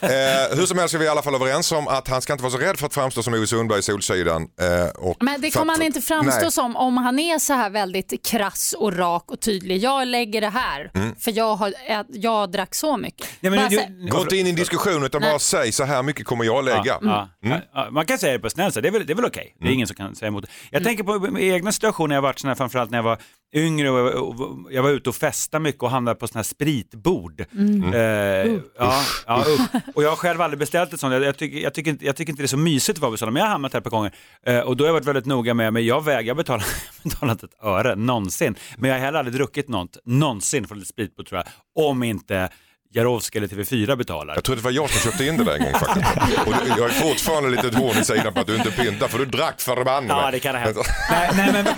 eh, 0.01 0.57
hur 0.57 0.67
som 0.67 0.79
helst 0.79 0.95
är 0.95 0.99
vi 0.99 1.05
i 1.05 1.09
alla 1.09 1.23
fall 1.23 1.35
överens 1.35 1.73
om 1.73 1.89
att 1.89 2.09
han 2.09 2.23
ska 2.23 2.33
inte 2.33 2.43
vara 2.43 2.53
så 2.53 2.59
rädd 2.59 2.79
för 2.79 2.87
att 2.87 2.95
framstå 2.95 3.23
som 3.23 3.35
Ove 3.35 3.47
Sundberg 3.47 3.79
i 3.79 3.83
Solsidan. 3.83 4.43
Eh, 4.61 4.89
och 5.03 5.17
Men 5.21 5.41
det 5.41 5.51
kommer 5.51 5.73
han 5.73 5.83
inte 5.83 6.01
framstå 6.01 6.41
Nej. 6.43 6.53
som 6.53 6.77
om 6.77 6.97
han 6.97 7.19
är 7.19 7.39
så 7.39 7.53
här 7.53 7.71
väldigt 7.71 8.27
krass 8.27 8.75
och 8.79 8.97
rak 8.97 9.25
och 9.31 9.41
tydlig. 9.41 9.79
Jag 9.79 10.09
lägger 10.09 10.41
det 10.41 10.49
här 10.49 10.91
Mm. 10.95 11.15
för 11.17 11.37
jag, 11.37 11.55
har, 11.57 11.73
jag 12.09 12.51
drack 12.53 12.75
så 12.75 12.97
mycket. 12.97 13.27
Nej, 13.41 13.51
men 13.51 13.59
Bara 13.61 13.69
du- 13.69 14.09
Gå 14.11 14.21
inte 14.21 14.37
in 14.37 14.47
i 14.47 14.51
en 14.51 14.57
diskussion 14.57 15.05
utan 15.05 15.21
bara 15.21 15.31
Nej. 15.31 15.41
säg 15.41 15.73
så 15.73 15.85
här 15.85 16.03
mycket 16.03 16.27
kommer 16.27 16.45
jag 16.45 16.65
lägga. 16.65 16.99
Ja, 17.03 17.29
ja, 17.41 17.61
ja, 17.75 17.89
man 17.91 18.07
kan 18.07 18.19
säga 18.19 18.33
det 18.33 18.39
på 18.39 18.51
snällt 18.51 18.75
sätt, 18.75 18.83
det 18.83 18.89
är 18.89 18.93
väl, 18.93 19.07
det 19.07 19.13
är 19.13 19.15
väl 19.15 19.25
okej. 19.25 19.57
Det 19.61 19.69
är 19.69 19.73
ingen 19.73 19.87
som 19.87 19.97
kan 19.97 20.15
säga 20.21 20.29
emot. 20.29 20.45
Jag 20.71 20.81
Mm. 20.81 20.87
tänker 20.89 21.05
på 21.05 21.19
min 21.19 21.37
egna 21.53 21.73
situationer, 21.73 22.09
när 22.09 22.15
jag 22.17 22.23
varit 22.23 22.39
sån 22.39 22.49
här, 22.49 22.55
framförallt 22.55 22.91
när 22.91 22.99
jag 22.99 23.03
var 23.03 23.19
yngre 23.55 23.91
och 23.91 23.99
jag, 23.99 24.15
och 24.41 24.59
jag 24.71 24.83
var 24.83 24.91
ute 24.91 25.09
och 25.09 25.15
festade 25.17 25.63
mycket 25.63 25.83
och 25.83 25.91
hamnade 25.91 26.15
på 26.15 26.27
sådana 26.27 26.39
här 26.39 26.45
spritbord. 26.45 27.45
Mm. 27.53 27.95
Eh, 27.95 28.61
ja, 28.79 29.03
ja, 29.27 29.45
usch. 29.49 29.61
Och 29.95 30.03
jag 30.03 30.09
har 30.09 30.17
själv 30.17 30.41
aldrig 30.41 30.59
beställt 30.59 30.93
ett 30.93 31.01
sånt, 31.01 31.13
jag, 31.15 31.23
jag, 31.23 31.37
tycker, 31.39 31.59
jag, 31.59 31.75
tycker 31.75 31.91
inte, 31.91 32.05
jag 32.07 32.17
tycker 32.17 32.33
inte 32.33 32.43
det 32.43 32.47
är 32.47 32.49
så 32.49 32.57
mysigt 32.57 32.99
att 32.99 33.03
vara 33.03 33.11
på 33.11 33.17
sådana, 33.17 33.33
men 33.33 33.41
jag 33.41 33.47
har 33.47 33.53
hamnat 33.53 33.73
här 33.73 33.81
par 33.81 33.91
gånger. 33.91 34.13
Eh, 34.47 34.59
och 34.61 34.77
då 34.77 34.85
har 34.85 34.87
jag 34.89 34.93
varit 34.95 35.07
väldigt 35.07 35.27
noga 35.27 35.55
med, 35.55 35.73
men 35.73 35.87
jag 35.87 36.05
vägrar 36.05 36.35
betala, 36.35 36.63
betala 37.05 37.33
inte 37.33 37.47
ett 37.47 37.65
öre, 37.65 37.95
någonsin. 37.97 38.55
Men 38.79 38.91
jag 38.91 38.97
har 38.97 39.05
heller 39.05 39.19
aldrig 39.19 39.35
druckit 39.37 39.69
något, 39.69 39.97
någonsin 40.05 40.69
från 40.69 40.81
ett 40.81 40.87
spritbord 40.87 41.27
tror 41.29 41.43
jag, 41.75 41.89
om 41.89 42.03
inte 42.03 42.49
Jarowski 42.93 43.39
eller 43.39 43.49
TV4 43.49 43.97
betalar. 43.97 44.35
Jag 44.35 44.45
tror 44.45 44.57
det 44.57 44.63
var 44.63 44.71
jag 44.71 44.91
som 44.91 45.11
köpte 45.11 45.25
in 45.27 45.37
det 45.37 45.45
där 45.45 45.55
en 45.55 45.63
gång 45.63 45.73
faktiskt. 45.73 46.07
Och 46.47 46.53
jag 46.79 46.91
är 46.91 47.09
fortfarande 47.09 47.51
lite 47.51 47.79
horn 47.79 47.99
i 47.99 48.05
sidan 48.05 48.35
på 48.35 48.41
att 48.41 48.47
du 48.47 48.57
inte 48.57 48.71
pyntar 48.71 49.09
för 49.09 49.19
du 49.19 49.25
drack 49.25 49.61
förbanne 49.61 50.09
Ja, 50.09 50.31
det 50.31 50.41
kan 50.41 50.55
ha 50.55 50.63
hänt. 50.63 50.77
nej, 51.11 51.31
nej, 51.37 51.53
men, 51.53 51.65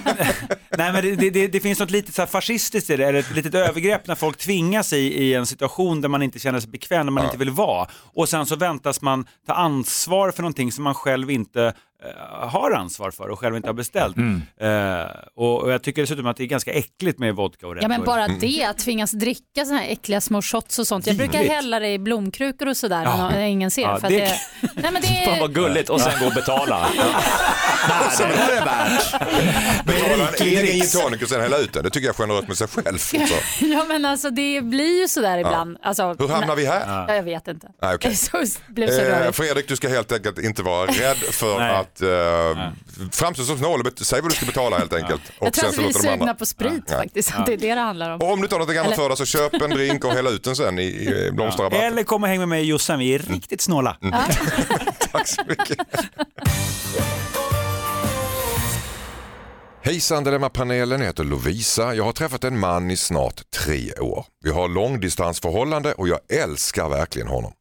nej, 0.79 0.93
men 0.93 1.19
det, 1.19 1.31
det, 1.31 1.47
det 1.47 1.61
finns 1.61 1.79
något 1.79 1.91
lite 1.91 2.13
så 2.13 2.23
här 2.23 2.27
fascistiskt 2.27 2.91
i 2.91 2.97
det, 2.97 3.05
eller 3.07 3.19
ett 3.19 3.35
litet 3.35 3.55
övergrepp 3.55 4.07
när 4.07 4.15
folk 4.15 4.39
tvingas 4.39 4.93
i, 4.93 4.97
i 4.97 5.35
en 5.35 5.47
situation 5.47 6.01
där 6.01 6.09
man 6.09 6.23
inte 6.23 6.39
känner 6.39 6.61
sig 6.61 6.71
bekväm, 6.71 7.07
där 7.07 7.11
man 7.13 7.25
inte 7.25 7.39
vill 7.39 7.51
vara. 7.51 7.89
Och 8.15 8.29
sen 8.29 8.47
så 8.47 8.57
väntas 8.57 9.03
man 9.03 9.27
ta 9.47 9.53
ansvar 9.53 10.31
för 10.31 10.43
någonting 10.43 10.73
som 10.73 10.85
man 10.85 10.95
själv 10.95 11.31
inte 11.31 11.75
har 12.29 12.71
ansvar 12.71 13.11
för 13.11 13.29
och 13.29 13.39
själv 13.39 13.57
inte 13.57 13.69
har 13.69 13.75
beställt. 13.75 14.17
Eh, 14.61 15.05
och, 15.37 15.63
och 15.63 15.73
jag 15.73 15.83
tycker 15.83 16.03
dessutom 16.03 16.27
att 16.27 16.37
det 16.37 16.43
är 16.45 16.47
ganska 16.47 16.73
äckligt 16.73 17.19
med 17.19 17.35
vodka 17.35 17.67
och 17.67 17.75
Red 17.75 17.85
Ja 17.85 17.89
men 17.89 18.05
bara 18.05 18.29
det, 18.29 18.65
att 18.65 18.79
tvingas 18.79 19.11
dricka 19.13 19.65
såna 19.65 19.79
här 19.79 19.89
äckliga 19.89 20.21
små 20.21 20.43
shots 20.43 20.79
och 20.79 20.87
sånt. 20.87 21.07
Jag 21.07 21.17
brukar 21.17 21.39
hälla 21.45 21.79
det 21.81 21.89
i 21.89 21.99
blomkrukor 21.99 22.69
och 22.69 22.77
sådär 22.77 23.03
Ja. 23.05 23.31
när 23.31 23.41
ingen 23.41 23.71
ser. 23.71 23.83
Ja, 23.83 24.01
för 24.01 24.09
det- 24.09 24.23
att 24.23 24.29
det, 24.61 24.69
nej, 24.83 24.93
men 24.93 25.03
det 25.03 25.09
Fan 25.25 25.35
är, 25.35 25.41
vad 25.41 25.55
gulligt 25.55 25.91
och 25.91 26.01
sen 26.01 26.13
gå 26.21 26.27
och 26.27 26.33
betala. 26.35 26.87
Nej, 27.89 28.09
det 28.19 28.25
var 28.25 28.55
det 28.55 28.65
värt. 28.65 29.85
Betala 29.87 30.29
en 30.29 30.67
gin 30.67 30.85
tonic 31.03 31.23
och 31.23 31.29
sen 31.29 31.41
hälla 31.41 31.59
ut 31.59 31.73
den. 31.73 31.83
Det 31.85 31.91
tycker 31.91 32.07
jag 32.07 32.15
är 32.15 32.19
generöst 32.27 32.49
med 32.49 32.57
sig 32.59 32.69
själv. 32.69 32.99
Ja 33.61 33.85
men 33.89 34.05
alltså 34.05 34.31
det 34.31 34.61
blir 34.65 35.01
ju 35.01 35.09
sådär 35.09 35.39
ibland. 35.39 35.77
Alltså, 35.83 36.15
Hur 36.19 36.29
hamnar 36.29 36.57
vi 36.57 36.67
här? 36.67 37.07
Ja, 37.09 37.15
jag 37.15 37.23
vet 37.23 37.49
inte. 37.49 37.69
Nej, 37.83 37.95
okej. 37.95 38.15
Så 38.23 38.45
blev 38.69 38.89
så 38.89 39.01
Eh. 39.03 39.31
Fredrik, 39.33 39.69
du 39.69 39.77
ska 39.77 39.89
helt 39.89 40.13
enkelt 40.13 40.39
inte 40.39 40.63
vara 40.63 40.87
rädd 40.87 41.17
för 41.17 41.59
Nej. 41.59 41.77
Att 41.95 42.03
eh, 42.03 42.73
framstå 43.13 43.45
som 43.45 43.59
snål. 43.59 43.83
Bet- 43.85 43.99
Säg 44.07 44.21
vad 44.21 44.31
du 44.31 44.35
ska 44.37 44.47
betala 44.47 44.79
helt 44.79 44.93
enkelt. 44.93 45.23
Jag 45.41 45.53
tror 45.53 45.69
att 45.69 45.79
vi 45.79 45.85
är 45.89 45.93
sugna 45.93 46.13
andra. 46.13 46.35
på 46.35 46.47
sprit 46.47 46.85
Ja. 46.89 46.97
faktiskt. 46.97 47.33
Det 47.47 47.53
är 47.53 47.57
det 47.57 47.75
det 47.75 47.81
handlar 47.81 48.11
om. 48.11 48.21
Och 48.21 48.33
om 48.33 48.41
du 48.41 48.49
har 48.51 48.59
något 48.59 48.69
annat 48.69 48.87
Eller- 48.87 48.97
för 48.97 49.09
dig 49.09 49.17
så 49.17 49.25
köp 49.27 49.55
en 49.63 49.71
drink 49.71 50.05
och 50.05 50.11
häll 50.13 50.27
ut 50.27 50.45
den 50.45 50.57
sen 50.57 50.79
i, 50.79 50.83
i 50.83 51.31
blomsterrabatten. 51.33 51.87
Eller 51.87 52.03
kom 52.03 52.23
och 52.23 52.29
häng 52.29 52.39
med 52.39 52.49
mig 52.49 52.61
och 52.61 52.67
Jossan, 52.67 52.99
vi 52.99 53.15
är 53.15 53.21
Mm. 53.21 53.33
riktigt 53.35 53.61
snåla. 53.61 53.97
Tack 55.13 55.29
så 55.29 55.43
mycket. 55.49 55.79
Hejsan 59.85 60.25
Dilemma-panelen, 60.25 61.01
jag 61.01 61.07
heter 61.07 61.25
Lovisa. 61.25 61.95
Jag 61.95 62.05
har 62.05 62.13
träffat 62.13 62.45
en 62.45 62.59
man 62.59 62.91
i 62.91 62.97
snart 62.97 63.51
tre 63.51 63.93
år. 63.93 64.27
Vi 64.45 64.51
har 64.51 64.69
långdistansförhållande 64.69 65.93
och 65.93 66.09
jag 66.09 66.19
älskar 66.33 66.89
verkligen 66.89 67.29
honom. 67.29 67.53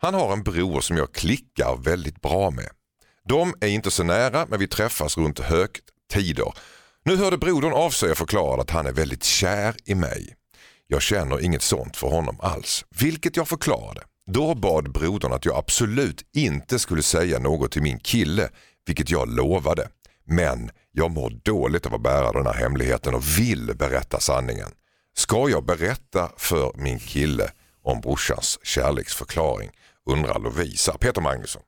Han 0.00 0.14
har 0.14 0.32
en 0.32 0.42
bror 0.42 0.80
som 0.80 0.96
jag 0.96 1.12
klickar 1.12 1.76
väldigt 1.84 2.20
bra 2.20 2.50
med. 2.50 2.68
De 3.28 3.54
är 3.60 3.68
inte 3.68 3.90
så 3.90 4.02
nära 4.02 4.46
men 4.48 4.58
vi 4.58 4.68
träffas 4.68 5.18
runt 5.18 5.38
högtider. 5.38 6.52
Nu 7.04 7.16
hörde 7.16 7.38
brodern 7.38 7.72
av 7.72 7.90
sig 7.90 8.10
och 8.10 8.18
förklarade 8.18 8.62
att 8.62 8.70
han 8.70 8.86
är 8.86 8.92
väldigt 8.92 9.24
kär 9.24 9.74
i 9.84 9.94
mig. 9.94 10.34
Jag 10.86 11.02
känner 11.02 11.40
inget 11.40 11.62
sånt 11.62 11.96
för 11.96 12.08
honom 12.08 12.40
alls, 12.40 12.84
vilket 13.00 13.36
jag 13.36 13.48
förklarade. 13.48 14.00
Då 14.30 14.54
bad 14.54 14.92
brodern 14.92 15.32
att 15.32 15.44
jag 15.44 15.56
absolut 15.56 16.22
inte 16.32 16.78
skulle 16.78 17.02
säga 17.02 17.38
något 17.38 17.72
till 17.72 17.82
min 17.82 17.98
kille, 17.98 18.48
vilket 18.86 19.10
jag 19.10 19.28
lovade. 19.28 19.88
Men 20.26 20.70
jag 20.92 21.10
mår 21.10 21.30
dåligt 21.30 21.86
av 21.86 21.94
att 21.94 22.02
bära 22.02 22.32
den 22.32 22.46
här 22.46 22.54
hemligheten 22.54 23.14
och 23.14 23.38
vill 23.38 23.76
berätta 23.76 24.20
sanningen. 24.20 24.68
Ska 25.16 25.48
jag 25.50 25.64
berätta 25.64 26.30
för 26.36 26.72
min 26.76 26.98
kille 26.98 27.50
om 27.82 28.00
brorsans 28.00 28.58
kärleksförklaring? 28.62 29.70
Undrar 30.10 30.38
Lovisa. 30.38 30.98
Peter 30.98 31.20
Magnusson, 31.20 31.62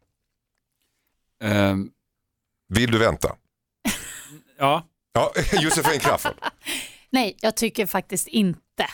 Ehm, 1.44 1.90
vill 2.68 2.90
du 2.90 2.98
vänta? 2.98 3.36
ja, 4.58 4.86
Ja, 5.12 5.32
Josefin 5.60 6.00
Crafoord. 6.00 6.34
Nej, 7.10 7.36
jag 7.40 7.56
tycker 7.56 7.86
faktiskt 7.86 8.26
inte 8.28 8.86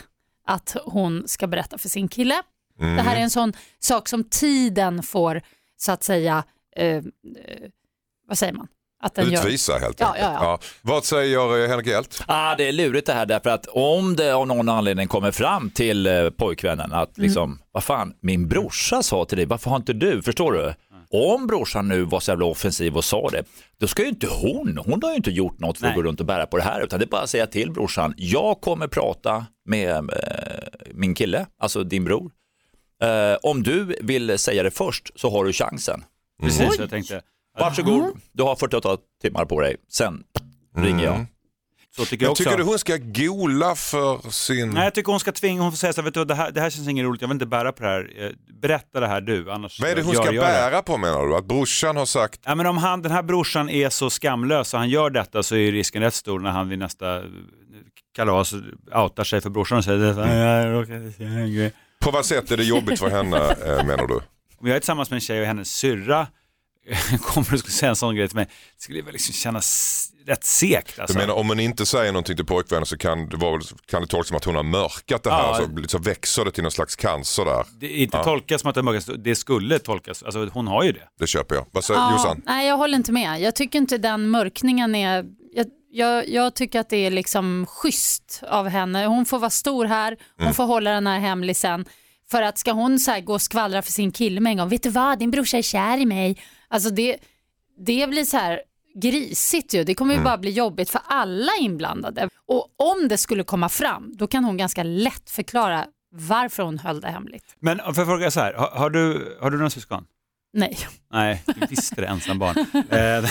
att 0.45 0.75
hon 0.85 1.27
ska 1.27 1.47
berätta 1.47 1.77
för 1.77 1.89
sin 1.89 2.07
kille. 2.07 2.41
Mm. 2.79 2.95
Det 2.95 3.01
här 3.01 3.15
är 3.15 3.19
en 3.21 3.29
sån 3.29 3.53
sak 3.79 4.07
som 4.07 4.23
tiden 4.23 5.03
får, 5.03 5.41
så 5.77 5.91
att 5.91 6.03
säga, 6.03 6.43
eh, 6.75 7.03
vad 8.27 8.37
säger 8.37 8.53
man? 8.53 8.67
Att 8.99 9.15
den 9.15 9.31
gör. 9.31 9.39
Utvisa 9.39 9.77
helt 9.77 9.99
Ja, 9.99 10.07
enkelt. 10.07 10.23
ja, 10.25 10.43
ja. 10.43 10.59
Vad 10.81 11.05
säger 11.05 11.63
eh, 11.63 11.69
Henrik 11.69 11.87
Hjelt? 11.87 12.23
Ah, 12.27 12.55
det 12.55 12.67
är 12.67 12.71
lurigt 12.71 13.07
det 13.07 13.13
här 13.13 13.25
därför 13.25 13.49
att 13.49 13.67
om 13.67 14.15
det 14.15 14.31
av 14.35 14.47
någon 14.47 14.69
anledning 14.69 15.07
kommer 15.07 15.31
fram 15.31 15.69
till 15.69 16.07
eh, 16.07 16.29
pojkvännen 16.29 16.93
att 16.93 17.17
liksom, 17.17 17.59
vad 17.71 17.83
fan, 17.83 18.13
min 18.19 18.47
brorsa 18.47 19.03
sa 19.03 19.25
till 19.25 19.37
dig, 19.37 19.45
varför 19.45 19.69
har 19.69 19.77
inte 19.77 19.93
du, 19.93 20.21
förstår 20.21 20.53
du? 20.53 20.73
Om 21.09 21.47
brorsan 21.47 21.87
nu 21.87 22.03
var 22.03 22.19
så 22.19 22.31
jävla 22.31 22.45
offensiv 22.45 22.97
och 22.97 23.05
sa 23.05 23.29
det, 23.29 23.43
då 23.77 23.87
ska 23.87 24.01
ju 24.01 24.09
inte 24.09 24.27
hon, 24.27 24.77
hon 24.85 24.99
har 25.03 25.09
ju 25.09 25.15
inte 25.15 25.31
gjort 25.31 25.59
något 25.59 25.77
för 25.77 25.85
att 25.85 25.89
Nej. 25.89 26.03
gå 26.03 26.07
runt 26.07 26.19
och 26.19 26.25
bära 26.25 26.45
på 26.45 26.57
det 26.57 26.63
här, 26.63 26.81
utan 26.81 26.99
det 26.99 27.05
är 27.05 27.09
bara 27.09 27.21
att 27.21 27.29
säga 27.29 27.47
till 27.47 27.71
brorsan, 27.71 28.13
jag 28.17 28.61
kommer 28.61 28.87
prata 28.87 29.45
med 29.65 29.95
eh, 29.95 30.03
min 30.93 31.15
kille, 31.15 31.45
alltså 31.59 31.83
din 31.83 32.03
bror. 32.03 32.31
Eh, 33.03 33.37
om 33.43 33.63
du 33.63 33.97
vill 34.01 34.39
säga 34.39 34.63
det 34.63 34.71
först 34.71 35.11
så 35.19 35.29
har 35.29 35.45
du 35.45 35.53
chansen. 35.53 36.03
precis. 36.41 36.79
Jag 36.79 36.89
tänkte, 36.89 37.21
Varsågod, 37.59 38.17
du 38.31 38.43
har 38.43 38.55
48 38.55 38.97
timmar 39.21 39.45
på 39.45 39.61
dig, 39.61 39.75
sen 39.89 40.23
ringer 40.75 41.03
jag. 41.05 41.25
Så 41.97 42.05
tycker 42.05 42.25
jag 42.25 42.29
Jag 42.29 42.37
tycker 42.37 42.57
du 42.57 42.63
hon 42.63 42.79
ska 42.79 42.97
gola 42.97 43.75
för 43.75 44.31
sin... 44.31 44.69
Nej, 44.69 44.83
jag 44.83 44.93
tycker 44.93 45.11
hon 45.11 45.19
ska 45.19 45.31
tvinga, 45.31 45.61
hon 45.61 45.71
får 45.71 45.77
säga 45.77 45.93
så 45.93 46.01
här, 46.01 46.05
vet 46.05 46.13
du, 46.13 46.25
det 46.25 46.35
här, 46.35 46.51
det 46.51 46.61
här 46.61 46.69
känns 46.69 46.87
inget 46.87 47.05
roligt, 47.05 47.21
jag 47.21 47.27
vill 47.27 47.35
inte 47.35 47.45
bära 47.45 47.71
på 47.71 47.83
det 47.83 47.89
här. 47.89 48.11
Eh, 48.17 48.29
Berätta 48.61 48.99
det 48.99 49.07
här 49.07 49.21
du, 49.21 49.51
annars 49.51 49.79
Vad 49.79 49.89
är 49.89 49.95
det 49.95 50.01
hon 50.01 50.13
gör 50.13 50.23
ska 50.23 50.33
jag 50.33 50.45
bära 50.45 50.81
på 50.81 50.97
menar 50.97 51.27
du? 51.27 51.35
Att 51.35 51.45
brorsan 51.45 51.97
har 51.97 52.05
sagt 52.05 52.39
Ja, 52.43 52.55
men 52.55 52.65
om 52.65 52.77
han, 52.77 53.01
den 53.01 53.11
här 53.11 53.23
brorsan 53.23 53.69
är 53.69 53.89
så 53.89 54.09
skamlös 54.09 54.73
och 54.73 54.79
han 54.79 54.89
gör 54.89 55.09
detta 55.09 55.43
så 55.43 55.55
är 55.55 55.71
risken 55.71 56.01
rätt 56.01 56.13
stor 56.13 56.39
när 56.39 56.49
han 56.49 56.69
vid 56.69 56.79
nästa 56.79 57.17
eh, 57.17 57.23
kalas 58.15 58.53
outar 58.95 59.23
sig 59.23 59.41
för 59.41 59.49
brorsan 59.49 59.77
och 59.77 59.83
säger 59.83 60.05
jag 60.05 61.19
en 61.19 61.53
grej. 61.55 61.73
På 61.99 62.11
vad 62.11 62.25
sätt 62.25 62.51
är 62.51 62.57
det 62.57 62.63
jobbigt 62.63 62.99
för 62.99 63.09
henne 63.09 63.37
eh, 63.37 63.85
menar 63.85 64.07
du? 64.07 64.19
Om 64.59 64.67
jag 64.67 64.75
är 64.75 64.79
tillsammans 64.79 65.09
med 65.09 65.17
en 65.17 65.21
tjej 65.21 65.41
och 65.41 65.47
hennes 65.47 65.69
syrra 65.69 66.27
kommer 67.21 67.53
och 67.53 67.59
skulle 67.59 67.73
säga 67.73 67.89
en 67.89 67.95
sån 67.95 68.15
grej 68.15 68.27
till 68.27 68.35
mig, 68.35 68.45
det 68.77 68.81
skulle 68.83 69.01
väl 69.01 69.13
liksom 69.13 69.33
kännas 69.33 70.09
rätt 70.27 70.43
segt. 70.45 70.95
Du 70.95 71.01
Alltså. 71.01 71.17
menar 71.17 71.33
om 71.33 71.49
hon 71.49 71.59
inte 71.59 71.85
säger 71.85 72.11
någonting 72.11 72.35
till 72.35 72.45
pojkvännen 72.45 72.85
så 72.85 72.97
kan 72.97 73.29
det, 73.29 73.37
vara, 73.37 73.61
kan 73.85 74.01
det 74.01 74.07
tolkas 74.07 74.27
som 74.27 74.37
att 74.37 74.43
hon 74.45 74.55
har 74.55 74.63
mörkat 74.63 75.23
det 75.23 75.31
här 75.31 75.39
Ja. 75.61 75.67
så, 75.83 75.87
så 75.87 75.97
växer 75.97 76.45
det 76.45 76.51
till 76.51 76.63
någon 76.63 76.71
slags 76.71 76.95
cancer 76.95 77.45
där. 77.45 77.65
Det 77.79 77.85
är 77.85 78.03
inte 78.03 78.23
tolkas 78.23 78.61
som 78.61 78.69
att 78.69 78.75
det 78.75 78.81
är 78.81 78.83
mörkast, 78.83 79.09
det 79.17 79.35
skulle 79.35 79.79
tolkas, 79.79 80.23
alltså 80.23 80.45
hon 80.53 80.67
har 80.67 80.83
ju 80.83 80.91
det. 80.91 81.07
Det 81.19 81.27
köper 81.27 81.55
jag. 81.55 81.65
Vad 81.71 81.83
säger 81.83 81.99
Ja, 81.99 82.11
Jossan? 82.11 82.41
nej, 82.45 82.67
jag 82.67 82.77
håller 82.77 82.95
inte 82.97 83.11
med. 83.11 83.41
Jag 83.41 83.55
tycker 83.55 83.79
inte 83.79 83.97
den 83.97 84.29
mörkningen 84.29 84.95
är... 84.95 85.25
Jag, 85.53 85.65
jag, 85.91 86.29
jag 86.29 86.53
tycker 86.55 86.79
att 86.79 86.89
det 86.89 86.97
är 86.97 87.11
liksom 87.11 87.65
schysst 87.69 88.43
av 88.49 88.67
henne. 88.67 89.05
Hon 89.05 89.25
får 89.25 89.39
vara 89.39 89.49
stor 89.49 89.85
här, 89.85 90.17
hon 90.37 90.43
Mm. 90.45 90.53
får 90.53 90.63
hålla 90.65 90.91
den 90.91 91.07
här 91.07 91.19
hemlisen. 91.19 91.85
För 92.31 92.41
att 92.41 92.57
ska 92.57 92.71
hon 92.71 92.99
så 92.99 93.11
här 93.11 93.21
gå 93.21 93.33
och 93.33 93.41
skvallra 93.41 93.81
för 93.81 93.91
sin 93.91 94.11
kille 94.11 94.39
med 94.41 94.51
en 94.51 94.57
gång, 94.57 94.69
vet 94.69 94.83
du 94.83 94.89
vad, 94.89 95.19
din 95.19 95.31
brorsa 95.31 95.57
är 95.57 95.61
kär 95.61 95.97
i 95.97 96.05
mig. 96.05 96.37
Alltså 96.69 96.89
det, 96.89 97.17
det 97.77 98.09
blir 98.09 98.23
så 98.25 98.37
här 98.37 98.61
grisigt 99.01 99.73
ju. 99.73 99.83
Det 99.83 99.95
kommer 99.95 100.13
Mm. 100.13 100.21
ju 100.23 100.25
bara 100.25 100.37
bli 100.37 100.51
jobbigt 100.51 100.89
för 100.89 101.01
alla 101.05 101.51
inblandade. 101.59 102.29
Och 102.45 102.67
om 102.77 103.07
det 103.07 103.17
skulle 103.17 103.43
komma 103.43 103.69
fram, 103.69 104.13
då 104.17 104.27
kan 104.27 104.43
hon 104.45 104.57
ganska 104.57 104.83
lätt 104.83 105.29
förklara 105.29 105.85
varför 106.11 106.63
hon 106.63 106.79
höll 106.79 107.01
det 107.01 107.07
hemligt. 107.07 107.55
Men 107.59 107.77
jag 107.85 107.95
fråga 108.05 108.31
så 108.31 108.39
här, 108.39 108.53
har, 108.53 108.67
har, 108.67 108.89
du, 108.89 109.37
har 109.41 109.51
du 109.51 109.57
några 109.57 109.69
syskon? 109.69 110.05
Nej. 110.53 110.77
Nej, 111.13 111.43
du 111.45 111.65
visste 111.65 112.01
det, 112.01 112.07
ensam 112.07 112.39
barn. 112.39 112.55
Eh, 112.73 112.97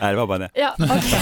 Nej, 0.00 0.10
det 0.12 0.16
var 0.16 0.26
bara 0.26 0.38
det. 0.38 0.50
Ja, 0.54 0.74
okej. 0.78 1.12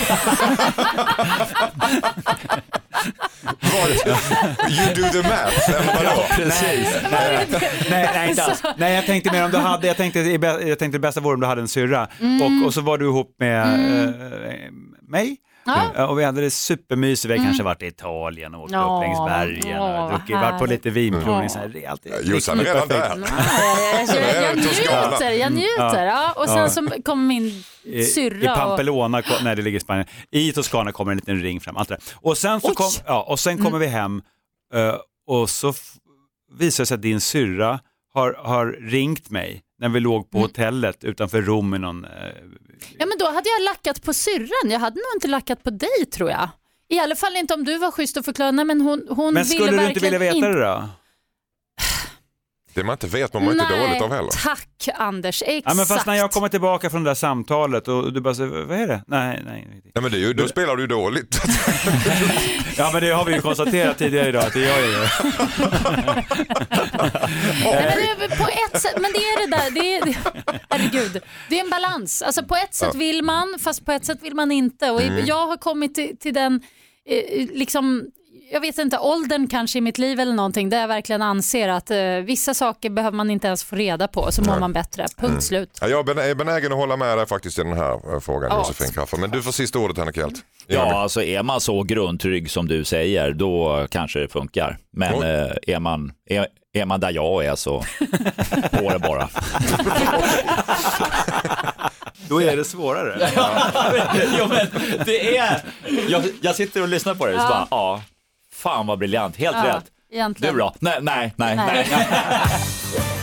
You 4.69 4.95
do 4.95 5.09
the 5.13 5.29
math, 5.29 5.71
vadå? 5.97 6.23
Precis. 6.37 6.89
nej, 7.11 7.49
nej, 7.91 8.29
inte 8.31 8.43
alls. 8.43 8.63
Nej, 8.77 8.95
jag 8.95 9.07
tänkte 9.07 9.33
mer 9.33 9.45
om 9.45 9.51
du 9.51 9.57
hade, 9.59 9.87
jag 9.87 9.97
tänkte, 9.97 10.21
jag 10.21 10.79
tänkte 10.79 10.89
det 10.89 10.99
bästa 10.99 11.21
vore 11.21 11.35
om 11.35 11.41
du 11.41 11.47
hade 11.47 11.61
en 11.61 11.69
syrra 11.69 12.09
och, 12.43 12.67
och 12.67 12.75
så 12.75 12.81
var 12.81 12.99
du 12.99 13.05
ihop 13.05 13.37
med 13.39 13.63
eh, 13.63 14.71
mig. 15.09 15.37
Ja. 15.67 16.07
Och 16.07 16.19
vi 16.19 16.25
hade 16.25 16.41
det 16.41 16.51
supermysigt, 16.51 17.31
vi 17.31 17.37
hade 17.37 17.45
kanske 17.47 17.63
varit 17.63 17.83
i 17.83 17.87
Italien 17.87 18.55
och 18.55 18.63
åkt 18.63 18.73
upp 18.73 19.01
längs 19.03 19.19
bergen 19.19 19.79
och 19.83 20.11
druckit, 20.11 20.37
varit 20.37 20.59
på 20.59 20.67
lite 20.67 20.91
vinprovning. 20.91 21.49
Så 21.51 21.59
här, 21.59 21.69
det 21.69 21.85
är 21.85 21.91
alltid 21.91 22.13
Jossan 22.25 22.61
är 22.61 22.65
redan 22.65 22.89
där. 22.89 22.97
jag, 22.99 24.09
jag, 24.09 24.43
jag, 24.43 24.57
jag 24.57 24.65
Toscana. 24.65 25.11
njuter, 25.11 25.31
jag 25.31 25.53
njuter. 25.53 26.07
Ja. 26.07 26.33
Och 26.37 26.49
sen 26.49 26.59
Ja. 26.59 26.69
så 26.69 26.89
kommer 27.05 27.25
min 27.27 27.45
I, 27.85 27.99
i 27.99 28.05
syrra 28.05 28.53
och... 28.53 28.59
Pampelona, 28.59 29.23
ko- 29.23 29.35
nej 29.45 29.57
det 29.57 29.63
ligger 29.63 29.77
i 29.77 29.81
Spanien, 29.81 30.07
i 30.31 30.53
Toscana 30.53 30.93
kommer 30.93 31.13
en 31.13 31.19
liten 31.19 31.41
ring 31.43 31.61
fram. 31.61 31.77
Allt 31.77 31.89
det. 31.89 31.99
Och 32.15 32.39
sen, 32.39 32.61
så 32.61 32.75
kom, 32.75 32.91
ja, 33.07 33.23
och 33.29 33.41
sen 33.41 33.65
kommer 33.65 33.79
vi 33.79 33.87
hem 33.87 34.23
eh, 34.75 34.95
och 35.27 35.51
så 35.51 35.73
visar 36.59 36.83
det 36.83 36.87
sig 36.87 36.95
att 36.95 37.03
din 37.03 37.21
syrra 37.21 37.81
har, 38.15 38.37
har 38.45 38.67
ringt 38.67 39.31
mig 39.31 39.63
när 39.79 39.89
vi 39.89 40.01
låg 40.01 40.31
på 40.31 40.39
hotellet 40.39 41.05
utanför 41.05 41.43
Rom 41.43 41.75
i 41.75 41.79
någon... 41.79 42.05
eh, 42.05 42.11
Ja 42.99 43.07
men 43.07 43.19
då 43.19 43.25
hade 43.27 43.49
jag 43.59 43.63
lackat 43.65 44.03
på 44.03 44.13
syrran, 44.13 44.71
jag 44.71 44.79
hade 44.79 44.97
nog 44.97 45.17
inte 45.17 45.29
lackat 45.29 45.63
på 45.63 45.71
dig 45.71 46.07
tror 46.13 46.31
jag. 46.31 46.49
I 46.89 46.99
alla 46.99 47.17
fall 47.17 47.37
inte 47.37 47.55
om 47.55 47.65
du 47.65 47.79
var 47.79 47.91
schysst 47.91 48.17
och 48.17 48.25
förklarade, 48.25 48.57
nej 48.57 48.65
men 48.65 48.81
hon, 48.81 49.07
hon 49.09 49.35
Men 49.35 49.45
ville 49.45 49.45
skulle 49.45 49.71
du 49.71 49.89
inte 49.89 50.01
verkligen 50.01 50.21
vilja 50.21 50.33
veta 50.33 50.49
det 50.49 50.61
då? 50.67 50.89
Det 52.77 52.85
man 52.85 52.93
inte 52.93 53.07
vet 53.07 53.33
man 53.35 53.45
mår 53.45 53.53
inte 53.53 53.67
Nej, 53.71 53.87
dåligt 53.89 54.03
av 54.03 54.13
heller. 54.13 54.31
tack 54.45 54.89
Anders, 54.95 55.43
exakt. 55.47 55.63
Ja, 55.67 55.75
men 55.75 55.87
fast 55.87 56.07
när 56.07 56.15
jag 56.15 56.31
kommer 56.31 56.49
tillbaka 56.49 56.91
från 56.91 57.05
det 57.05 57.11
där 57.11 57.15
samtalet 57.15 57.89
och 57.89 58.13
du 58.13 58.21
bara 58.21 58.35
säger, 58.35 58.51
vad 58.65 58.79
är 58.81 58.87
det? 58.87 59.03
Nej, 59.07 59.43
nej. 59.47 59.67
ingenting." 59.69 59.91
Ja, 59.95 60.01
men 60.01 60.11
det 60.11 60.17
är 60.17 60.21
ju, 60.21 60.33
då 60.33 60.49
spelar 60.49 60.77
du 60.77 60.83
ju 60.83 60.87
dåligt. 60.87 61.41
Ja 62.79 62.91
men 62.93 63.03
det 63.03 63.11
har 63.11 63.25
vi 63.25 63.35
ju 63.35 63.41
konstaterat 63.41 63.99
tidigare 63.99 64.29
idag 64.29 64.45
att 64.45 64.53
det 64.53 64.61
gör 64.61 64.79
jag 64.79 64.89
ju. 64.91 64.97
Nej, 67.65 68.15
men 68.19 68.31
det, 68.31 68.37
på 68.37 68.49
ett 68.49 68.83
sätt, 68.83 68.95
men 69.01 69.11
det 69.13 69.19
är 69.19 69.47
det 69.47 69.57
där, 69.57 69.71
det 69.71 69.97
är, 69.97 70.17
herregud, 70.71 71.23
det 71.49 71.59
är 71.59 71.65
en 71.65 71.71
balans. 71.71 72.23
Alltså 72.23 72.43
på 72.43 72.57
ett 72.57 72.75
sätt 72.75 72.95
vill 72.95 73.23
man, 73.23 73.55
fast 73.61 73.85
på 73.85 73.93
ett 73.93 74.05
sätt 74.07 74.19
vill 74.23 74.35
man 74.35 74.53
inte. 74.53 74.91
Och 74.91 75.03
Mm. 75.03 75.27
jag 75.27 75.47
har 75.47 75.57
kommit 75.57 75.95
till, 75.95 76.17
till 76.21 76.35
den, 76.35 76.61
eh, 77.09 77.47
liksom, 77.55 78.05
jag 78.53 78.61
vet 78.61 78.79
inte, 78.79 78.99
åldern 78.99 79.49
kanske 79.49 79.79
i 79.79 79.81
mitt 79.81 79.99
liv 79.99 80.21
eller 80.21 80.33
någonting, 80.33 80.69
där 80.69 80.81
jag 80.81 80.89
verkligen 80.89 81.23
anser 81.23 81.69
att 81.69 81.91
eh, 81.91 81.99
vissa 82.25 82.55
saker 82.55 82.91
behöver 82.91 83.17
man 83.17 83.31
inte 83.31 83.47
ens 83.47 83.65
få 83.65 83.77
reda 83.77 84.09
på, 84.09 84.33
så 84.33 84.43
mår 84.43 84.59
man 84.59 84.73
bättre. 84.73 85.03
Punkt 85.17 85.31
Mm. 85.31 85.41
slut. 85.41 85.79
Ja, 85.81 85.89
jag 85.89 85.99
är 86.09 86.15
ben- 86.15 86.19
är 86.31 86.35
benägen 86.35 86.73
att 86.73 86.79
hålla 86.79 86.97
med 86.97 87.19
dig 87.19 87.27
faktiskt 87.27 87.59
i 87.59 87.63
den 87.63 87.73
här 87.77 88.15
eh, 88.15 88.21
frågan 88.21 88.51
Ja. 88.51 88.59
Josefin 88.59 88.93
Crafoord. 88.93 89.21
Men 89.21 89.31
du 89.31 89.43
får 89.43 89.53
sista 89.53 89.79
ordet 89.79 89.99
Henrik 89.99 90.17
Hjelt. 90.17 90.35
Ja, 90.67 90.95
alltså 91.03 91.23
är 91.23 91.43
man 91.43 91.61
så 91.61 91.83
grundtrygg 91.83 92.51
som 92.51 92.69
du 92.69 92.85
säger, 92.85 93.33
då 93.33 93.87
kanske 93.91 94.19
det 94.19 94.29
funkar. 94.29 94.79
Men 94.93 95.15
eh, 95.23 95.51
är, 95.67 95.79
man, 95.81 96.13
är, 96.31 96.47
är 96.73 96.85
man 96.85 97.01
där 97.01 97.11
jag 97.11 97.45
är 97.45 97.55
så 97.57 97.79
på 98.73 98.91
det 98.91 98.99
bara. 98.99 99.29
Då 102.29 102.43
är 102.43 102.57
det 102.57 102.65
svårare. 102.65 103.29
jo, 104.39 104.47
men 104.49 104.67
det 105.05 105.37
är... 105.37 105.61
Jag, 106.09 106.23
jag 106.41 106.55
sitter 106.55 106.83
och 106.83 106.89
lyssnar 106.89 107.15
på 107.15 107.27
det 107.27 107.35
och 107.35 107.41
så 107.41 107.49
bara, 107.49 107.67
ja, 107.71 108.03
fan 108.57 108.87
vad 108.87 108.99
briljant, 108.99 109.37
helt 109.37 109.57
Ja, 109.57 109.77
rätt. 109.77 109.85
Du 110.11 110.17
egentligen. 110.17 110.57
då? 110.57 110.75
Nej, 110.81 110.99
nej, 111.03 111.35
nej. 111.37 111.57
Nej. 111.57 111.89
nej. 111.91 112.61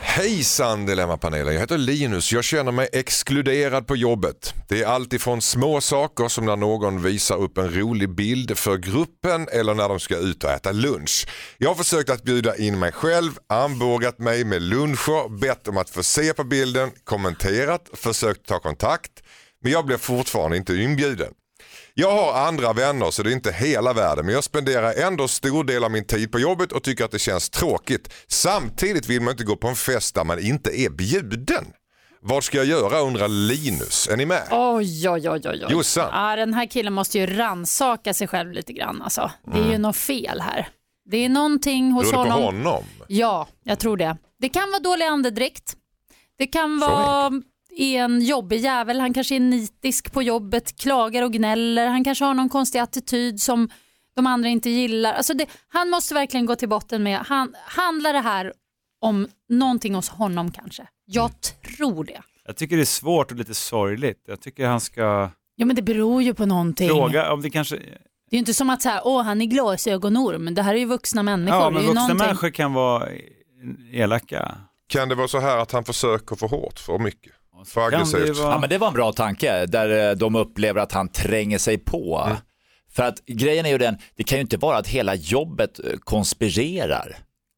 Hejsan 0.00 0.86
Dilemmapanelen, 0.86 1.54
jag 1.54 1.60
heter 1.60 1.78
Linus. 1.78 2.32
Jag 2.32 2.44
känner 2.44 2.72
mig 2.72 2.88
exkluderad 2.92 3.86
på 3.86 3.96
jobbet. 3.96 4.54
Det 4.68 4.82
är 4.82 4.86
allt 4.86 5.12
ifrån 5.12 5.42
små 5.42 5.80
saker 5.80 6.28
som 6.28 6.44
när 6.44 6.56
någon 6.56 7.02
visar 7.02 7.36
upp 7.36 7.58
en 7.58 7.74
rolig 7.74 8.14
bild 8.14 8.58
för 8.58 8.76
gruppen 8.76 9.48
eller 9.52 9.74
när 9.74 9.88
de 9.88 10.00
ska 10.00 10.16
ut 10.16 10.44
och 10.44 10.50
äta 10.50 10.72
lunch. 10.72 11.28
Jag 11.58 11.68
har 11.68 11.74
försökt 11.74 12.10
att 12.10 12.22
bjuda 12.22 12.56
in 12.56 12.78
mig 12.78 12.92
själv, 12.92 13.30
armbågat 13.48 14.18
mig 14.18 14.44
med 14.44 14.62
luncher, 14.62 15.38
bett 15.38 15.68
om 15.68 15.76
att 15.76 15.90
få 15.90 16.02
se 16.02 16.32
på 16.34 16.44
bilden, 16.44 16.90
kommenterat, 17.04 17.88
försökt 17.92 18.46
ta 18.46 18.58
kontakt. 18.58 19.12
Men 19.62 19.72
jag 19.72 19.86
blir 19.86 19.96
fortfarande 19.96 20.56
inte 20.56 20.74
inbjuden. 20.74 21.32
Jag 21.98 22.12
har 22.12 22.46
andra 22.48 22.72
vänner 22.72 23.10
så 23.10 23.22
det 23.22 23.30
är 23.30 23.32
inte 23.32 23.52
hela 23.52 23.92
världen 23.92 24.26
men 24.26 24.34
jag 24.34 24.44
spenderar 24.44 24.94
ändå 25.06 25.28
stor 25.28 25.64
del 25.64 25.84
av 25.84 25.90
min 25.90 26.04
tid 26.04 26.32
på 26.32 26.38
jobbet 26.38 26.72
och 26.72 26.82
tycker 26.82 27.04
att 27.04 27.10
det 27.10 27.18
känns 27.18 27.50
tråkigt. 27.50 28.12
Samtidigt 28.28 29.08
vill 29.08 29.22
man 29.22 29.30
inte 29.32 29.44
gå 29.44 29.56
på 29.56 29.68
en 29.68 29.76
fest 29.76 30.14
där 30.14 30.24
man 30.24 30.38
inte 30.38 30.80
är 30.80 30.90
bjuden. 30.90 31.64
Vad 32.20 32.44
ska 32.44 32.56
jag 32.58 32.66
göra 32.66 33.00
undrar 33.00 33.28
Linus. 33.28 34.08
Är 34.08 34.16
ni 34.16 34.26
med? 34.26 34.42
Oj, 34.50 35.08
oj, 35.08 35.30
oj, 35.30 35.40
oj. 35.44 35.64
Jossan. 35.68 36.08
Ja, 36.12 36.36
den 36.36 36.54
här 36.54 36.66
killen 36.66 36.92
måste 36.92 37.18
ju 37.18 37.26
ransaka 37.26 38.14
sig 38.14 38.28
själv 38.28 38.52
lite 38.52 38.72
grann. 38.72 39.02
Alltså. 39.02 39.30
Det 39.52 39.58
är 39.58 39.70
ju 39.72 39.78
något 39.78 39.96
fel 39.96 40.40
här. 40.40 40.68
Det 41.10 41.16
är 41.24 41.28
någonting 41.28 41.92
hos 41.92 42.10
Beror 42.10 42.24
det 42.24 42.30
på 42.30 42.36
honom. 42.36 42.64
honom? 42.66 42.84
Ja, 43.08 43.48
jag 43.64 43.78
tror 43.78 43.96
det. 43.96 44.16
Det 44.40 44.48
kan 44.48 44.70
vara 44.70 44.80
dålig 44.82 45.04
andedräkt. 45.04 45.74
Det 46.38 46.46
kan 46.46 46.78
vara 46.78 47.30
en 47.76 48.20
jobbig 48.20 48.60
jävel. 48.60 49.00
Han 49.00 49.14
kanske 49.14 49.36
är 49.36 49.40
nitisk 49.40 50.12
på 50.12 50.22
jobbet, 50.22 50.76
klagar 50.76 51.22
och 51.22 51.32
gnäller. 51.32 51.86
Han 51.86 52.04
kanske 52.04 52.24
har 52.24 52.34
någon 52.34 52.48
konstig 52.48 52.78
attityd 52.78 53.42
som 53.42 53.68
de 54.16 54.26
andra 54.26 54.48
inte 54.48 54.70
gillar. 54.70 55.12
Alltså 55.12 55.34
det, 55.34 55.46
han 55.68 55.90
måste 55.90 56.14
verkligen 56.14 56.46
gå 56.46 56.56
till 56.56 56.68
botten 56.68 57.02
med, 57.02 57.18
han, 57.18 57.54
handlar 57.66 58.12
det 58.12 58.20
här 58.20 58.52
om 59.00 59.28
någonting 59.48 59.94
hos 59.94 60.08
honom 60.08 60.52
kanske? 60.52 60.86
Jag 61.04 61.30
tror 61.76 62.04
det. 62.04 62.22
Jag 62.46 62.56
tycker 62.56 62.76
det 62.76 62.82
är 62.82 62.84
svårt 62.84 63.30
och 63.30 63.36
lite 63.36 63.54
sorgligt. 63.54 64.24
Jag 64.26 64.40
tycker 64.40 64.66
han 64.66 64.80
ska 64.80 65.30
Ja 65.56 65.66
men 65.66 65.76
det 65.76 65.82
beror 65.82 66.22
ju 66.22 66.34
på 66.34 66.46
någonting. 66.46 66.88
fråga 66.88 67.32
om 67.32 67.42
det 67.42 67.50
kanske... 67.50 67.76
Det 67.76 68.34
är 68.34 68.36
ju 68.36 68.38
inte 68.38 68.54
som 68.54 68.70
att 68.70 68.82
säga, 68.82 69.00
åh 69.04 69.22
han 69.22 69.42
är 69.42 69.46
glasögonorm. 69.46 70.54
Det 70.54 70.62
här 70.62 70.74
är 70.74 70.78
ju 70.78 70.84
vuxna 70.84 71.22
människor. 71.22 71.58
Ja, 71.58 71.66
är 71.66 71.70
men 71.70 71.82
vuxna 71.82 71.94
någonting. 72.00 72.26
människor 72.26 72.50
kan 72.50 72.72
vara 72.72 73.08
elaka. 73.92 74.58
Kan 74.88 75.08
det 75.08 75.14
vara 75.14 75.28
så 75.28 75.38
här 75.38 75.58
att 75.58 75.72
han 75.72 75.84
försöker 75.84 76.36
för 76.36 76.48
hårt, 76.48 76.78
för 76.78 76.98
mycket? 76.98 77.32
Kan 77.90 78.00
det 78.26 78.32
vara- 78.32 78.52
Ja, 78.52 78.58
men 78.60 78.68
det 78.70 78.78
var 78.78 78.88
en 78.88 78.94
bra 78.94 79.12
tanke 79.12 79.66
där 79.66 80.10
eh, 80.10 80.16
de 80.16 80.34
upplever 80.34 80.80
att 80.80 80.92
han 80.92 81.08
tränger 81.08 81.58
sig 81.58 81.78
på. 81.78 82.28
För 82.92 83.02
att 83.02 83.24
grejen 83.26 83.66
är 83.66 83.70
ju 83.70 83.78
den, 83.78 83.98
det 84.16 84.24
kan 84.24 84.38
ju 84.38 84.42
inte 84.42 84.56
vara 84.56 84.76
att 84.76 84.88
hela 84.88 85.14
jobbet 85.14 85.78
eh, 85.78 85.84
konspirerar 86.00 87.16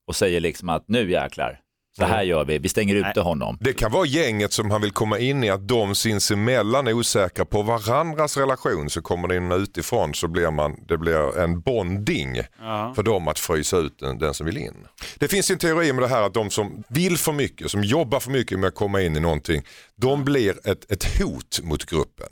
och 0.09 0.17
säger 0.17 0.41
liksom 0.41 0.69
att 0.69 0.89
nu 0.89 1.11
jäklar, 1.11 1.59
så 1.99 2.05
här 2.05 2.23
gör 2.23 2.45
vi, 2.45 2.59
vi 2.59 2.69
stänger 2.69 2.95
ute 2.95 3.21
honom. 3.21 3.59
Det 3.61 3.73
kan 3.73 3.93
vara 3.93 4.07
gänget 4.07 4.53
som 4.53 4.71
han 4.71 4.81
vill 4.81 4.91
komma 4.91 5.19
in 5.19 5.45
i, 5.45 5.51
att 5.51 5.69
de 5.69 5.95
sinsemellan 5.95 6.87
är 6.87 6.93
osäkra 6.93 7.45
på 7.45 7.63
varandras 7.63 8.37
relation. 8.37 8.91
Så 8.91 9.03
kommer 9.03 9.29
det 9.29 9.37
in 9.37 9.53
utifrån 9.53 10.15
så 10.15 10.29
blir 10.29 10.51
man, 10.51 10.77
det 10.89 10.99
blir 10.99 11.39
en 11.39 11.61
bonding 11.61 12.41
Ja. 12.61 12.93
för 12.97 13.03
dem 13.03 13.29
att 13.29 13.39
frysa 13.39 13.77
ut 13.77 13.99
den, 13.99 14.19
den 14.19 14.35
som 14.35 14.47
vill 14.47 14.57
in. 14.57 14.75
Det 15.19 15.29
finns 15.29 15.51
en 15.51 15.59
teori 15.59 15.93
med 15.93 16.03
det 16.03 16.09
här 16.09 16.23
att 16.23 16.35
de 16.35 16.51
som 16.51 16.83
vill 16.89 17.19
för 17.19 17.33
mycket, 17.33 17.71
som 17.71 17.85
jobbar 17.85 18.21
för 18.21 18.31
mycket 18.31 18.59
med 18.59 18.69
att 18.69 18.75
komma 18.75 19.03
in 19.03 19.17
i 19.17 19.21
någonting, 19.21 19.63
de 19.97 20.25
blir 20.25 20.69
ett, 20.69 20.93
ett 20.93 21.19
hot 21.21 21.61
mot 21.63 21.87
gruppen. 21.87 22.27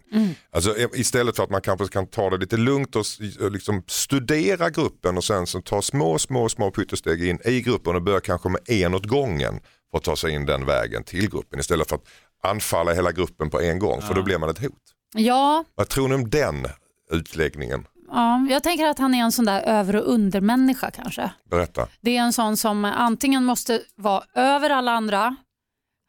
Alltså, 0.52 0.76
i- 0.76 0.88
istället 0.94 1.36
för 1.36 1.42
att 1.42 1.50
man 1.50 1.60
kanske 1.60 1.88
kan 1.88 2.06
ta 2.06 2.30
det 2.30 2.36
lite 2.36 2.56
lugnt 2.56 2.96
och 2.96 3.04
och 3.40 3.50
liksom 3.50 3.82
studera 3.86 4.70
gruppen 4.70 5.16
och 5.16 5.24
sen 5.24 5.46
så 5.46 5.60
ta 5.60 5.82
små, 5.82 6.18
små, 6.18 6.48
små 6.48 6.70
pyttesteg 6.70 7.28
in 7.28 7.38
i 7.44 7.60
gruppen 7.60 7.96
och 7.96 8.02
börja 8.02 8.20
kanske 8.20 8.48
med 8.48 8.60
en 8.70 8.94
åt 8.94 9.06
gången 9.06 9.55
att 9.96 10.04
ta 10.04 10.16
sig 10.16 10.32
in 10.32 10.46
den 10.46 10.66
vägen 10.66 11.04
till 11.04 11.30
gruppen 11.30 11.60
istället 11.60 11.88
för 11.88 11.96
att 11.96 12.04
anfalla 12.42 12.92
hela 12.92 13.12
gruppen 13.12 13.50
på 13.50 13.60
en 13.60 13.78
gång 13.78 14.02
för 14.02 14.14
då 14.14 14.22
blir 14.22 14.38
man 14.38 14.50
ett 14.50 14.58
hot. 14.58 14.72
Ja, 15.14 15.64
Vad 15.74 15.88
tror 15.88 16.08
ni 16.08 16.14
om 16.14 16.30
den 16.30 16.66
utläggningen? 17.12 17.86
ja, 18.10 18.46
jag 18.50 18.62
tänker 18.62 18.86
att 18.86 18.98
han 18.98 19.14
är 19.14 19.22
en 19.22 19.32
sån 19.32 19.44
där 19.44 19.60
över 19.60 19.96
och 19.96 20.12
undermänniska 20.12 20.90
kanske. 20.90 21.30
Berätta. 21.50 21.88
Det 22.00 22.16
är 22.16 22.20
en 22.22 22.32
sån 22.32 22.56
som 22.56 22.84
antingen 22.84 23.44
måste 23.44 23.80
vara 23.96 24.24
över 24.34 24.70
alla 24.70 24.92
andra 24.92 25.36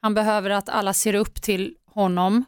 han 0.02 0.14
behöver 0.14 0.50
att 0.50 0.70
alla 0.70 0.94
ser 0.94 1.14
upp 1.16 1.42
till 1.42 1.76
honom, 1.86 2.46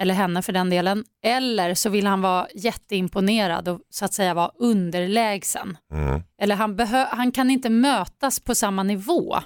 eller 0.00 0.14
henne 0.14 0.42
för 0.42 0.52
den 0.52 0.70
delen, 0.70 1.04
eller 1.24 1.74
så 1.74 1.90
vill 1.90 2.06
han 2.06 2.22
vara 2.22 2.46
jätteimponerad 2.54 3.68
och 3.68 3.80
så 3.90 4.04
att 4.04 4.14
säga 4.14 4.34
vara 4.34 4.50
underlägsen. 4.58 5.76
Mm. 5.92 6.22
Eller 6.42 6.56
han, 6.56 6.78
han 7.10 7.32
kan 7.32 7.50
inte 7.50 7.70
mötas 7.70 8.40
på 8.40 8.54
samma 8.54 8.82
nivå. 8.82 9.38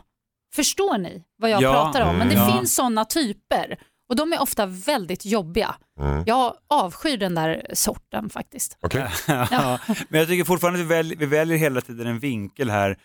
Förstår 0.55 0.99
ni 0.99 1.23
vad 1.39 1.51
jag 1.51 1.63
Ja, 1.63 1.73
pratar 1.73 2.01
om? 2.11 2.17
Men 2.17 2.29
det 2.29 2.35
mm, 2.35 2.49
ja. 2.49 2.57
finns 2.59 2.75
sådana 2.75 3.05
typer 3.05 3.79
och 4.09 4.17
de 4.17 4.33
är 4.33 4.43
ofta 4.43 4.67
väldigt 4.67 5.25
jobbiga. 5.25 5.75
Mm. 6.01 6.23
Jag 6.27 6.55
avskyr 6.71 7.17
den 7.17 7.35
där 7.35 7.67
sorten 7.73 8.31
faktiskt. 8.31 8.77
Okej. 8.83 9.09
Ja. 9.29 9.79
Men 10.09 10.21
jag 10.21 10.29
tycker 10.29 10.45
fortfarande 10.45 10.81
att 10.81 10.85
vi 10.85 10.89
väljer, 10.89 11.17
vi 11.19 11.27
väljer 11.27 11.57
hela 11.59 11.81
tiden 11.81 12.07
en 12.07 12.19
vinkel 12.19 12.71
här 12.71 12.99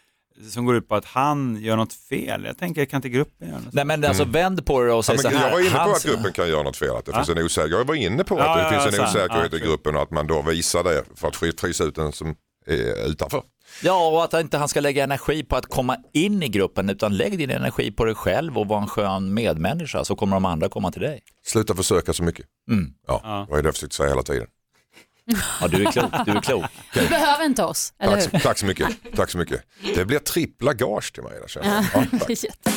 som 0.51 0.65
går 0.65 0.75
ut 0.75 0.87
på 0.87 0.95
att 0.95 1.05
han 1.05 1.57
gör 1.61 1.75
något 1.75 1.93
fel. 1.93 2.45
Jag 2.45 2.57
tänker, 2.57 2.85
kan 2.85 2.97
inte 2.97 3.09
gruppen 3.09 3.47
göra 3.49 3.59
något? 3.59 3.73
Nej 3.73 3.85
men 3.85 4.05
alltså 4.05 4.23
vänd 4.23 4.65
på 4.65 4.81
det 4.83 4.91
och 4.91 4.97
Ja, 4.97 5.03
säg 5.03 5.15
men 5.15 5.23
så 5.23 5.29
här. 5.29 5.45
jag 5.45 5.51
var 5.51 5.59
inne 5.59 5.69
på 5.69 5.77
hans- 5.77 6.05
att 6.05 6.11
gruppen 6.11 6.31
kan 6.33 6.49
göra 6.49 6.63
något 6.63 6.77
fel, 6.77 6.95
att 6.95 7.05
det 7.05 7.13
finns 7.13 7.29
en 7.29 7.37
osäkerhet. 7.45 7.77
Jag 7.79 7.85
var 7.85 7.95
inne 7.95 8.23
på 8.23 8.37
att 8.39 8.45
Ja, 8.45 8.55
det 8.55 8.61
ja, 8.63 8.69
finns 8.81 8.93
en 8.93 8.99
ja, 9.01 9.07
sant. 9.07 9.15
osäkerhet 9.17 9.51
Ja, 9.53 9.57
i 9.57 9.61
gruppen 9.61 9.95
och 9.95 10.01
att 10.01 10.11
man 10.11 10.27
då 10.27 10.41
visar 10.41 10.83
det 10.83 11.03
för 11.15 11.27
att 11.27 11.35
fry- 11.35 11.59
frysa 11.59 11.83
ut 11.83 11.95
den 11.95 12.11
som 12.11 12.35
är 12.65 13.07
utanför. 13.09 13.43
Ja, 13.83 14.07
och 14.07 14.23
att 14.23 14.33
inte 14.33 14.57
han 14.57 14.67
ska 14.69 14.79
lägga 14.79 15.03
energi 15.03 15.43
på 15.43 15.55
att 15.55 15.65
komma 15.65 15.97
in 16.13 16.43
i 16.43 16.47
gruppen 16.47 16.89
utan 16.89 17.17
lägg 17.17 17.37
din 17.37 17.49
energi 17.49 17.91
på 17.91 18.05
dig 18.05 18.15
själv 18.15 18.57
och 18.57 18.67
vara 18.67 18.81
en 18.81 18.87
skön 18.87 19.33
medmänniska 19.33 20.05
så 20.05 20.15
kommer 20.15 20.35
de 20.35 20.45
andra 20.45 20.69
komma 20.69 20.91
till 20.91 21.01
dig. 21.01 21.21
Sluta 21.45 21.75
försöka 21.75 22.13
så 22.13 22.23
mycket. 22.23 22.45
Mm. 22.71 22.93
Ja, 23.07 23.21
Ja. 23.23 23.45
vad 23.49 23.59
är 23.59 23.63
det 23.63 23.67
jag 23.67 23.73
försökt 23.75 23.93
säga 23.93 24.09
hela 24.09 24.23
tiden. 24.23 24.47
Ja, 25.61 25.67
du 25.67 25.85
är 25.85 25.91
klok. 25.91 26.11
Du 26.25 26.31
är 26.31 26.41
klok. 26.41 26.65
Du 26.93 27.07
behöver 27.07 27.45
inte 27.45 27.63
oss, 27.63 27.93
eller 27.99 28.15
hur? 28.15 28.21
Tack, 28.27 28.43
tack 28.43 28.57
så 28.57 28.65
mycket. 28.65 28.87
Tack 29.15 29.29
så 29.31 29.37
mycket. 29.37 29.61
Det 29.95 30.05
blir 30.05 30.19
trippla 30.19 30.73
gage 30.73 31.13
till 31.13 31.23
mig. 31.23 31.33
Där. 31.53 31.61
Ja, 31.63 31.83
tack. 32.19 32.29
Jätte- 32.43 32.71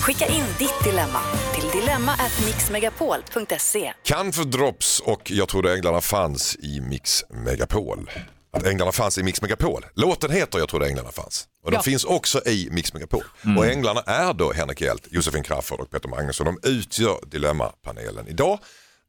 Skicka 0.00 0.26
in 0.26 0.44
ditt 0.58 0.84
dilemma 0.84 1.20
till 1.54 1.80
dilemma@mixmegapol.se. 1.80 3.92
Kan 4.02 4.32
för 4.32 4.44
drops 4.44 5.00
och 5.00 5.30
jag 5.30 5.48
trodde 5.48 5.74
änglarna 5.74 6.00
fanns 6.00 6.56
i 6.56 6.80
Mix 6.80 7.24
Megapol. 7.30 8.10
Att 8.56 8.66
änglarna 8.66 8.92
fanns 8.92 9.18
i 9.18 9.22
Mix 9.22 9.42
Megapol. 9.42 9.86
Låten 9.94 10.30
heter 10.30 10.58
Jag 10.58 10.68
trodde 10.68 10.88
änglarna 10.88 11.10
fanns. 11.12 11.48
Och 11.64 11.70
de 11.70 11.74
Ja. 11.76 11.82
finns 11.82 12.04
också 12.04 12.46
i 12.46 12.68
Mix 12.72 12.92
Megapol. 12.94 13.24
Och 13.58 13.66
änglarna 13.66 14.00
är 14.00 14.32
då 14.34 14.52
Henrik 14.52 14.80
Hjelt, 14.80 15.06
Josefin 15.10 15.42
Crafoord 15.42 15.80
och 15.80 15.90
Peter 15.90 16.08
Magnusson. 16.08 16.46
De 16.46 16.58
utgör 16.62 17.18
Dilemmapanelen 17.26 18.28
idag. 18.28 18.58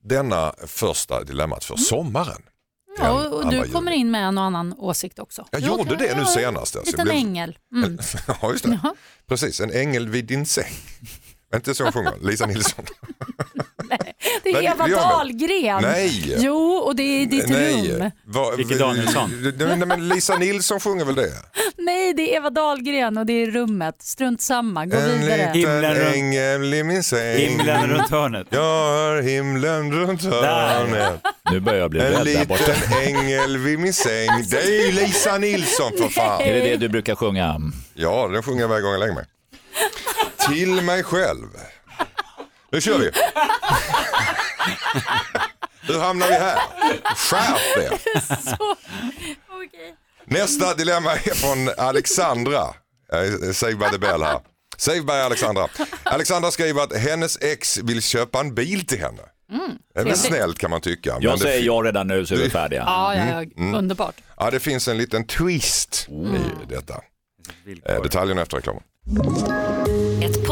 Denna 0.04 0.54
första 0.68 1.24
dilemmat 1.24 1.64
för 1.64 1.76
sommaren. 1.78 2.42
Ja, 3.00 3.12
och, 3.12 3.34
och 3.44 3.52
du 3.52 3.70
kommer 3.72 3.92
in 3.92 4.12
med 4.12 4.28
en 4.28 4.38
och 4.38 4.44
annan 4.44 4.74
åsikt 4.78 5.20
också. 5.20 5.46
Jag 5.52 5.62
Jo, 5.62 5.78
gjorde 5.78 5.96
det 5.96 6.18
nu 6.18 6.26
senast. 6.26 6.76
En 6.76 6.80
alltså. 6.80 6.92
liten 6.92 7.04
blev- 7.06 7.16
ängel. 7.18 7.58
Mm. 7.76 7.98
Ja, 8.42 8.52
just 8.52 8.64
det. 8.64 8.80
Jaha. 8.84 8.96
Precis, 9.28 9.60
en 9.62 9.72
ängel 9.72 10.10
vid 10.10 10.26
din 10.26 10.46
säng. 10.46 10.74
Inte 11.56 11.76
så 11.76 11.84
hon 11.84 11.94
sjunger, 11.94 12.14
Lisa 12.22 12.46
Nilsson. 12.46 12.86
Det 14.44 14.50
är 14.50 14.54
Nej, 14.54 14.66
Eva? 14.66 14.88
Dahlgren. 14.88 15.82
Nej. 15.82 16.36
Jo, 16.38 16.58
och 16.74 16.96
det 16.96 17.04
är 17.04 17.22
i 17.22 17.26
ditt 17.26 17.50
rum. 17.50 18.12
Va, 18.26 18.52
Micke 18.58 18.78
Danielsson. 18.80 19.54
Nej, 19.58 19.78
men 19.78 20.08
Lisa 20.10 20.38
Nilsson 20.38 20.80
sjunger 20.80 21.06
väl 21.06 21.16
det? 21.16 21.32
Nej, 21.78 22.14
det 22.14 22.34
är 22.34 22.38
Eva 22.38 22.50
Dahlgren 22.50 23.18
och 23.18 23.26
det 23.26 23.34
är 23.34 23.52
rummet. 23.52 23.96
Strunt 24.02 24.42
samma, 24.42 24.86
gå 24.86 24.98
En 24.98 25.20
vidare. 25.20 25.38
liten 25.54 25.54
Himlen 25.54 25.96
runt- 25.96 26.16
ängel 26.16 26.74
i 26.74 26.84
min 26.84 27.04
säng. 27.04 27.38
Himlen 27.38 27.88
runt 27.90 28.10
hörnet. 28.10 28.48
Jag 28.50 28.60
har 28.62 29.22
himlen 29.22 29.92
runt 29.94 30.24
hörnet. 30.24 31.22
Nu 31.52 31.60
börjar 31.60 31.80
jag 31.80 31.92
bli 31.92 32.00
En 32.00 32.06
rädd 32.12 32.26
där 32.26 32.46
borta. 32.46 32.64
liten 32.68 33.16
ängel 33.16 33.58
vid 33.58 33.80
min 33.80 33.94
säng. 33.94 34.30
Det 34.52 34.58
är 34.58 34.86
ju 34.86 34.92
Lisa 34.92 35.38
Nilsson 35.38 35.92
för 35.98 36.10
fan. 36.10 36.42
Är 36.42 36.54
det 36.54 36.60
det 36.60 36.78
du 36.78 36.90
brukar 36.90 37.16
sjunga? 37.16 37.62
Ja, 37.94 38.28
den 38.28 38.44
sjunger 38.44 38.62
jag 38.62 38.68
varje 38.68 38.82
gång 38.82 38.92
jag 38.92 39.00
lägger 39.00 39.14
mig. 39.14 39.26
Till 40.50 40.82
mig 40.82 41.04
själv. 41.04 41.48
Nu 42.78 42.82
kör 42.82 42.98
vi. 43.00 43.12
Hur 45.94 46.00
hamnar 46.00 46.28
vi 46.28 46.34
här? 46.34 46.60
Skärp 47.16 47.78
er. 47.78 47.92
Så. 48.58 48.76
Nästa 50.26 50.74
dilemma 50.74 51.12
är 51.12 51.34
från 51.34 51.70
Alexandra. 51.78 52.62
Eh, 53.14 53.52
Save 53.54 53.76
by 53.76 53.86
the 53.92 53.98
bell 53.98 54.22
här. 54.24 54.40
Save 54.78 55.02
by 55.02 55.12
Alexandra. 55.12 55.68
Alexandra 56.04 56.52
skriver 56.52 56.84
att 56.84 56.96
hennes 56.98 57.38
ex 57.42 57.78
vill 57.78 58.02
köpa 58.02 58.40
en 58.40 58.56
bil 58.56 58.86
till 58.86 59.00
henne. 59.00 59.22
det 59.94 60.00
är 60.00 60.06
väl 60.06 60.18
snällt 60.18 60.58
kan 60.60 60.70
man 60.70 60.82
tycka. 60.82 61.14
men 61.14 61.22
Jag 61.24 61.34
det 61.38 61.40
säger 61.44 61.66
ja 61.66 61.74
redan 61.74 62.08
nu 62.08 62.26
så 62.26 62.34
är 62.34 62.38
vi 62.40 62.50
färdiga. 62.50 62.84
Ja, 62.86 63.16
ja, 63.16 63.26
ja. 63.26 63.42
Mm. 63.58 63.76
underbart. 63.76 64.16
Ja, 64.38 64.52
det 64.52 64.60
finns 64.60 64.88
en 64.88 64.98
liten 64.98 65.28
twist 65.28 66.08
i 66.10 66.66
detta. 66.70 66.94
Eh, 66.94 67.00
Villkor. 67.66 68.04
Detaljerna 68.04 68.42
efter 68.42 68.58
reklamen. 68.58 68.84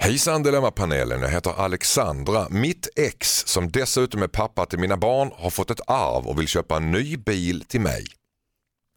Hejsan 0.00 0.42
Dilemmapanelen, 0.42 1.22
jag 1.22 1.28
heter 1.28 1.50
Alexandra. 1.50 2.48
Mitt 2.50 2.88
ex 2.96 3.46
som 3.46 3.70
dessutom 3.70 4.22
är 4.22 4.28
pappa 4.28 4.66
till 4.66 4.78
mina 4.78 4.96
barn 4.96 5.30
har 5.34 5.50
fått 5.50 5.70
ett 5.70 5.80
arv 5.90 6.26
och 6.26 6.40
vill 6.40 6.48
köpa 6.48 6.76
en 6.76 6.90
ny 6.90 7.16
bil 7.16 7.64
till 7.68 7.80
mig. 7.80 8.06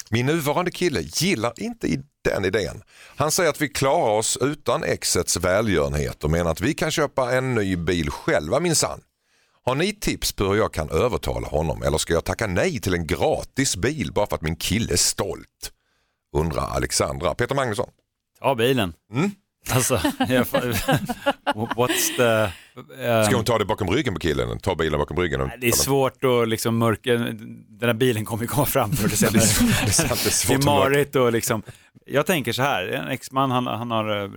Min 0.09 0.25
nuvarande 0.25 0.71
kille 0.71 1.01
gillar 1.01 1.53
inte 1.57 1.87
den 2.23 2.45
idén. 2.45 2.83
Han 3.15 3.31
säger 3.31 3.49
att 3.49 3.61
vi 3.61 3.69
klarar 3.69 4.11
oss 4.11 4.37
utan 4.41 4.83
exets 4.83 5.37
välgörenhet 5.37 6.23
och 6.23 6.31
menar 6.31 6.51
att 6.51 6.61
vi 6.61 6.73
kan 6.73 6.91
köpa 6.91 7.33
en 7.33 7.55
ny 7.55 7.75
bil 7.75 8.09
själva 8.09 8.59
minsann. 8.59 9.01
Har 9.63 9.75
ni 9.75 9.93
tips 9.93 10.31
på 10.31 10.43
hur 10.43 10.55
jag 10.55 10.73
kan 10.73 10.89
övertala 10.89 11.47
honom 11.47 11.83
eller 11.83 11.97
ska 11.97 12.13
jag 12.13 12.25
tacka 12.25 12.47
nej 12.47 12.81
till 12.81 12.93
en 12.93 13.07
gratis 13.07 13.75
bil 13.75 14.11
bara 14.13 14.27
för 14.27 14.35
att 14.35 14.41
min 14.41 14.55
kille 14.55 14.93
är 14.93 14.97
stolt? 14.97 15.71
Undrar 16.35 16.67
Alexandra. 16.75 17.35
Peter 17.35 17.55
Magnusson. 17.55 17.89
Ta 18.39 18.55
bilen. 18.55 18.93
Mm. 19.13 19.31
Alltså, 19.69 19.93
jag, 20.29 20.45
what's 21.55 22.15
the... 22.17 22.51
ehm, 23.03 23.25
Ska 23.25 23.35
hon 23.35 23.45
ta 23.45 23.57
det 23.57 23.65
bakom 23.65 23.89
ryggen 23.89 24.13
på 24.13 24.19
killen? 24.19 24.59
Ta 24.59 24.75
bilen 24.75 24.99
bakom 24.99 25.17
ryggen? 25.19 25.41
Och, 25.41 25.49
det 25.61 25.67
är 25.67 25.71
svårt 25.71 26.23
att 26.23 26.47
liksom 26.49 26.77
mörka, 26.77 27.13
den 27.13 27.65
här 27.81 27.93
bilen 27.93 28.25
kommer 28.25 28.43
ju 28.43 28.47
komma 28.47 28.65
fram 28.65 28.91
förr 28.91 29.27
eller 29.27 29.31
Det 29.31 29.37
är 29.87 29.91
senare. 29.91 30.15
svårt- 30.17 30.47
det 30.47 30.53
är 30.53 30.65
marigt 30.65 31.15
och 31.15 31.31
liksom, 31.31 31.63
jag 32.05 32.25
tänker 32.25 32.53
så 32.53 32.61
här, 32.61 32.87
en 32.87 33.07
exman 33.07 33.51
han, 33.51 33.67
han 33.67 33.91
har 33.91 34.23
eh, 34.23 34.29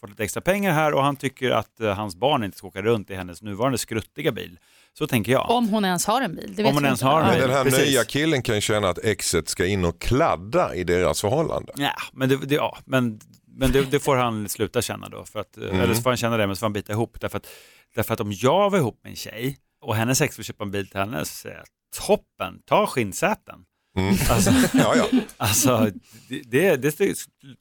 fått 0.00 0.10
lite 0.10 0.24
extra 0.24 0.40
pengar 0.40 0.72
här 0.72 0.94
och 0.94 1.02
han 1.02 1.16
tycker 1.16 1.50
att 1.50 1.80
eh, 1.80 1.94
hans 1.94 2.16
barn 2.16 2.44
inte 2.44 2.58
ska 2.58 2.66
åka 2.66 2.82
runt 2.82 3.10
i 3.10 3.14
hennes 3.14 3.42
nuvarande 3.42 3.78
skruttiga 3.78 4.32
bil. 4.32 4.58
Så 4.98 5.06
tänker 5.06 5.32
jag. 5.32 5.50
Om 5.50 5.68
hon 5.68 5.84
ens 5.84 6.06
har 6.06 6.20
en 6.22 6.34
bil. 6.36 6.52
Det 6.56 6.62
vet 6.62 6.70
Om 6.70 6.74
hon 6.76 6.84
ens 6.84 7.00
inte. 7.02 7.06
har 7.06 7.20
en 7.20 7.26
Ja. 7.26 7.30
Men 7.32 7.40
bil. 7.40 7.48
den 7.48 7.56
här 7.56 7.64
Precis. 7.64 7.86
nya 7.90 8.04
killen 8.04 8.42
kan 8.42 8.54
ju 8.54 8.60
känna 8.60 8.88
att 8.88 8.98
exet 8.98 9.48
ska 9.48 9.66
in 9.66 9.84
och 9.84 10.00
kladda 10.00 10.74
i 10.74 10.84
deras 10.84 11.20
förhållande. 11.20 11.72
Ja, 11.76 11.92
men, 12.12 12.28
det, 12.28 12.36
det, 12.36 12.54
ja, 12.54 12.78
men, 12.84 13.20
men 13.56 13.72
det, 13.72 13.84
det 13.90 14.00
får 14.00 14.16
han 14.16 14.48
sluta 14.48 14.82
känna 14.82 15.08
då. 15.08 15.24
För 15.24 15.40
att, 15.40 15.56
eh, 15.56 15.64
Mm. 15.64 15.80
Eller 15.80 15.94
så 15.94 16.02
får 16.02 16.10
han 16.10 16.16
känna 16.16 16.36
det, 16.36 16.46
men 16.46 16.56
så 16.56 16.60
får 16.60 16.66
han 16.66 16.72
bita 16.72 16.92
ihop. 16.92 17.20
Därför 17.20 17.36
att, 17.36 17.46
därför 17.94 18.14
att 18.14 18.20
om 18.20 18.32
jag 18.32 18.70
var 18.70 18.78
ihop 18.78 19.00
med 19.02 19.10
en 19.10 19.16
tjej 19.16 19.58
och 19.80 19.96
hennes 19.96 20.20
ex 20.20 20.38
vill 20.38 20.44
köpa 20.44 20.64
en 20.64 20.70
bil 20.70 20.86
till 20.88 21.00
henne, 21.00 21.18
så 21.18 21.24
säger 21.34 21.56
jag 21.56 21.66
toppen, 22.06 22.60
ta 22.66 22.86
skinnsäten. 22.86 23.58
Mm. 23.98 24.14
Alltså, 24.30 24.50
Ja, 24.78 24.96
ja. 24.96 25.06
alltså, 25.36 25.90
det, 26.28 26.42
det, 26.46 26.76
det 26.76 26.92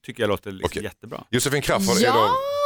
tycker 0.05 0.23
jag 0.23 0.27
låter 0.27 0.51
liksom 0.51 0.65
Okej. 0.71 0.83
jättebra. 0.83 1.23
Josefin 1.29 1.61
Crafoord 1.61 1.97
är 1.97 2.01
Ja, 2.01 2.13
då... 2.13 2.19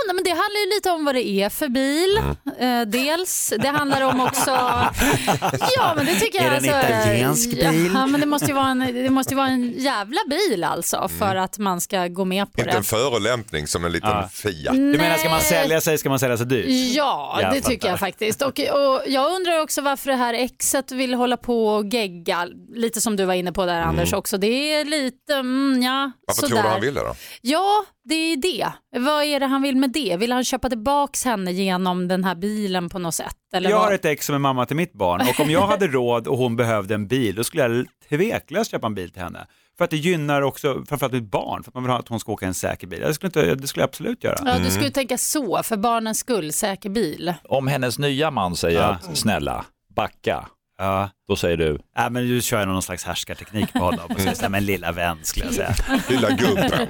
nej, 0.08 0.16
men 0.16 0.24
det 0.24 0.30
handlar 0.30 0.60
ju 0.70 0.76
lite 0.76 0.90
om 0.92 1.06
vad 1.06 1.16
det 1.16 1.28
är 1.28 1.50
för 1.50 1.68
bil. 1.68 2.18
Mm. 2.58 2.82
Eh, 2.82 2.88
dels, 2.88 3.54
det 3.60 3.68
handlar 3.68 4.02
om 4.02 4.22
också... 4.22 4.52
ja, 5.78 5.94
men 5.96 6.06
det 6.06 6.16
tycker 6.16 6.44
jag. 6.44 6.56
Är 6.56 6.62
det 6.62 6.68
en 6.68 6.76
alltså, 6.76 6.90
italiensk 7.02 7.50
bil? 7.52 7.92
Ja, 7.94 8.08
men 8.08 8.20
det 8.22 8.26
måste 8.28 8.46
ju 8.48 8.54
vara 8.54 8.68
en, 8.68 8.80
det 9.04 9.10
måste 9.10 9.34
ju 9.34 9.38
vara 9.38 9.48
en 9.48 9.72
jävla 9.78 10.20
bil 10.30 10.64
alltså 10.64 11.10
för 11.20 11.36
att 11.36 11.58
man 11.58 11.82
ska 11.82 12.08
gå 12.08 12.26
med 12.26 12.54
på 12.54 12.62
Mm. 12.62 12.68
Inte 12.70 12.78
en 12.78 12.82
det. 12.84 12.88
förolämpning 12.88 13.68
som 13.68 13.86
en 13.86 13.92
liten 13.92 14.10
Ja. 14.10 14.30
Fia. 14.34 14.72
Du 14.72 14.78
menar, 14.80 15.18
ska 15.18 15.30
man 15.30 15.38
Nej. 15.38 15.48
sälja 15.50 15.82
sig 15.82 15.98
ska 15.98 16.10
man 16.10 16.20
sälja 16.20 16.38
sig 16.38 16.46
dyrt? 16.46 16.66
Ja, 16.96 17.40
Jag 17.42 17.54
det 17.54 17.62
tycker 17.62 17.76
fattar. 17.78 17.90
jag 17.90 18.00
faktiskt. 18.00 18.42
Och, 18.42 18.60
och 18.60 19.02
jag 19.08 19.32
undrar 19.36 19.62
också 19.62 19.82
varför 19.82 20.10
det 20.10 20.16
här 20.18 20.34
exet 20.34 20.92
vill 20.92 21.14
hålla 21.14 21.38
på 21.38 21.68
och 21.68 21.86
gegga, 21.86 22.48
lite 22.76 23.02
som 23.02 23.16
du 23.16 23.26
var 23.26 23.34
inne 23.34 23.52
på 23.52 23.66
där 23.66 23.82
Anders 23.82 24.14
också. 24.14 24.38
Det 24.38 24.48
är 24.74 24.86
lite, 24.86 25.34
mm, 25.34 25.82
ja, 25.84 26.12
Varför 26.28 26.42
sådär. 26.42 26.54
tror 26.56 26.64
du 26.64 26.70
han 26.70 26.82
vill 26.82 26.94
det 26.94 27.02
då? 27.02 27.07
Ja, 27.42 27.86
det 28.04 28.16
är 28.16 28.38
det. 28.38 28.68
Vad 29.00 29.24
är 29.24 29.40
det 29.40 29.46
han 29.46 29.62
vill 29.62 29.76
med 29.76 29.92
det? 29.92 30.18
Vill 30.18 30.32
han 30.32 30.44
köpa 30.44 30.70
tillbaks 30.70 31.26
henne 31.26 31.52
genom 31.52 32.08
den 32.08 32.24
här 32.24 32.36
bilen 32.36 32.90
på 32.90 33.00
något 33.00 33.16
sätt? 33.16 33.36
Eller 33.54 33.70
Jag 33.70 33.78
vad? 33.78 33.86
har 33.86 33.94
ett 33.94 34.06
ex 34.06 34.26
som 34.26 34.36
är 34.36 34.40
mamma 34.40 34.66
till 34.66 34.76
mitt 34.76 34.94
barn 34.94 35.22
och 35.22 35.40
om 35.40 35.50
jag 35.52 35.68
hade 35.68 35.88
råd 35.98 36.28
och 36.28 36.38
hon 36.38 36.56
behövde 36.56 36.96
en 36.96 37.08
bil 37.08 37.36
då 37.36 37.44
skulle 37.44 37.64
jag 37.64 37.86
tveklöst 38.10 38.72
köpa 38.72 38.88
en 38.88 38.96
bil 38.96 39.10
till 39.12 39.22
henne. 39.22 39.48
För 39.78 39.84
att 39.86 39.90
det 39.92 39.98
gynnar 39.98 40.42
också, 40.42 40.84
framförallt 40.90 41.14
ett 41.14 41.32
barn, 41.32 41.64
för 41.64 41.70
att 41.72 41.74
man 41.74 41.84
vill 41.84 41.92
ha 41.92 42.00
att 42.00 42.08
hon 42.08 42.20
ska 42.20 42.32
åka 42.32 42.46
i 42.46 42.48
en 42.48 42.54
säker 42.54 42.88
bil. 42.88 43.00
Det 43.02 43.14
skulle, 43.14 43.28
inte, 43.28 43.56
det 43.56 43.68
skulle 43.68 43.82
jag 43.84 43.88
absolut 43.88 44.24
göra. 44.24 44.38
Ja, 44.46 44.60
du 44.60 44.72
skulle 44.72 44.92
tänka 44.92 45.18
så, 45.18 45.64
för 45.64 45.78
barnens 45.78 46.20
skull, 46.20 46.54
säker 46.54 46.90
bil. 46.90 47.34
Om 47.44 47.68
hennes 47.68 48.00
nya 48.00 48.32
man 48.32 48.56
säger 48.56 48.80
Ja. 48.82 48.86
att 49.10 49.18
snälla, 49.18 49.66
backa, 49.96 50.48
Ja. 50.78 51.10
Då 51.28 51.36
säger 51.36 51.58
du 51.58 51.80
Ja, 51.96 52.10
men 52.10 52.28
du 52.28 52.42
kör 52.42 52.66
någon 52.66 52.82
slags 52.82 53.04
härskarteknik 53.04 53.74
på 53.74 53.80
honom 53.80 54.06
och 54.10 54.20
säger 54.22 54.34
så 54.36 54.42
här, 54.42 54.50
men 54.50 54.66
lilla 54.66 54.92
vän 54.92 55.18
skulle 55.24 55.46
jag 55.46 55.56
säga. 55.56 55.76
Lilla 56.10 56.30
gubben. 56.30 56.88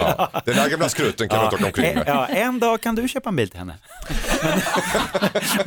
Ja. 0.00 0.30
Den 0.44 0.56
där 0.56 0.68
gamla 0.70 0.88
skrutten 0.88 1.28
kan 1.28 1.38
du 1.38 1.44
inte 1.44 1.56
åka 1.56 1.66
omkring 1.66 1.94
med. 1.94 2.04
ja, 2.06 2.26
en 2.26 2.58
dag 2.58 2.80
kan 2.80 2.94
du 2.94 3.08
köpa 3.08 3.28
en 3.28 3.36
bil 3.36 3.48
till 3.50 3.58
henne. 3.58 3.74
Men, 4.42 4.58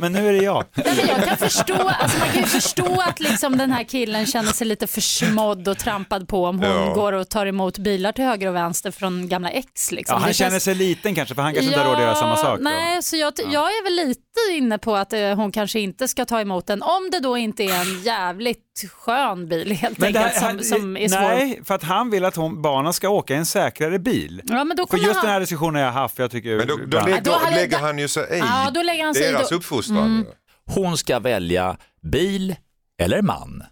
men 0.00 0.12
nu 0.12 0.28
är 0.28 0.32
det 0.32 0.38
jag. 0.44 0.64
Nej, 0.74 0.94
men 0.96 1.06
jag 1.08 1.24
kan 1.24 1.36
förstå, 1.36 1.74
alltså 1.88 2.18
man 2.18 2.28
kan 2.28 2.36
ju 2.40 2.46
förstå 2.46 3.00
att 3.00 3.20
liksom 3.20 3.58
den 3.58 3.70
här 3.72 3.84
killen 3.84 4.26
känner 4.26 4.52
sig 4.52 4.66
lite 4.66 4.86
försmådd 4.86 5.68
och 5.68 5.78
trampad 5.78 6.28
på 6.28 6.44
om 6.46 6.58
hon 6.58 6.68
Ja. 6.70 6.92
går 6.94 7.12
och 7.12 7.28
tar 7.28 7.46
emot 7.46 7.78
bilar 7.78 8.12
till 8.12 8.24
höger 8.24 8.48
och 8.48 8.54
vänster 8.54 8.90
från 8.90 9.28
gamla 9.28 9.50
ex. 9.50 9.92
Liksom. 9.92 10.14
Ja, 10.14 10.18
han 10.18 10.28
Det 10.28 10.34
känner 10.34 10.50
känns- 10.50 10.64
sig 10.64 10.74
liten 10.74 11.14
kanske, 11.14 11.34
för 11.34 11.42
han 11.42 11.54
kanske 11.54 11.66
inte 11.66 11.78
har 11.80 11.86
råd 11.86 11.94
att 11.96 12.02
göra 12.02 12.14
samma 12.14 12.36
sak. 12.36 12.58
Då. 12.58 12.64
Nej, 12.64 13.02
så 13.02 13.16
jag, 13.16 13.32
jag 13.52 13.62
är 13.68 13.84
väl 13.84 14.08
lite 14.08 14.20
inne 14.52 14.78
på 14.78 14.96
att 14.96 15.12
eh, 15.12 15.20
hon 15.34 15.52
kanske 15.52 15.80
inte 15.80 16.08
ska 16.08 16.24
ta 16.24 16.40
emot 16.40 16.66
den 16.66 16.82
om 16.82 17.08
det 17.12 17.20
då 17.20 17.36
inte 17.36 17.62
är 17.64 17.80
en 17.80 18.02
jävligt 18.10 18.84
skön 18.92 19.48
bil 19.48 19.72
helt 19.72 19.98
Men 19.98 20.12
det 20.12 20.18
här- 20.18 20.48
enkelt 20.48 20.66
som, 20.68 20.78
som 20.80 20.96
är 20.96 21.08
svår. 21.08 21.20
nej, 21.20 21.60
för 21.64 21.74
att 21.74 21.82
han 21.82 22.10
vill 22.10 22.24
att 22.24 22.36
hon, 22.36 22.62
barnen 22.62 22.92
ska 22.92 23.08
åka 23.08 23.34
i 23.34 23.36
en 23.36 23.46
säkrare 23.46 23.98
bil. 23.98 24.42
Ja, 24.44 24.64
men 24.64 24.76
då 24.76 24.86
För 24.86 24.96
just 24.98 25.14
han... 25.14 25.24
den 25.24 25.32
här 25.32 25.40
diskussionen 25.40 25.82
jag 25.82 25.92
har 25.92 26.00
haft, 26.00 26.16
för 26.16 26.22
jag 26.22 26.30
tycker... 26.30 26.56
Men 26.56 26.66
då, 26.66 26.76
då, 26.86 27.00
lägger, 27.06 27.20
då 27.20 27.38
lägger 27.50 27.78
han 27.78 27.98
ju 27.98 28.08
sig 28.08 28.26
i 28.32 28.38
Ja, 28.38 28.70
då 28.74 28.82
lägger 28.82 29.04
han 29.04 29.14
sig 29.14 29.28
i 29.28 29.32
deras 29.32 29.48
då- 29.48 29.56
uppfostran. 29.56 30.26
hon 30.66 30.98
ska 30.98 31.18
välja 31.18 31.76
bil 32.02 32.56
eller 33.02 33.22
man. 33.22 33.62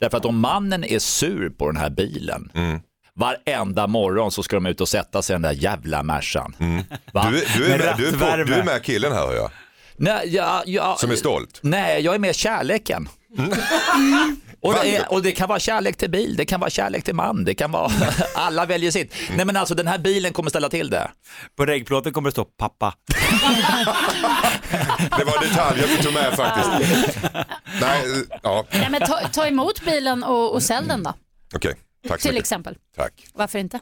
Därför 0.00 0.16
att 0.16 0.24
om 0.24 0.38
mannen 0.40 0.84
är 0.84 0.98
sur 0.98 1.50
på 1.50 1.66
den 1.66 1.76
här 1.76 1.90
bilen, 1.90 2.50
Mm. 2.54 2.80
varenda 3.14 3.86
morgon 3.86 4.30
så 4.30 4.42
ska 4.42 4.56
de 4.56 4.66
ut 4.66 4.80
och 4.80 4.88
sätta 4.88 5.22
sig 5.22 5.34
i 5.34 5.34
den 5.34 5.42
där 5.42 5.52
jävla 5.52 6.02
Mercan. 6.02 6.54
Va? 7.12 7.28
Du, 7.30 7.42
är- 7.42 7.58
du, 7.58 7.64
är 7.72 7.78
Med 7.78 7.94
du, 7.98 8.06
är 8.08 8.12
på, 8.12 8.16
rattvärme. 8.24 8.44
du 8.44 8.54
är 8.54 8.64
med 8.64 8.82
killen 8.82 9.12
här 9.12 9.26
hör 9.26 9.34
jag, 9.34 9.50
Nej, 9.96 10.22
ja, 10.34 10.62
ja, 10.66 10.96
som 10.98 11.10
är 11.10 11.16
stolt. 11.16 11.60
Nej, 11.62 12.00
jag 12.02 12.14
är 12.14 12.18
med 12.18 12.34
kärleken. 12.34 13.08
Och 14.62 14.74
det, 14.74 14.96
är, 14.96 15.12
och 15.12 15.22
det 15.22 15.32
kan 15.32 15.48
vara 15.48 15.58
kärlek 15.58 15.96
till 15.96 16.10
bil, 16.10 16.36
det 16.36 16.44
kan 16.44 16.60
vara 16.60 16.70
kärlek 16.70 17.04
till 17.04 17.14
man, 17.14 17.44
det 17.44 17.54
kan 17.54 17.72
vara, 17.72 17.92
alla 18.34 18.66
väljer 18.66 18.90
sitt. 18.90 19.14
Nej 19.36 19.46
men 19.46 19.56
alltså 19.56 19.74
den 19.74 19.86
här 19.86 19.98
bilen 19.98 20.32
kommer 20.32 20.50
ställa 20.50 20.68
till 20.68 20.90
det. 20.90 21.10
På 21.56 21.66
regplåten 21.66 22.12
kommer 22.12 22.28
det 22.28 22.32
stå 22.32 22.44
pappa. 22.44 22.94
Det 25.18 25.24
var 25.24 25.48
detaljer 25.48 25.86
vi 25.96 26.02
tog 26.02 26.12
med 26.14 26.32
faktiskt. 26.36 26.68
Nej, 27.80 28.24
ja, 28.42 28.66
Nej, 28.70 28.88
men 28.90 29.00
ta, 29.00 29.20
ta 29.32 29.46
emot 29.46 29.84
bilen 29.84 30.24
och, 30.24 30.54
och 30.54 30.62
sälj 30.62 30.88
den 30.88 31.02
då, 31.02 31.14
okej. 31.54 31.74
Tack 32.08 32.20
så 32.20 32.28
till 32.28 32.34
mycket. 32.34 32.44
exempel. 32.44 32.76
Tack. 32.96 33.26
Varför 33.34 33.58
inte? 33.58 33.80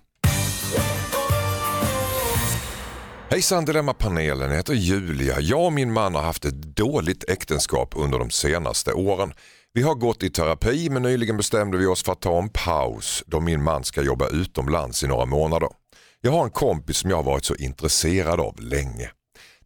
Hejsan 3.31 3.64
Dilemma-panelen, 3.64 4.51
jag 4.51 4.57
heter 4.57 4.75
Julia. 4.75 5.41
Jag 5.41 5.64
och 5.64 5.73
min 5.73 5.93
man 5.93 6.14
har 6.14 6.23
haft 6.23 6.45
ett 6.45 6.62
dåligt 6.62 7.31
äktenskap 7.31 7.95
under 7.97 8.19
de 8.19 8.31
senaste 8.31 8.93
åren. 8.93 9.33
Vi 9.73 9.83
har 9.83 9.95
gått 9.95 10.23
i 10.23 10.31
terapi 10.31 10.91
men 10.91 11.03
nyligen 11.03 11.37
bestämde 11.37 11.79
vi 11.79 11.87
oss 11.87 12.03
för 12.03 12.12
att 12.12 12.21
ta 12.21 12.38
en 12.38 12.49
paus 12.49 13.25
då 13.27 13.41
min 13.41 13.62
man 13.62 13.85
ska 13.85 14.03
jobba 14.03 14.29
utomlands 14.29 15.05
i 15.05 15.07
några 15.07 15.25
månader. 15.25 15.69
Jag 16.21 16.33
har 16.33 16.45
en 16.45 16.51
kompis 16.51 16.97
som 16.97 17.11
jag 17.11 17.17
har 17.17 17.23
varit 17.23 17.45
så 17.45 17.55
intresserad 17.55 18.41
av 18.41 18.61
länge. 18.61 19.11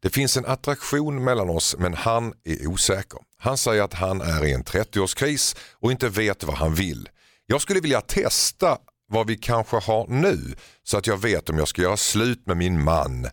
Det 0.00 0.10
finns 0.10 0.36
en 0.36 0.46
attraktion 0.46 1.24
mellan 1.24 1.50
oss 1.50 1.76
men 1.78 1.94
han 1.94 2.32
är 2.44 2.66
osäker. 2.66 3.20
Han 3.38 3.58
säger 3.58 3.82
att 3.82 3.94
han 3.94 4.20
är 4.20 4.44
i 4.44 4.52
en 4.52 4.64
30-årskris 4.64 5.56
och 5.80 5.92
inte 5.92 6.08
vet 6.08 6.44
vad 6.44 6.56
han 6.56 6.74
vill. 6.74 7.08
Jag 7.46 7.60
skulle 7.60 7.80
vilja 7.80 8.00
testa 8.00 8.78
vad 9.08 9.26
vi 9.26 9.36
kanske 9.36 9.76
har 9.76 10.06
nu 10.08 10.54
så 10.82 10.98
att 10.98 11.06
jag 11.06 11.16
vet 11.16 11.50
om 11.50 11.58
jag 11.58 11.68
ska 11.68 11.82
göra 11.82 11.96
slut 11.96 12.46
med 12.46 12.56
min 12.56 12.84
man. 12.84 13.26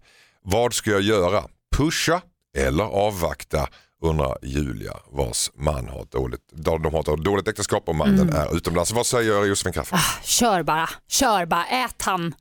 Vad 0.52 0.74
ska 0.74 0.92
jag 0.92 1.02
göra? 1.02 1.44
Pusha 1.78 2.22
eller 2.58 2.84
avvakta? 2.84 3.68
Undrar 4.02 4.38
Julia 4.42 4.94
vars 5.12 5.50
man 5.56 5.88
har 5.90 6.06
dåligt, 6.12 6.42
de 6.52 6.86
har 6.86 7.00
ett 7.00 7.24
dåligt 7.24 7.48
äktenskap 7.48 7.90
och 7.90 7.96
mannen 7.96 8.34
är 8.34 8.56
utomlands. 8.58 8.92
Vad 8.92 9.06
säger 9.06 9.46
Josefin 9.46 9.74
Crafoord? 9.74 10.00
Kör 10.24 10.64
bara, 10.64 10.90
kör 11.08 11.46
bara, 11.46 11.66
ät 11.66 12.02
han. 12.02 12.34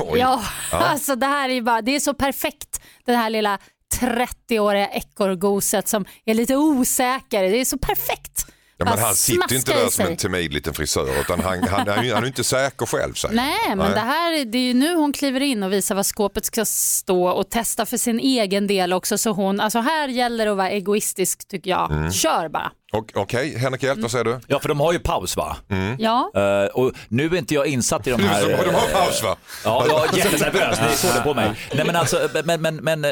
Oj. 0.00 0.18
Ja, 0.18 0.42
alltså 0.70 1.16
det 1.16 1.26
här 1.26 1.48
är 1.48 1.62
bara, 1.62 1.82
det 1.82 1.96
är 1.96 2.00
så 2.00 2.14
perfekt 2.14 2.80
den 3.04 3.16
här 3.16 3.30
lilla 3.30 3.58
30-åriga 4.00 4.88
ekorrgoset 4.88 5.88
som 5.88 6.04
är 6.24 6.34
lite 6.34 6.56
osäker. 6.56 7.42
Det 7.42 7.60
är 7.60 7.64
så 7.64 7.78
perfekt. 7.78 8.46
Ja, 8.86 8.94
men 8.94 9.04
han 9.04 9.14
sitter 9.14 9.48
ju 9.50 9.56
inte 9.56 9.72
där 9.72 9.88
som 9.88 10.06
en 10.06 10.16
timid 10.16 10.52
liten 10.52 10.74
frisör 10.74 11.20
utan 11.20 11.40
han, 11.40 11.68
han, 11.68 11.88
är, 11.88 12.02
ju, 12.02 12.14
han 12.14 12.22
är 12.22 12.26
inte 12.26 12.44
säker 12.44 12.86
själv. 12.86 13.14
Säger. 13.14 13.36
han. 13.38 13.46
Nej, 13.66 13.76
men 13.76 13.92
det 13.92 14.00
här 14.00 14.32
är- 14.32 14.44
det 14.44 14.58
är 14.58 14.62
ju 14.62 14.74
nu 14.74 14.94
hon 14.94 15.12
kliver 15.12 15.40
in 15.40 15.62
och 15.62 15.72
visar 15.72 15.94
vad 15.94 16.06
skåpet 16.06 16.44
ska 16.44 16.64
stå 16.64 17.28
och 17.28 17.50
testa 17.50 17.86
för 17.86 17.96
sin 17.96 18.20
egen 18.20 18.66
del 18.66 18.92
också. 18.92 19.18
Så 19.18 19.30
hon, 19.30 19.60
alltså 19.60 19.78
här 19.80 20.08
gäller 20.08 20.44
det 20.44 20.50
att 20.50 20.56
vara 20.56 20.70
egoistisk 20.70 21.48
tycker 21.48 21.70
jag. 21.70 21.90
Mm. 21.90 22.12
Kör 22.12 22.48
bara. 22.48 22.72
Och- 22.92 23.12
Okej, 23.14 23.58
Henrik 23.58 23.82
Hjelt, 23.82 24.00
vad 24.02 24.10
säger 24.10 24.24
du? 24.24 24.40
Ja, 24.46 24.60
för 24.60 24.68
de 24.68 24.80
har 24.80 24.92
ju 24.92 24.98
paus 24.98 25.36
va? 25.36 25.56
Ja. 25.98 26.30
Eh, 26.34 26.66
och 26.66 26.92
nu 27.08 27.26
är 27.26 27.36
inte 27.36 27.54
jag 27.54 27.66
insatt 27.66 28.06
i 28.06 28.10
de 28.10 28.22
här... 28.22 28.46
De 28.64 28.74
har 28.74 28.88
paus 29.04 29.22
va? 29.22 29.36
Ja, 29.64 29.84
jag 29.88 30.12
är 30.14 30.18
jättenervös, 30.18 30.78
det 30.78 30.84
är 30.84 30.90
så 30.96 31.06
det 31.18 31.20
på 31.24 31.34
mig. 31.34 31.50
Nej 31.74 31.84
men 31.86 31.96
alltså, 31.96 32.28
men, 32.44 32.62
men, 32.62 32.76
men 32.76 33.04
eh, 33.04 33.10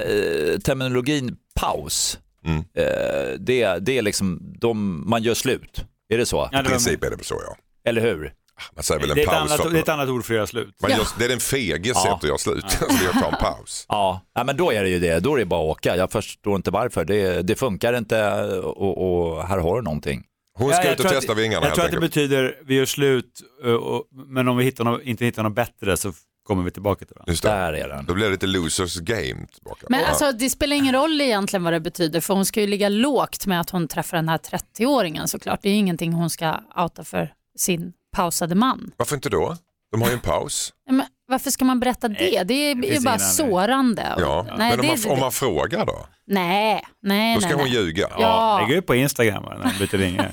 terminologin 0.65 1.37
paus, 1.55 2.19
Mm. 2.45 2.59
eh, 2.59 3.39
det, 3.39 3.79
det 3.79 3.99
är 3.99 4.03
liksom, 4.03 4.39
de, 4.61 5.05
man 5.11 5.23
gör 5.23 5.35
slut. 5.35 5.85
Är 6.13 6.19
det 6.19 6.27
så? 6.27 6.49
Ja, 6.53 6.61
I 6.61 6.65
princip 6.65 7.05
är 7.05 7.11
det 7.11 7.25
så 7.25 7.41
ja. 7.47 7.57
Eller 7.91 8.01
hur? 8.01 8.33
Man 8.75 8.83
säger 8.85 9.01
väl 9.01 9.09
det, 9.09 9.15
är 9.15 9.17
en 9.17 9.23
ett 9.23 9.27
paus. 9.29 9.51
annat, 9.51 9.63
för- 9.63 9.71
det 9.71 9.79
är 9.79 9.83
ett 9.83 9.89
annat 9.89 10.09
ord 10.09 10.25
för 10.25 10.35
att 10.35 10.37
göra 10.37 10.47
slut. 10.47 10.75
man 10.83 10.91
gör, 10.91 11.07
det 11.19 11.25
är 11.25 11.29
den 11.29 11.41
feges 11.41 11.93
Ja. 11.95 12.03
sätt 12.03 12.13
att 12.13 12.25
göra 12.25 12.39
slut. 12.39 12.65
Så 12.71 12.85
det 12.87 13.05
är 13.05 13.09
att 13.09 13.21
ta 13.23 13.29
en 13.29 13.55
paus. 13.57 13.87
Ja, 13.89 14.21
ja, 14.35 14.45
men 14.45 14.57
då 14.57 14.73
är 14.73 14.83
det 14.83 14.89
ju 14.91 14.99
det. 14.99 15.21
Då 15.21 15.35
är 15.35 15.39
det 15.39 15.45
bara 15.47 15.61
att 15.61 15.77
åka. 15.79 15.97
Jag 15.97 16.13
förstår 16.13 16.57
inte 16.57 16.71
varför. 16.71 17.05
Det, 17.05 17.43
det 17.43 17.55
funkar 17.57 17.93
inte 17.99 18.33
och, 18.61 19.27
och 19.33 19.47
här 19.49 19.59
har 19.59 19.77
du 19.77 19.83
någonting. 19.83 20.25
Hon 20.59 20.69
ska 20.73 20.79
Ja, 20.81 20.85
jag 20.85 20.93
ut 20.93 21.01
och 21.01 21.07
tror 21.07 21.15
testa 21.15 21.33
att, 21.33 21.39
vingarna 21.39 21.67
Jag 21.67 21.75
tror 21.75 21.85
att 21.85 21.91
det 21.91 22.01
betyder 22.01 22.59
vi 22.65 22.75
gör 22.75 22.85
slut, 22.87 23.41
eh, 23.65 23.73
och, 23.73 24.05
men 24.27 24.49
om 24.49 24.57
vi 24.57 24.65
hittar 24.65 24.85
något, 24.85 25.03
inte 25.03 25.25
hittar 25.25 25.43
något 25.43 25.55
bättre 25.55 25.97
så 25.97 26.13
kommer 26.47 26.63
vi 26.63 26.71
tillbaka 26.71 27.05
till 27.05 27.17
det. 27.17 27.31
Just 27.31 27.43
det. 27.43 27.49
Där 27.49 27.73
är 27.73 27.89
den. 27.89 28.05
Då 28.07 28.15
blir 28.15 28.25
det 28.27 28.31
lite 28.33 28.47
losers 28.47 28.97
game 28.97 29.47
tillbaka. 29.55 29.87
Men 29.89 30.01
Ja. 30.01 30.07
alltså, 30.07 30.33
det 30.33 30.51
spelar 30.51 30.77
ingen 30.77 30.95
roll 30.95 31.21
egentligen 31.21 31.65
vad 31.65 31.73
det 31.73 31.81
betyder 31.81 32.21
för 32.21 32.35
hon 32.35 32.45
ska 32.47 32.61
ju 32.61 32.67
ligga 32.67 32.89
lågt 32.89 33.47
med 33.47 33.61
att 33.61 33.71
hon 33.71 33.89
träffar 33.89 34.17
den 34.17 34.29
här 34.29 34.39
30-åringen 34.39 35.27
såklart. 35.27 35.59
Det 35.63 35.69
är 35.69 35.73
ju 35.73 35.79
ingenting 35.79 36.13
hon 36.13 36.31
ska 36.31 36.55
outa 36.77 37.05
för 37.05 37.33
sin 37.59 37.93
pausade 38.13 38.55
man. 38.55 38.91
Varför 38.97 39.15
inte 39.17 39.29
då? 39.29 39.57
De 39.93 40.03
har 40.03 40.09
ju 40.09 40.15
en 40.15 40.21
paus. 40.21 40.73
Men 40.91 41.03
varför 41.29 41.51
ska 41.51 41.65
man 41.65 41.81
berätta 41.81 42.09
det? 42.09 42.43
Det 42.45 42.55
är 42.55 42.75
ju 42.75 42.83
finns 42.83 43.05
bara 43.05 43.15
ingen 43.15 43.27
anledning. 43.37 43.51
sårande. 43.57 44.15
Ja. 44.19 44.47
Nej, 44.49 44.71
Men 44.71 44.81
om 44.81 44.87
det, 44.87 45.03
man, 45.07 45.13
om 45.13 45.21
man 45.21 45.33
frågar 45.33 45.87
då? 45.87 46.07
nej, 46.27 46.85
nej, 47.03 47.35
Då 47.35 47.41
ska 47.41 47.49
nej, 47.49 47.57
hon 47.65 47.65
nej. 47.73 47.75
ljuga? 47.75 48.09
Ja. 48.19 48.61
Lägg 48.69 48.77
ut 48.79 48.87
på 48.87 48.95
Instagram 48.95 49.43
va, 49.43 49.57
när 49.59 49.65
han 49.65 49.79
byter 49.79 49.99
ringar. 49.99 50.33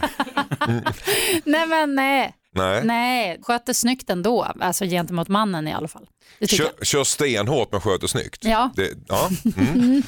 nej, 1.46 1.68
men 1.68 1.96
nej. 1.96 2.34
Nej. 2.56 2.84
Nej, 2.86 3.40
sköter 3.42 3.74
snyggt 3.74 4.10
ändå, 4.10 4.44
alltså 4.60 4.86
gentemot 4.86 5.28
mannen 5.28 5.68
i 5.68 5.74
alla 5.74 5.88
fall. 5.88 6.08
Kör, 6.48 6.86
kör 6.86 7.04
stenhårt 7.04 7.72
men 7.72 7.82
sköter 7.82 8.08
snyggt. 8.08 8.46
Ja. 8.46 8.70
Det, 8.76 8.94
ja. 9.08 9.30
Mm. 9.58 10.04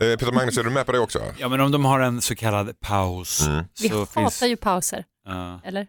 Eh, 0.00 0.16
Peter 0.16 0.32
Magnus, 0.32 0.58
är 0.58 0.64
du 0.64 0.70
med 0.70 0.86
på 0.86 0.92
det 0.92 0.98
också? 0.98 1.22
Ja 1.38 1.48
men 1.48 1.60
om 1.60 1.70
de 1.72 1.84
har 1.84 2.00
en 2.00 2.20
så 2.20 2.34
kallad 2.36 2.80
paus 2.80 3.46
Mm. 3.46 3.64
Vi 3.82 3.88
så 3.88 3.98
hatar 3.98 4.20
finns... 4.22 4.42
ju 4.42 4.56
pauser, 4.56 5.04
Ja. 5.28 5.60
eller? 5.64 5.86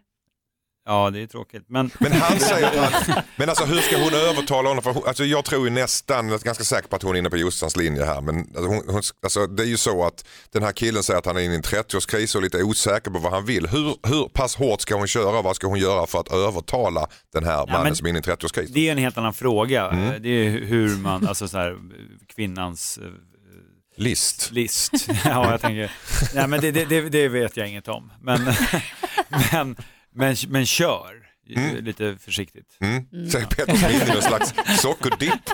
Ja 0.90 1.10
det 1.10 1.22
är 1.22 1.26
tråkigt. 1.26 1.64
Men 1.68 1.90
Men 1.98 2.12
han 2.12 2.40
säger 2.50 2.82
att 2.82 3.24
men 3.36 3.48
alltså 3.48 3.64
hur 3.64 3.80
ska 3.80 3.98
hon 3.98 4.14
övertala 4.14 4.68
honom? 4.68 4.82
För 4.82 4.92
hon, 4.92 5.02
alltså 5.06 5.24
jag 5.24 5.44
tror 5.44 5.64
ju 5.64 5.70
nästan, 5.70 6.28
jag 6.28 6.40
är 6.40 6.44
ganska 6.44 6.64
säker 6.64 6.88
på 6.88 6.96
att 6.96 7.02
hon 7.02 7.14
är 7.14 7.18
inne 7.18 7.30
på 7.30 7.36
Jossans 7.36 7.76
linje 7.76 8.04
här. 8.04 8.20
Men 8.20 8.38
alltså 8.38 8.66
hon, 8.66 8.82
hon, 8.86 9.02
alltså 9.22 9.46
det 9.46 9.62
är 9.62 9.66
ju 9.66 9.76
så 9.76 10.04
att 10.04 10.24
den 10.52 10.62
här 10.62 10.72
killen 10.72 11.02
säger 11.02 11.18
att 11.18 11.26
han 11.26 11.36
är 11.36 11.40
inne 11.40 11.52
i 11.52 11.56
en 11.56 11.62
30-årskris 11.62 12.36
och 12.36 12.42
lite 12.42 12.62
osäker 12.62 13.10
på 13.10 13.18
vad 13.18 13.32
han 13.32 13.44
vill. 13.44 13.66
Hur, 13.66 13.94
hur 14.02 14.28
pass 14.28 14.56
hårt 14.56 14.80
ska 14.80 14.96
hon 14.96 15.06
köra? 15.06 15.42
Vad 15.42 15.56
ska 15.56 15.66
hon 15.66 15.78
göra 15.78 16.06
för 16.06 16.20
att 16.20 16.32
övertala 16.32 17.06
den 17.32 17.44
här 17.44 17.66
mannen 17.66 17.96
som 17.96 18.06
är 18.06 18.10
inne 18.10 18.18
i 18.18 18.22
en 18.26 18.36
30-årskris? 18.36 18.70
det 18.70 18.88
är 18.88 18.92
en 18.92 18.98
helt 18.98 19.18
annan 19.18 19.34
fråga. 19.34 19.88
Mm. 19.88 20.22
Det 20.22 20.28
är 20.28 20.50
hur 20.50 20.96
man, 20.96 21.26
alltså 21.26 21.48
så 21.48 21.58
här, 21.58 21.76
kvinnans 22.34 22.98
eh, 22.98 23.04
List. 23.96 24.50
list. 24.52 24.92
ja, 25.24 25.50
jag 25.50 25.60
tänker, 25.60 25.92
nej 26.34 26.48
men 26.48 26.60
det, 26.60 26.70
det, 26.70 26.84
det, 26.84 27.08
det 27.08 27.28
vet 27.28 27.56
jag 27.56 27.68
inget 27.68 27.88
om. 27.88 28.12
Men, 28.20 28.40
men, 29.52 29.76
men, 30.14 30.36
men 30.48 30.66
kör 30.66 31.20
lite 31.80 32.16
försiktigt. 32.20 32.66
Mm. 32.80 33.30
Säger 33.30 33.46
Peter 33.46 33.76
som 33.76 33.88
är 33.88 33.94
inne 33.94 34.04
i 34.04 34.08
någon 34.08 34.22
slags 34.22 34.54
sockerdipp. 34.82 35.32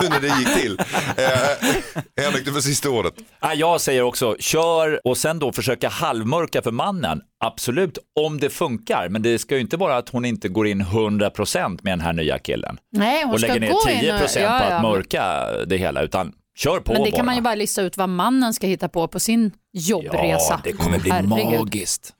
Hur 0.00 0.08
när 0.08 0.20
det 0.20 0.38
gick 0.38 0.62
till. 0.62 0.78
Eh, 1.16 2.24
Henrik, 2.24 2.44
du 2.44 2.52
får 2.52 2.60
sista 2.60 2.90
ordet. 2.90 3.14
Ja, 3.40 3.54
jag 3.54 3.80
säger 3.80 4.02
också 4.02 4.36
kör 4.38 5.06
och 5.06 5.16
sen 5.18 5.38
då 5.38 5.52
försöka 5.52 5.88
halvmörka 5.88 6.62
för 6.62 6.70
mannen. 6.70 7.20
Absolut, 7.44 7.98
om 8.20 8.40
det 8.40 8.50
funkar. 8.50 9.08
Men 9.08 9.22
det 9.22 9.38
ska 9.38 9.54
ju 9.54 9.60
inte 9.60 9.76
vara 9.76 9.96
att 9.96 10.08
hon 10.08 10.24
inte 10.24 10.48
går 10.48 10.66
in 10.66 10.82
100% 10.82 11.78
med 11.82 11.92
den 11.92 12.00
här 12.00 12.12
nya 12.12 12.38
killen. 12.38 12.78
Nej, 12.92 13.24
hon 13.24 13.32
och 13.34 13.40
ska 13.40 13.48
lägger 13.48 13.60
ner 13.60 13.70
gå 13.70 13.80
10% 13.88 14.04
in 14.04 14.14
och, 14.14 14.20
på 14.20 14.40
ja, 14.40 14.48
att 14.60 14.82
mörka 14.82 15.46
det 15.66 15.76
hela. 15.76 16.02
Utan 16.02 16.32
kör 16.58 16.80
på 16.80 16.92
Men 16.92 17.02
det 17.02 17.10
bara. 17.10 17.16
kan 17.16 17.26
man 17.26 17.34
ju 17.34 17.40
bara 17.40 17.54
lista 17.54 17.82
ut 17.82 17.96
vad 17.96 18.08
mannen 18.08 18.54
ska 18.54 18.66
hitta 18.66 18.88
på 18.88 19.08
på 19.08 19.20
sin 19.20 19.52
jobbresa. 19.72 20.46
Ja, 20.50 20.60
det 20.64 20.72
kommer 20.72 20.98
bli 20.98 21.10
Herregud. 21.10 21.60
magiskt. 21.60 22.14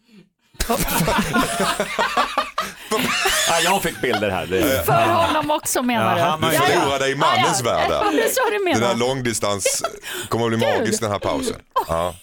Ja, 3.49 3.61
jag 3.65 3.83
fick 3.83 4.01
bilder 4.01 4.31
här. 4.31 4.47
Det... 4.47 4.87
För 4.87 5.07
honom 5.07 5.51
också 5.51 5.83
menar 5.83 6.19
Ja, 6.19 6.25
du? 6.25 6.31
han 6.31 6.43
har 6.43 6.51
Du 6.51 6.57
Ja, 6.57 6.63
ja. 6.69 6.81
förlorade 6.81 7.09
i 7.09 7.15
mannens 7.15 7.63
värld 7.63 7.89
där. 7.91 8.03
Ja, 8.05 8.11
det 8.11 8.23
är 8.25 8.29
så 8.29 8.41
du 8.51 8.65
Den 8.81 8.83
här 8.83 8.95
långdistans 8.95 9.83
kommer 10.29 10.45
att 10.45 10.51
bli 10.51 10.59
Gud. 10.67 10.79
magisk 10.79 11.01
den 11.01 11.11
här 11.11 11.19
pausen. 11.19 11.57
Ja. 11.89 12.15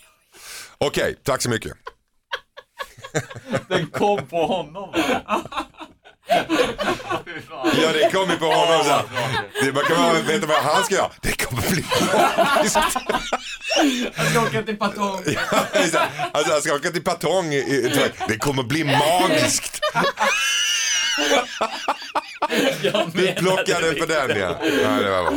Okej, 0.78 1.16
tack 1.24 1.42
så 1.42 1.50
mycket. 1.50 1.72
Den 3.68 3.88
kom 3.88 4.28
på 4.28 4.46
honom. 4.46 4.94
Ja 6.28 7.94
det 7.94 8.12
kommer 8.12 8.36
på 8.36 8.46
honom 8.46 8.84
så. 8.84 9.02
Det, 9.66 9.72
man 9.74 9.84
kan 9.84 9.98
bara 9.98 10.22
veta 10.22 10.48
vad 10.48 10.58
han 10.58 10.84
ska 10.84 10.96
göra. 10.96 11.12
Det 11.22 11.46
kommer 11.46 11.62
bli 11.62 11.86
magiskt. 12.14 12.78
Jag 14.16 14.32
ska 14.32 14.42
åka 14.42 14.64
till 14.64 14.78
Patong. 14.78 15.22
Ja, 15.26 15.42
alltså 16.32 16.52
jag 16.54 16.64
ska 16.64 16.76
åka 16.76 16.90
till 16.90 17.04
Patong. 17.04 17.50
Det 18.28 18.38
kommer 18.40 18.64
bli 18.64 18.84
magiskt. 18.84 19.82
Du 23.14 23.34
plockade 23.34 23.96
för 23.96 24.08
den 24.08 24.40
ja. 24.40 24.56
ja 24.62 24.90
det 24.90 25.10
var 25.10 25.24
bra. 25.24 25.34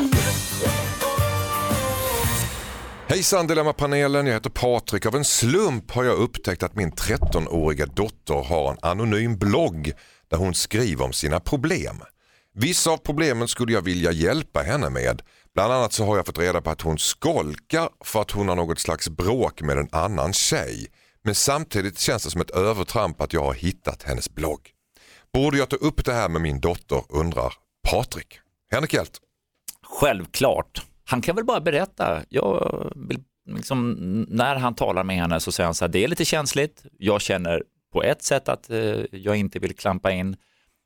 Hejsan 3.09 3.47
Dilemmapanelen, 3.47 4.27
jag 4.27 4.35
heter 4.35 4.51
Patrik. 4.51 5.07
Av 5.07 5.17
en 5.17 5.25
slump 5.25 5.91
har 5.91 6.05
jag 6.05 6.17
upptäckt 6.17 6.63
att 6.63 6.77
min 6.77 6.93
13-åriga 6.93 7.87
dotter 7.87 8.35
har 8.35 8.71
en 8.71 8.79
anonym 8.83 9.39
blogg 9.39 9.93
där 10.31 10.37
hon 10.37 10.55
skriver 10.55 11.05
om 11.05 11.13
sina 11.13 11.41
problem. 11.41 11.97
Vissa 12.55 12.91
av 12.91 12.97
problemen 12.97 13.49
skulle 13.49 13.73
jag 13.73 13.83
vilja 13.83 14.13
hjälpa 14.13 14.63
henne 14.63 14.91
med. 14.91 15.23
Bland 15.55 15.73
annat 15.73 15.93
så 15.93 16.05
har 16.05 16.17
jag 16.17 16.27
fått 16.27 16.39
reda 16.39 16.61
på 16.61 16.71
att 16.71 16.81
hon 16.81 16.99
skolkar 16.99 17.89
för 18.05 18.21
att 18.21 18.31
hon 18.31 18.49
har 18.49 18.57
något 18.57 18.79
slags 18.79 19.09
bråk 19.09 19.63
med 19.63 19.79
en 19.79 19.89
annan 19.93 20.33
tjej. 20.33 20.87
Men 21.23 21.35
samtidigt 21.35 21.99
känns 21.99 22.25
det 22.25 22.31
som 22.31 22.41
ett 22.41 22.51
övertramp 22.51 23.21
att 23.21 23.33
jag 23.33 23.45
har 23.45 23.55
hittat 23.55 24.03
hennes 24.03 24.31
blogg. 24.35 24.71
Borde 25.33 25.59
jag 25.59 25.69
ta 25.69 25.77
upp 25.77 26.05
det 26.05 26.13
här 26.13 26.29
med 26.29 26.41
min 26.41 26.61
dotter 26.61 27.03
undrar 27.09 27.55
Patrik. 27.91 28.41
Henrik 28.73 28.95
Hjelt. 28.95 29.21
Självklart. 29.83 30.83
Han 31.05 31.23
kan 31.23 31.37
väl 31.37 31.45
bara 31.45 31.61
berätta. 31.61 32.23
Jag 32.29 32.93
vill, 32.97 33.21
liksom, 33.51 33.93
när 34.29 34.57
han 34.57 34.75
talar 34.75 35.05
med 35.05 35.17
henne 35.17 35.41
så 35.41 35.53
säger 35.53 35.67
han 35.67 35.75
så 35.75 35.85
här, 35.85 35.93
det 35.93 36.05
är 36.05 36.09
lite 36.09 36.25
känsligt. 36.25 36.85
Jag 36.99 37.21
känner 37.21 37.63
på 37.93 38.03
ett 38.03 38.23
sätt 38.23 38.49
att 38.49 38.71
eh, 38.71 39.05
jag 39.13 39.37
inte 39.37 39.59
vill 39.59 39.77
klampa 39.77 40.13
in. 40.13 40.37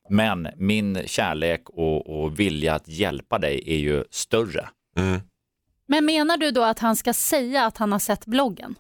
Men 0.09 0.49
min 0.57 1.03
kärlek 1.07 1.71
och, 1.71 2.25
och 2.25 2.41
vilja 2.41 2.75
att 2.75 2.89
hjälpa 2.89 3.39
dig 3.39 3.63
är 3.67 3.79
ju 3.79 4.05
större. 4.11 4.69
Mm. 4.97 5.21
Men 5.87 6.05
menar 6.05 6.37
du 6.37 6.51
då 6.51 6.63
att 6.63 6.79
han 6.79 6.97
ska 6.97 7.13
säga 7.13 7.67
att 7.67 7.77
han 7.77 7.93
har 7.93 7.99
sett 7.99 8.27
bloggen? 8.27 8.75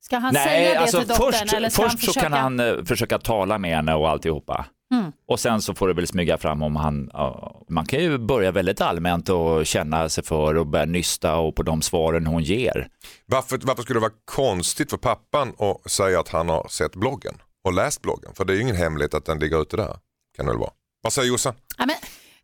Ska 0.00 0.18
han 0.18 0.34
säga 0.34 0.70
det 0.70 0.78
alltså 0.78 0.98
till 0.98 1.08
dottern 1.08 1.32
först, 1.32 1.54
eller 1.54 1.68
ska 1.68 1.82
först 1.82 1.92
han 1.92 2.00
så 2.00 2.06
försöka? 2.06 2.28
kan 2.28 2.32
han 2.32 2.60
eh, 2.60 2.84
försöka 2.84 3.18
tala 3.18 3.58
med 3.58 3.76
henne 3.76 3.94
och 3.94 4.08
alltihopa. 4.08 4.66
Mm. 4.94 5.12
Och 5.28 5.40
sen 5.40 5.62
så 5.62 5.74
får 5.74 5.88
det 5.88 5.94
väl 5.94 6.06
smyga 6.06 6.38
fram 6.38 6.62
om 6.62 6.76
han, 6.76 7.10
ja, 7.12 7.64
man 7.68 7.86
kan 7.86 8.00
ju 8.00 8.18
börja 8.18 8.52
väldigt 8.52 8.80
allmänt 8.80 9.28
och 9.28 9.66
känna 9.66 10.08
sig 10.08 10.24
för 10.24 10.54
och 10.54 10.66
börja 10.66 10.84
nysta 10.84 11.36
och 11.36 11.56
på 11.56 11.62
de 11.62 11.82
svaren 11.82 12.26
hon 12.26 12.42
ger. 12.42 12.88
Varför, 13.26 13.60
varför 13.62 13.82
skulle 13.82 13.96
det 13.96 14.02
vara 14.02 14.12
konstigt 14.24 14.90
för 14.90 14.96
pappan 14.96 15.52
att 15.58 15.90
säga 15.90 16.20
att 16.20 16.28
han 16.28 16.48
har 16.48 16.66
sett 16.68 16.96
bloggen 16.96 17.34
och 17.64 17.72
läst 17.72 18.02
bloggen? 18.02 18.34
För 18.34 18.44
det 18.44 18.52
är 18.52 18.54
ju 18.54 18.62
ingen 18.62 18.76
hemlighet 18.76 19.14
att 19.14 19.24
den 19.24 19.38
ligger 19.38 19.62
ute 19.62 19.76
där. 19.76 19.96
Kan 20.36 20.46
det 20.46 20.52
väl 20.52 20.60
vara. 20.60 20.70
Vad 21.02 21.12
säger 21.12 21.28
Jossan? 21.28 21.54
Ja, 21.78 21.86
men 21.86 21.96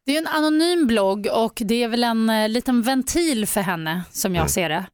det 0.07 0.17
är 0.17 0.19
en 0.19 0.27
anonym 0.27 0.87
blogg 0.87 1.29
och 1.33 1.63
det 1.65 1.83
är 1.83 1.89
väl 1.89 2.05
en 2.05 2.31
eh, 2.31 2.49
liten 2.49 2.83
ventil 2.83 3.47
för 3.47 3.61
henne 3.61 4.03
som 4.11 4.35
jag 4.35 4.51
ser 4.51 4.69
det. 4.69 4.87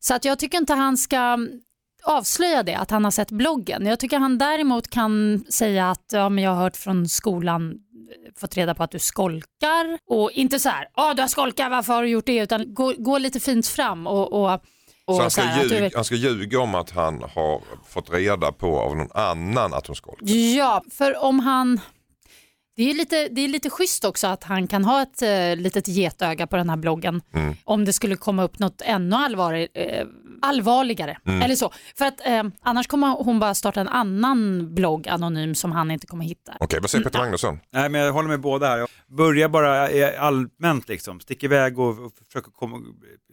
Så 0.00 0.14
att 0.14 0.24
jag 0.24 0.38
tycker 0.38 0.58
inte 0.58 0.74
han 0.74 0.96
ska 0.96 1.16
mm, 1.16 1.60
avslöja 2.06 2.62
det, 2.62 2.74
att 2.74 2.90
han 2.90 3.04
har 3.04 3.10
sett 3.10 3.30
bloggen. 3.30 3.86
Jag 3.86 4.00
tycker 4.00 4.18
han 4.18 4.38
däremot 4.38 4.90
kan 4.90 5.44
säga 5.48 5.90
att 5.90 6.04
ja, 6.12 6.28
men 6.28 6.44
jag 6.44 6.50
har 6.50 6.62
hört 6.62 6.76
från 6.76 7.08
skolan 7.08 7.70
eh, 7.70 8.32
fått 8.40 8.56
reda 8.56 8.74
på 8.74 8.82
att 8.82 8.90
du 8.90 8.98
skolkar 8.98 9.98
och 10.06 10.30
inte 10.30 10.60
så 10.60 10.68
här, 10.68 10.88
ja 10.96 11.14
du 11.14 11.22
har 11.22 11.28
skolkat, 11.28 11.70
varför 11.70 11.92
har 11.92 12.02
du 12.02 12.08
gjort 12.08 12.26
det? 12.26 12.36
Utan 12.38 12.74
gå, 12.74 12.94
gå 12.98 13.18
lite 13.18 13.40
fint 13.40 13.66
fram 13.66 14.06
och, 14.06 14.32
och, 14.32 14.60
Så 15.06 15.20
han 15.20 15.30
ska, 15.30 15.42
så 15.42 15.48
här, 15.48 15.64
ljuga, 15.64 15.90
han 15.94 16.04
ska 16.04 16.14
ljuga 16.14 16.60
om 16.60 16.74
att 16.74 16.90
han 16.90 17.22
har 17.34 17.62
fått 17.88 18.10
reda 18.10 18.52
på 18.52 18.80
av 18.80 18.96
någon 18.96 19.12
annan 19.14 19.74
att 19.74 19.86
hon 19.86 19.96
skolkar. 19.96 20.26
Ja, 20.56 20.82
för 20.90 21.24
om 21.24 21.40
han... 21.40 21.80
Det 22.76 22.90
är, 22.90 22.94
lite, 22.94 23.28
det 23.28 23.40
är 23.40 23.48
lite 23.48 23.70
schysst 23.70 24.04
också 24.04 24.26
att 24.26 24.44
han 24.44 24.66
kan 24.66 24.84
ha 24.84 25.02
ett 25.02 25.22
eh, 25.22 25.56
litet 25.56 25.88
getöga 25.88 26.46
på 26.46 26.56
den 26.56 26.70
här 26.70 26.76
bloggen 26.76 27.22
om 27.64 27.84
det 27.84 27.92
skulle 27.92 28.16
komma 28.16 28.42
upp 28.42 28.58
något 28.58 28.82
ännu 28.84 29.16
allvarlig, 29.16 29.68
eh, 29.74 30.06
allvarligare. 30.42 31.18
Eller 31.24 31.54
så. 31.54 31.72
För 31.98 32.04
att 32.04 32.26
eh, 32.26 32.42
annars 32.60 32.86
kommer 32.86 33.08
hon 33.08 33.38
bara 33.38 33.54
starta 33.54 33.80
en 33.80 33.88
annan 33.88 34.74
blogg 34.74 35.08
anonym 35.08 35.54
som 35.54 35.72
han 35.72 35.90
inte 35.90 36.06
kommer 36.06 36.24
hitta. 36.24 36.56
Okej, 36.60 36.80
vad 36.80 36.90
säger 36.90 37.04
Peter 37.04 37.18
Magnusson? 37.18 37.60
Nej, 37.70 37.88
men 37.88 38.00
jag 38.00 38.12
håller 38.12 38.28
med 38.28 38.40
båda 38.40 38.68
här. 38.68 38.86
Börja 39.06 39.48
bara 39.48 39.88
eh, 39.88 40.22
allmänt 40.22 40.88
liksom, 40.88 41.20
stick 41.20 41.44
iväg 41.44 41.78
och, 41.78 41.88
och 41.88 42.12
försök 42.26 42.44
komma, 42.54 42.82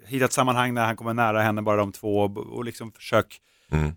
hitta 0.08 0.26
ett 0.26 0.34
sammanhang 0.34 0.76
där 0.76 0.86
han 0.86 0.96
kommer 0.96 1.14
nära 1.14 1.42
henne, 1.42 1.62
bara 1.62 1.78
de 1.78 1.92
två, 1.92 2.20
och, 2.20 2.38
och 2.38 2.66
liksom 2.66 2.92
försök 2.92 3.40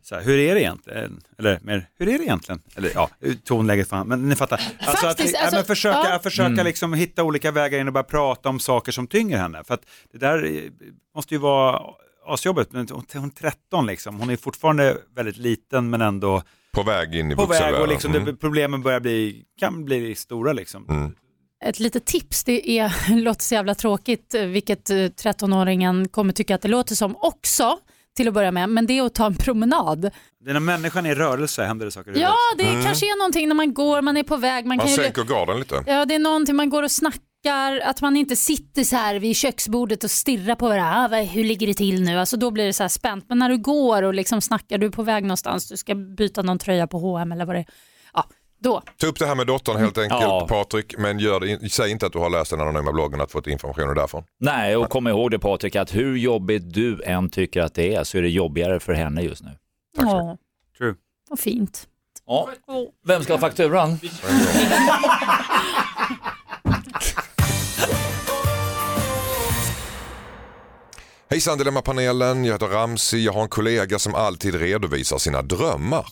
så 0.02 0.14
här, 0.14 0.22
hur 0.22 0.38
är 0.38 0.54
det 0.54 0.60
egentligen? 0.60 1.20
Eller 1.38 1.60
mer, 1.62 1.88
hur 1.98 2.08
är 2.08 2.18
det 2.18 2.24
egentligen? 2.24 2.62
Eller 2.76 2.90
ja, 2.94 3.10
tonläget 3.44 3.88
fan, 3.88 4.08
men 4.08 4.28
ni 4.28 4.36
fattar. 4.36 4.60
Alltså, 4.78 5.06
Faktiskt, 5.06 5.34
att, 5.34 5.40
ja, 5.40 5.40
alltså, 5.40 5.56
men 5.56 5.64
försöka, 5.64 6.10
ja. 6.10 6.18
försöka 6.18 6.62
liksom 6.62 6.94
hitta 6.94 7.22
olika 7.24 7.50
vägar 7.50 7.78
in 7.78 7.86
och 7.86 7.92
börja 7.92 8.04
prata 8.04 8.48
om 8.48 8.60
saker 8.60 8.92
som 8.92 9.06
tynger 9.06 9.38
henne. 9.38 9.64
För 9.64 9.74
att 9.74 9.86
det 10.12 10.18
där 10.18 10.44
eh, 10.44 10.70
måste 11.14 11.34
ju 11.34 11.38
vara 11.38 11.82
asjobbigt, 12.26 12.72
men 12.72 12.88
hon 12.90 13.04
hon 13.14 13.24
är 13.24 13.28
13 13.50 13.86
liksom, 13.86 14.20
hon 14.20 14.30
är 14.30 14.36
fortfarande 14.36 14.96
väldigt 15.16 15.36
liten 15.36 15.90
men 15.90 16.00
ändå 16.00 16.42
På 16.72 16.82
väg 16.82 17.14
in 17.14 17.32
i 17.32 17.36
på 17.36 17.46
väg 17.46 17.74
och 17.74 17.88
liksom, 17.88 18.10
Mm. 18.10 18.24
det, 18.24 18.36
problemen 18.36 18.82
börjar 18.82 19.00
bli, 19.00 19.44
kan 19.60 19.84
bli 19.84 20.14
stora 20.14 20.52
liksom. 20.52 21.12
Ett 21.64 21.80
litet 21.80 22.04
tips, 22.06 22.44
det 22.44 22.70
är, 22.78 23.16
låter 23.22 23.42
så 23.42 23.54
jävla 23.54 23.74
tråkigt, 23.74 24.34
eh, 24.34 24.42
vilket 24.42 24.90
eh, 24.90 24.94
13-åringen 24.94 26.08
kommer 26.08 26.32
tycka 26.32 26.54
att 26.54 26.62
det 26.62 26.68
låter 26.68 26.94
som 26.94 27.16
också 27.16 27.78
till 28.16 28.28
att 28.28 28.34
börja 28.34 28.50
med, 28.52 28.68
men 28.68 28.86
det 28.86 28.98
är 28.98 29.02
att 29.02 29.14
ta 29.14 29.26
en 29.26 29.34
promenad. 29.36 30.10
Det 30.40 30.50
är 30.50 30.52
när 30.52 30.60
människan 30.60 31.06
är 31.06 31.10
i 31.10 31.14
rörelse 31.14 31.64
händer 31.64 31.86
det 31.86 31.92
saker 31.92 32.12
Ja, 32.16 32.34
det 32.58 32.64
kanske 32.64 33.06
är 33.06 33.18
någonting 33.18 33.48
när 33.48 33.54
man 33.54 33.74
går, 33.74 34.02
man 34.02 34.16
är 34.16 34.22
på 34.22 34.36
väg, 34.36 34.66
man 34.66 34.76
Man 34.76 34.86
kan 34.86 34.96
ju 34.96 35.02
sänker 35.02 35.24
garden 35.24 35.58
lite. 35.58 35.84
Ja, 35.86 36.04
det 36.04 36.14
är 36.14 36.18
någonting 36.18 36.56
man 36.56 36.70
går 36.70 36.82
och 36.82 36.90
snackar, 36.90 37.20
att 37.52 38.00
man 38.00 38.16
inte 38.16 38.36
sitter 38.36 38.84
så 38.84 38.96
här 38.96 39.14
vid 39.18 39.36
köksbordet 39.36 40.04
och 40.04 40.10
stirrar 40.10 40.54
på 40.54 40.68
varandra. 40.68 41.18
Ah, 41.18 41.22
hur 41.22 41.44
ligger 41.44 41.66
det 41.66 41.74
till 41.74 42.02
nu? 42.02 42.18
Alltså, 42.18 42.36
då 42.36 42.50
blir 42.50 42.66
det 42.66 42.72
så 42.72 42.82
här 42.84 42.88
spänt. 42.88 43.24
Men 43.28 43.38
när 43.38 43.48
du 43.48 43.58
går 43.58 44.02
och 44.02 44.14
liksom 44.14 44.40
snackar, 44.40 44.78
du 44.78 44.86
är 44.86 44.90
på 44.90 45.02
väg 45.02 45.24
någonstans, 45.24 45.68
du 45.68 45.76
ska 45.76 45.94
byta 45.94 46.42
någon 46.42 46.58
tröja 46.58 46.86
på 46.86 46.98
H&M 46.98 47.32
eller 47.32 47.44
vad 47.44 47.54
det 47.56 47.58
är. 47.60 47.66
Ja, 48.14 48.24
då. 48.60 48.82
Ta 48.96 49.06
upp 49.06 49.18
det 49.18 49.26
här 49.26 49.34
med 49.34 49.46
dottern 49.46 49.76
helt 49.76 49.98
enkelt 49.98 50.20
Ja. 50.22 50.46
Patrik, 50.48 50.98
men 50.98 51.18
gör 51.18 51.40
det, 51.40 51.68
säg 51.72 51.90
inte 51.90 52.06
att 52.06 52.12
du 52.12 52.18
har 52.18 52.30
läst 52.30 52.50
den 52.50 52.60
anonyma 52.60 52.92
bloggen 52.92 53.20
att 53.20 53.32
fått 53.32 53.46
informationen 53.46 53.94
därifrån. 53.94 54.24
Nej, 54.40 54.76
och 54.76 54.90
kom 54.90 55.06
ihåg 55.08 55.30
det 55.30 55.38
Patrik, 55.38 55.76
att 55.76 55.94
hur 55.94 56.16
jobbigt 56.16 56.74
du 56.74 57.02
än 57.02 57.30
tycker 57.30 57.60
att 57.60 57.74
det 57.74 57.94
är 57.94 58.04
så 58.04 58.18
är 58.18 58.22
det 58.22 58.28
jobbigare 58.28 58.80
för 58.80 58.92
henne 58.92 59.22
just 59.22 59.42
nu. 59.42 59.50
Tack 59.96 60.10
så 60.10 60.16
Ja, 60.16 60.36
True. 60.78 60.94
vad 61.28 61.38
fint. 61.38 61.88
Ja. 62.26 62.48
Vem 63.06 63.22
ska 63.22 63.32
ha 63.32 63.40
fakturan? 63.40 63.98
Hejsan 71.30 71.58
Dilemmapanelen, 71.58 72.44
jag 72.44 72.52
heter 72.52 72.66
Ramsi. 72.66 73.24
Jag 73.24 73.32
har 73.32 73.42
en 73.42 73.48
kollega 73.48 73.98
som 73.98 74.14
alltid 74.14 74.54
redovisar 74.54 75.18
sina 75.18 75.42
drömmar. 75.42 76.06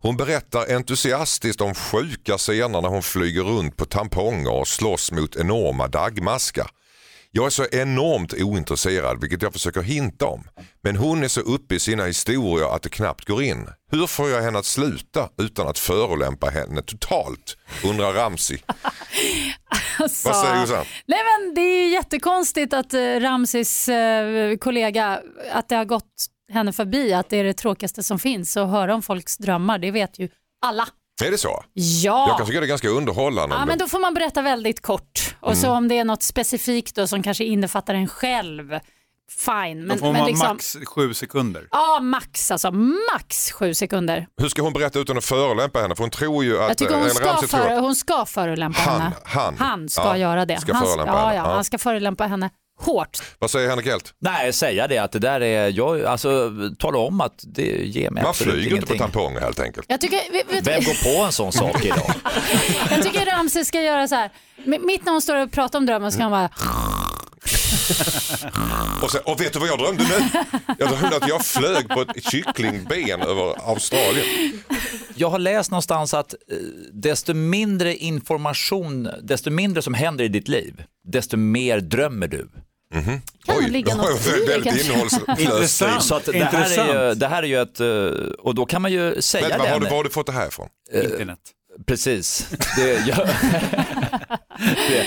Hon 0.00 0.16
berättar 0.16 0.74
entusiastiskt 0.74 1.60
om 1.60 1.74
sjuka 1.74 2.38
scener 2.38 2.80
när 2.80 2.88
hon 2.88 3.02
flyger 3.02 3.42
runt 3.42 3.76
på 3.76 3.84
tamponger 3.84 4.52
och 4.52 4.68
slåss 4.68 5.12
mot 5.12 5.36
enorma 5.36 5.88
dagmaskar. 5.88 6.70
Jag 7.36 7.46
är 7.46 7.50
så 7.50 7.66
enormt 7.72 8.32
ointresserad, 8.32 9.20
vilket 9.20 9.42
jag 9.42 9.52
försöker 9.52 9.82
hinta 9.82 10.26
om. 10.26 10.44
Men 10.82 10.96
hon 10.96 11.24
är 11.24 11.28
så 11.28 11.40
uppe 11.40 11.74
i 11.74 11.80
sina 11.80 12.04
historier 12.04 12.76
att 12.76 12.82
det 12.82 12.88
knappt 12.88 13.24
går 13.24 13.42
in. 13.42 13.68
Hur 13.90 14.06
får 14.06 14.30
jag 14.30 14.42
henne 14.42 14.58
att 14.58 14.64
sluta 14.64 15.28
utan 15.38 15.68
att 15.68 15.78
förolämpa 15.78 16.50
henne 16.50 16.82
totalt? 16.82 17.56
Undrar 17.84 18.12
Ramsi. 18.12 18.62
Alltså, 19.98 20.28
Vad 20.28 20.36
säger 20.36 20.60
Jossan? 20.60 20.84
Nej, 21.06 21.18
men 21.24 21.54
det 21.54 21.60
är 21.60 21.88
jättekonstigt 21.88 22.72
att 22.74 22.94
eh, 22.94 23.00
Ramsis 23.00 23.88
eh, 23.88 24.56
kollega, 24.56 25.20
att 25.52 25.68
det 25.68 25.76
har 25.76 25.84
gått 25.84 26.26
henne 26.52 26.72
förbi, 26.72 27.12
att 27.12 27.30
det 27.30 27.36
är 27.36 27.44
det 27.44 27.52
tråkigaste 27.54 28.02
som 28.02 28.18
finns. 28.18 28.56
Att 28.56 28.68
höra 28.68 28.94
om 28.94 29.02
folks 29.02 29.36
drömmar, 29.36 29.78
det 29.78 29.90
vet 29.90 30.18
ju 30.18 30.28
alla. 30.66 30.88
Är 31.24 31.30
det 31.30 31.38
så? 31.38 31.64
Ja. 31.72 32.26
Jag 32.28 32.36
kan 32.38 32.46
tycka 32.46 32.60
det 32.60 32.66
är 32.66 32.68
ganska 32.68 32.88
underhållande. 32.88 33.56
Ja, 33.56 33.64
men 33.66 33.78
då 33.78 33.88
får 33.88 33.98
man 33.98 34.14
berätta 34.14 34.42
väldigt 34.42 34.80
kort. 34.82 35.36
Och 35.40 35.48
Mm. 35.52 35.62
så 35.62 35.70
om 35.70 35.88
det 35.88 35.98
är 35.98 36.04
något 36.04 36.22
specifikt 36.22 36.94
då 36.96 37.06
som 37.06 37.22
kanske 37.22 37.44
innefattar 37.44 37.94
en 37.94 38.08
själv, 38.08 38.78
fine. 39.44 39.80
Då 39.80 39.86
Men, 39.86 39.98
får 39.98 40.06
men 40.06 40.16
man 40.20 40.26
liksom, 40.26 40.48
max 40.48 40.76
sju 40.86 41.14
sekunder. 41.14 41.68
Ja, 41.70 42.00
max 42.02 42.50
alltså. 42.50 42.70
Max 43.14 43.52
sju 43.52 43.74
sekunder. 43.74 44.26
Hur 44.40 44.48
ska 44.48 44.62
hon 44.62 44.72
berätta 44.72 44.98
utan 44.98 45.18
att 45.18 45.24
förolämpa 45.24 45.78
henne? 45.80 45.96
För 45.96 46.02
hon 46.02 46.10
tror 46.10 46.44
ju 46.44 46.58
att... 46.62 46.68
Jag 46.68 46.78
tycker 46.78 46.92
hon 46.94 47.02
eller 47.02 47.10
ska, 47.14 47.26
Ramsey 47.26 47.48
tror 47.48 47.60
för, 47.60 47.70
att- 47.70 47.80
hon 47.80 47.94
ska 47.94 48.24
förolämpa 48.26 48.80
Han, 48.80 49.00
henne. 49.00 49.14
han. 49.24 49.56
Han 49.58 49.88
ska 49.88 50.02
Ja, 50.02 50.16
göra 50.16 50.46
det. 50.46 50.60
ska 50.60 50.72
han, 50.74 50.86
förolämpa 50.86 51.12
ja, 51.12 51.18
henne. 51.18 51.34
ja, 51.36 51.44
Ja. 51.48 51.54
han 51.54 51.64
ska 51.64 51.78
förolämpa 51.78 52.26
henne 52.26 52.50
hårt. 52.80 53.22
Vad 53.38 53.50
säger 53.50 53.68
Henrik 53.68 53.86
Hjelt? 53.86 54.14
Nej, 54.18 54.52
säga 54.52 54.86
det 54.86 54.98
att 54.98 55.12
det 55.12 55.18
där 55.18 55.40
är, 55.40 55.68
jag, 55.68 56.04
alltså 56.04 56.50
tala 56.78 56.98
om 56.98 57.20
att 57.20 57.32
det 57.46 57.62
ger 57.86 58.10
mig 58.10 58.22
Man 58.22 58.34
flyger 58.34 58.58
inte 58.58 58.68
på 58.68 58.74
ingenting. 58.74 58.98
tamponger 58.98 59.40
helt 59.40 59.60
enkelt. 59.60 59.86
Jag 59.88 60.00
tycker, 60.00 60.32
vet, 60.32 60.52
vet, 60.52 60.66
Vem 60.66 60.82
går 60.84 61.16
på 61.18 61.24
en 61.24 61.32
sån 61.32 61.52
sak 61.52 61.84
idag? 61.84 62.10
jag 62.90 63.02
tycker 63.02 63.26
Ramses 63.26 63.68
ska 63.68 63.80
göra 63.82 64.08
så 64.08 64.14
här. 64.14 64.30
Mitt 64.64 65.04
när 65.04 65.12
hon 65.12 65.22
står 65.22 65.36
och 65.36 65.52
pratar 65.52 65.78
om 65.78 65.86
drömmen 65.86 66.12
ska 66.12 66.22
han 66.22 66.30
bara 66.30 66.48
Och, 69.02 69.10
sen, 69.10 69.20
och 69.24 69.40
vet 69.40 69.52
du 69.52 69.58
vad 69.58 69.68
jag 69.68 69.78
drömde 69.78 70.04
nu? 70.04 70.40
Jag 70.78 70.88
drömde 70.88 71.16
att 71.16 71.28
jag 71.28 71.44
flög 71.44 71.88
på 71.88 72.00
ett 72.00 72.30
kycklingben 72.30 73.22
över 73.22 73.68
Australien. 73.70 74.26
Jag 75.14 75.30
har 75.30 75.38
läst 75.38 75.70
någonstans 75.70 76.14
att 76.14 76.34
eh, 76.34 76.56
desto 76.92 77.34
mindre 77.34 77.96
information, 77.96 79.08
desto 79.22 79.50
mindre 79.50 79.82
som 79.82 79.94
händer 79.94 80.24
i 80.24 80.28
ditt 80.28 80.48
liv, 80.48 80.82
desto 81.08 81.36
mer 81.36 81.80
drömmer 81.80 82.28
du. 82.28 82.48
kan 83.46 83.62
det 83.62 83.68
ligga 83.70 83.94
det 83.94 84.00
var 84.00 84.10
något 84.10 84.26
i 84.26 84.30
det 84.30 84.46
väldigt 84.46 84.86
kanske? 84.86 85.42
Intressant. 85.42 86.02
Så 86.04 86.14
att 86.14 86.24
det, 86.24 86.44
här 86.44 86.78
är 86.78 87.08
ju, 87.08 87.14
det 87.14 87.26
här 87.26 87.42
är 87.42 87.46
ju 87.46 87.62
ett, 87.62 87.80
eh, 87.80 87.86
och 88.38 88.54
då 88.54 88.66
kan 88.66 88.82
man 88.82 88.92
ju 88.92 89.22
säga 89.22 89.48
Men, 89.48 89.58
vad, 89.58 89.68
har, 89.68 89.80
det. 89.80 89.86
du, 89.86 89.90
var 89.90 89.96
har 89.96 90.04
du 90.04 90.10
fått 90.10 90.26
det 90.26 90.32
här 90.32 90.48
ifrån? 90.48 90.68
Internet. 90.94 91.38
Precis. 91.86 92.48
Det, 92.76 93.06
jag, 93.06 93.16
det. 94.88 95.06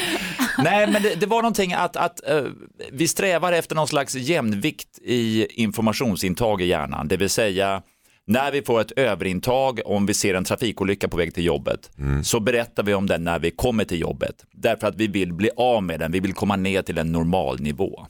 Nej, 0.58 0.92
men 0.92 1.04
det, 1.04 1.16
det 1.16 1.26
var 1.26 1.42
någonting 1.42 1.74
att, 1.74 1.96
att 1.96 2.30
eh, 2.30 2.44
vi 2.92 3.08
strävar 3.08 3.54
efter 3.54 3.76
någon 3.76 3.88
slags 3.88 4.16
jämvikt 4.16 5.00
i 5.04 5.48
informationsintag 5.62 6.62
i 6.62 6.66
hjärnan, 6.66 7.08
det 7.08 7.18
vill 7.18 7.30
säga 7.30 7.82
när 8.26 8.52
vi 8.52 8.62
får 8.62 8.82
ett 8.82 8.92
överintag, 8.92 9.80
om 9.86 10.06
vi 10.06 10.14
ser 10.14 10.34
en 10.34 10.44
trafikolycka 10.44 11.08
på 11.08 11.18
väg 11.18 11.34
till 11.34 11.46
jobbet, 11.46 11.92
så 12.24 12.40
berättar 12.40 12.84
vi 12.84 12.94
om 12.94 13.08
den 13.08 13.24
när 13.24 13.40
vi 13.40 13.52
kommer 13.52 13.86
till 13.86 14.00
jobbet. 14.00 14.46
Därför 14.52 14.88
att 14.88 14.96
vi 14.96 15.08
vill 15.08 15.34
bli 15.34 15.50
av 15.58 15.84
med 15.84 16.00
den, 16.00 16.12
vi 16.12 16.20
vill 16.20 16.34
komma 16.34 16.56
ner 16.56 16.82
till 16.82 16.98
en 16.98 17.12
normal 17.12 17.60
nivå. 17.60 18.08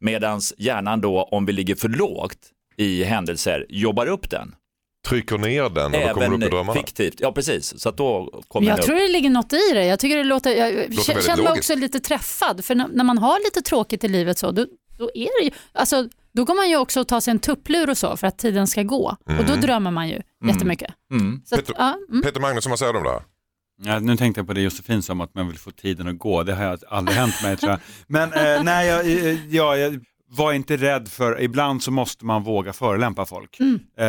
Medan 0.00 0.40
hjärnan 0.58 1.00
då, 1.00 1.22
om 1.22 1.46
vi 1.46 1.52
ligger 1.52 1.74
för 1.74 1.88
lågt 1.88 2.38
i 2.76 3.04
händelser, 3.04 3.66
jobbar 3.68 4.06
upp 4.06 4.30
den. 4.30 4.54
Trycker 5.08 5.38
ner 5.38 5.68
den 5.68 5.84
och 5.94 6.00
då 6.08 6.14
kommer 6.14 6.28
du 6.28 6.34
upp 6.36 6.42
i 6.42 6.48
drömmarna. 6.48 6.80
fiktivt. 6.80 7.14
Ja, 7.18 7.32
precis. 7.32 7.80
Så 7.80 7.88
att 7.88 7.96
då 7.96 8.42
kommer 8.48 8.66
Jag 8.68 8.76
den 8.76 8.80
upp. 8.80 8.86
tror 8.86 8.96
det 8.96 9.08
ligger 9.08 9.30
något 9.30 9.52
i 9.52 9.70
det. 9.74 9.84
Jag 9.86 9.98
tycker 10.00 10.16
det 10.16 10.24
låter, 10.24 10.50
jag 10.50 10.72
väldigt 10.72 11.04
känner 11.24 11.42
mig 11.42 11.52
också 11.52 11.74
lite 11.74 12.00
träffad. 12.00 12.64
För 12.64 12.74
när, 12.74 12.88
när 12.88 13.04
man 13.04 13.18
har 13.18 13.44
lite 13.44 13.62
tråkigt 13.62 14.04
i 14.04 14.08
livet 14.08 14.38
så, 14.38 14.50
då, 14.50 14.66
då 14.98 15.10
är 15.14 15.40
det 15.40 15.44
ju, 15.44 15.50
alltså, 15.72 16.08
då 16.34 16.44
går 16.44 16.54
man 16.54 16.70
ju 16.70 16.76
också 16.76 17.04
ta 17.04 17.20
sig 17.20 17.30
en 17.30 17.38
tupplur 17.38 17.90
och 17.90 17.98
så 17.98 18.16
för 18.16 18.26
att 18.26 18.38
tiden 18.38 18.66
ska 18.66 18.82
gå. 18.82 19.16
Och 19.24 19.30
Mm. 19.30 19.46
då 19.46 19.54
drömmer 19.54 19.90
man 19.90 20.08
ju 20.08 20.20
jättemycket. 20.46 20.90
Mm. 21.12 21.42
Så 21.44 21.54
att, 21.54 21.60
Peter- 21.66 21.74
ja, 21.78 21.96
mm. 22.10 22.22
Peter 22.22 22.40
Magnusson, 22.40 22.70
vad 22.70 22.78
säger 22.78 22.92
du 22.92 22.98
om 22.98 23.04
det 23.04 23.10
här? 23.10 23.22
Ja, 23.84 23.98
nu 24.00 24.16
tänkte 24.16 24.38
jag 24.40 24.46
på 24.46 24.52
det 24.52 24.60
Josefin 24.60 25.02
sa 25.02 25.12
om 25.12 25.20
att 25.20 25.34
man 25.34 25.48
vill 25.48 25.58
få 25.58 25.70
tiden 25.70 26.08
att 26.08 26.18
gå. 26.18 26.42
Det 26.42 26.54
har 26.54 26.78
aldrig 26.88 27.16
hänt 27.18 27.34
mig 27.42 27.56
tror 27.56 27.70
jag. 27.70 27.80
Men 28.06 28.32
eh, 28.32 28.62
nej, 28.62 28.88
jag, 28.88 29.06
eh, 29.06 29.54
ja, 29.54 29.76
jag 29.76 30.04
var 30.36 30.52
inte 30.52 30.76
rädd 30.76 31.08
för, 31.08 31.40
ibland 31.40 31.82
så 31.82 31.90
måste 31.90 32.24
man 32.24 32.42
våga 32.42 32.72
förolämpa 32.72 33.24
folk. 33.26 33.58
Eh, 33.60 34.06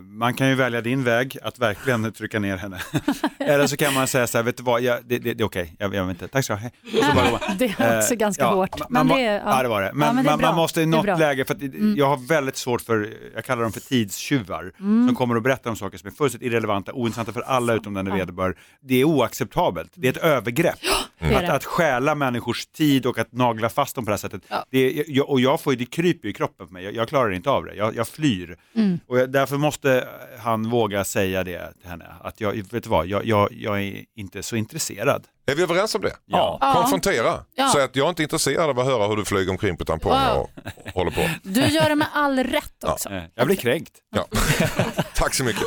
man 0.00 0.34
kan 0.34 0.48
ju 0.48 0.54
välja 0.54 0.80
din 0.80 1.04
väg, 1.04 1.38
att 1.42 1.58
verkligen 1.58 2.12
trycka 2.12 2.38
ner 2.38 2.56
henne. 2.56 2.78
Eller 3.38 3.66
så 3.66 3.76
kan 3.76 3.94
man 3.94 4.06
säga 4.06 4.26
så 4.26 4.38
här, 4.38 4.42
vet 4.42 4.56
du 4.56 4.62
vad, 4.62 4.80
jag, 4.82 4.98
det, 5.04 5.18
det, 5.18 5.34
det 5.34 5.42
är 5.42 5.46
okej, 5.46 5.74
jag, 5.78 5.94
jag 5.94 6.04
vet 6.04 6.10
inte, 6.22 6.28
tack 6.28 6.44
så. 6.44 6.54
Och 6.54 6.60
så 7.04 7.14
man. 7.14 7.40
Det 7.58 7.64
är 7.78 7.98
också 7.98 8.12
Eh, 8.14 8.18
ganska 8.18 8.42
ja, 8.42 8.54
hårt. 8.54 8.78
man- 8.78 9.06
Men 9.06 9.16
det, 9.16 9.24
är- 9.26 9.42
ja. 9.46 9.62
det 9.62 9.68
var 9.68 9.82
det. 9.82 9.90
Men, 9.94 10.06
Ja, 10.08 10.12
men 10.12 10.24
det 10.24 10.30
man, 10.30 10.40
man 10.40 10.54
måste 10.56 10.80
i 10.82 10.86
något 10.86 11.18
läge, 11.18 11.44
för 11.44 11.54
att 11.54 11.62
jag 11.96 12.06
har 12.08 12.28
väldigt 12.28 12.56
svårt 12.56 12.80
för, 12.80 13.12
jag 13.34 13.44
kallar 13.44 13.62
dem 13.62 13.72
för 13.72 13.80
tidstjuvar, 13.80 14.72
Mm. 14.80 15.06
som 15.06 15.16
kommer 15.16 15.36
och 15.36 15.42
berättar 15.42 15.70
om 15.70 15.76
saker 15.76 15.98
som 15.98 16.06
är 16.06 16.10
fullständigt 16.12 16.46
irrelevanta, 16.52 16.92
ointressanta 16.92 17.32
för 17.32 17.40
alla 17.40 17.74
utom 17.74 17.94
den 17.94 18.04
det 18.04 18.12
vederbör. 18.12 18.56
Det 18.80 18.94
är 19.00 19.04
oacceptabelt, 19.04 19.90
det 19.94 20.08
är 20.08 20.12
ett 20.12 20.16
övergrepp. 20.24 20.78
det 21.18 21.34
är 21.34 21.44
Att, 21.44 21.50
att 21.50 21.64
stjäla 21.64 22.14
människors 22.14 22.66
tid 22.66 23.06
och 23.06 23.18
att 23.18 23.32
nagla 23.32 23.68
fast 23.68 23.94
dem 23.94 24.04
på 24.04 24.08
det 24.10 24.12
här 24.12 24.18
sättet. 24.18 24.42
Ja. 24.48 24.64
Det 24.70 24.78
är, 25.00 25.04
jag, 25.08 25.30
och 25.30 25.40
jag 25.40 25.51
får 25.60 25.72
ju, 25.72 25.78
det 25.78 25.86
kryper 25.86 26.28
i 26.28 26.32
kroppen 26.32 26.66
för 26.66 26.72
mig, 26.72 26.84
jag, 26.84 26.94
jag 26.94 27.08
klarar 27.08 27.30
inte 27.32 27.50
av 27.50 27.64
det, 27.64 27.74
jag, 27.74 27.96
jag 27.96 28.08
flyr. 28.08 28.56
Mm. 28.76 29.00
Och 29.06 29.18
jag, 29.18 29.30
därför 29.32 29.56
måste 29.56 30.08
han 30.38 30.70
våga 30.70 31.04
säga 31.04 31.44
det 31.44 31.72
till 31.80 31.90
henne, 31.90 32.06
att 32.20 32.40
jag, 32.40 32.52
vet 32.52 32.82
du 32.84 32.88
vad, 32.90 33.06
jag, 33.06 33.24
jag, 33.26 33.48
jag 33.52 33.82
är 33.82 34.04
inte 34.16 34.42
så 34.42 34.56
intresserad. 34.56 35.26
Är 35.46 35.54
vi 35.54 35.62
överens 35.62 35.94
om 35.94 36.00
det? 36.00 36.12
Ja. 36.26 36.58
Ja. 36.60 36.72
Konfrontera. 36.74 37.44
Ja. 37.54 37.70
Säg 37.74 37.82
att 37.84 37.96
jag 37.96 38.04
är 38.04 38.08
inte 38.10 38.22
intresserad 38.22 38.70
av 38.70 38.78
att 38.80 38.86
höra 38.86 39.06
hur 39.08 39.16
du 39.16 39.24
flyger 39.24 39.50
omkring 39.50 39.76
på 39.76 39.84
tamponger 39.84 40.34
Wow. 40.34 40.50
och 40.86 40.92
håller 40.94 41.10
på. 41.10 41.28
Du 41.42 41.60
gör 41.66 41.88
det 41.88 41.94
med 41.96 42.08
all 42.12 42.38
rätt 42.44 42.84
också. 42.84 43.08
Eh, 43.08 43.22
Jag 43.34 43.46
blir 43.46 43.56
kränkt. 43.56 43.92
Ja. 44.16 44.26
Tack 45.14 45.34
så 45.34 45.44
mycket. 45.44 45.62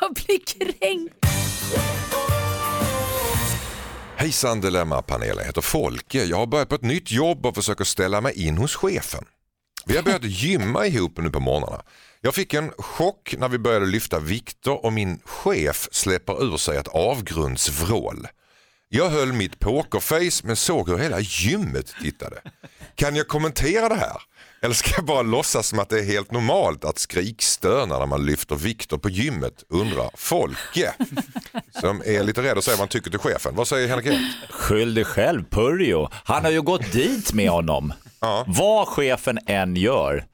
Jag 0.00 0.12
blir 0.14 0.38
kränkt. 0.46 1.14
Hejsan 4.22 4.60
Dilemma-panelen, 4.60 5.38
jag 5.38 5.44
heter 5.44 5.60
Folke. 5.60 6.24
Jag 6.24 6.36
har 6.36 6.46
börjat 6.46 6.68
på 6.68 6.74
ett 6.74 6.82
nytt 6.82 7.10
jobb 7.10 7.46
och 7.46 7.54
försöker 7.54 7.84
ställa 7.84 8.20
mig 8.20 8.46
in 8.46 8.58
hos 8.58 8.76
chefen. 8.76 9.24
Vi 9.86 9.96
har 9.96 10.02
börjat 10.02 10.24
gymma 10.24 10.86
ihop 10.86 11.18
nu 11.18 11.30
på 11.30 11.40
morgnarna. 11.40 11.82
Jag 12.20 12.34
fick 12.34 12.54
en 12.54 12.70
chock 12.78 13.34
när 13.38 13.48
vi 13.48 13.58
började 13.58 13.86
lyfta 13.86 14.18
vikter 14.18 14.84
och 14.84 14.92
min 14.92 15.20
chef 15.24 15.88
släpper 15.92 16.44
ur 16.44 16.56
sig 16.56 16.76
ett 16.76 16.88
avgrundsvrål. 16.88 18.28
Jag 18.88 19.10
höll 19.10 19.32
mitt 19.32 19.58
pokerface 19.58 20.46
men 20.46 20.56
såg 20.56 20.88
hur 20.88 20.98
hela 20.98 21.20
gymmet 21.20 21.94
tittade. 22.02 22.42
Kan 22.94 23.16
jag 23.16 23.28
kommentera 23.28 23.88
det 23.88 23.94
här? 23.94 24.22
Eller 24.64 24.74
ska 24.74 24.90
jag 24.96 25.04
bara 25.04 25.22
låtsas 25.22 25.68
som 25.68 25.78
att 25.78 25.88
det 25.88 25.98
är 25.98 26.04
helt 26.04 26.30
normalt 26.32 26.84
att 26.84 26.98
skrikstöna 26.98 27.98
när 27.98 28.06
man 28.06 28.26
lyfter 28.26 28.56
vikter 28.56 28.96
på 28.96 29.10
gymmet? 29.10 29.64
Undrar 29.68 30.10
Folke. 30.14 30.94
Som 31.80 32.02
är 32.06 32.22
lite 32.24 32.42
rädd 32.42 32.58
att 32.58 32.64
säga 32.64 32.74
vad 32.74 32.80
han 32.80 32.88
tycker 32.88 33.10
till 33.10 33.18
chefen. 33.18 33.54
Vad 33.54 33.68
säger 33.68 33.88
Henrik 33.88 34.06
Hjelt? 34.06 34.20
Skyll 34.50 34.94
dig 34.94 35.04
själv, 35.04 35.44
Purjo. 35.50 36.08
Han 36.24 36.44
har 36.44 36.50
ju 36.50 36.62
gått 36.62 36.92
dit 36.92 37.32
med 37.32 37.50
honom. 37.50 37.92
Ja. 38.20 38.44
Vad 38.46 38.88
chefen 38.88 39.38
än 39.46 39.76
gör, 39.76 40.24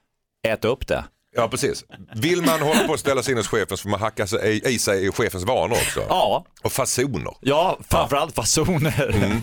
ät 0.49 0.64
upp 0.64 0.87
det. 0.89 1.05
Ja 1.37 1.49
precis. 1.49 1.85
Vill 2.14 2.43
man 2.43 2.61
hålla 2.62 2.87
på 2.87 2.93
att 2.95 3.01
ställa 3.01 3.22
sig 3.22 3.33
in 3.33 3.39
hos 3.39 3.49
chefen 3.49 3.76
så 3.76 3.83
får 3.83 3.91
man 3.91 4.01
hacka 4.01 4.26
sig 4.26 4.57
i, 4.64 4.68
i 4.74 4.79
sig 4.79 5.07
i 5.07 5.12
chefens 5.12 5.45
vanor 5.45 5.72
också. 5.72 6.01
Ja, 6.09 6.45
Och 6.62 6.72
fasoner. 6.72 7.33
ja 7.41 7.79
framförallt 7.89 8.35
fasoner. 8.35 9.43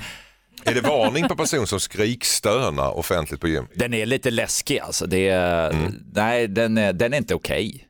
Är 0.65 0.73
det 0.73 0.81
varning 0.81 1.27
på 1.27 1.35
person 1.35 1.67
som 1.67 1.79
skrikstönar 1.79 2.97
offentligt 2.97 3.41
på 3.41 3.47
gym? 3.47 3.67
Den 3.75 3.93
är 3.93 4.05
lite 4.05 4.31
läskig 4.31 4.79
alltså. 4.79 5.05
Det 5.07 5.29
är, 5.29 5.69
Mm. 5.71 5.93
Nej, 6.13 6.47
den 6.47 6.77
är, 6.77 6.93
den 6.93 7.13
är 7.13 7.17
inte 7.17 7.35
okej. 7.35 7.87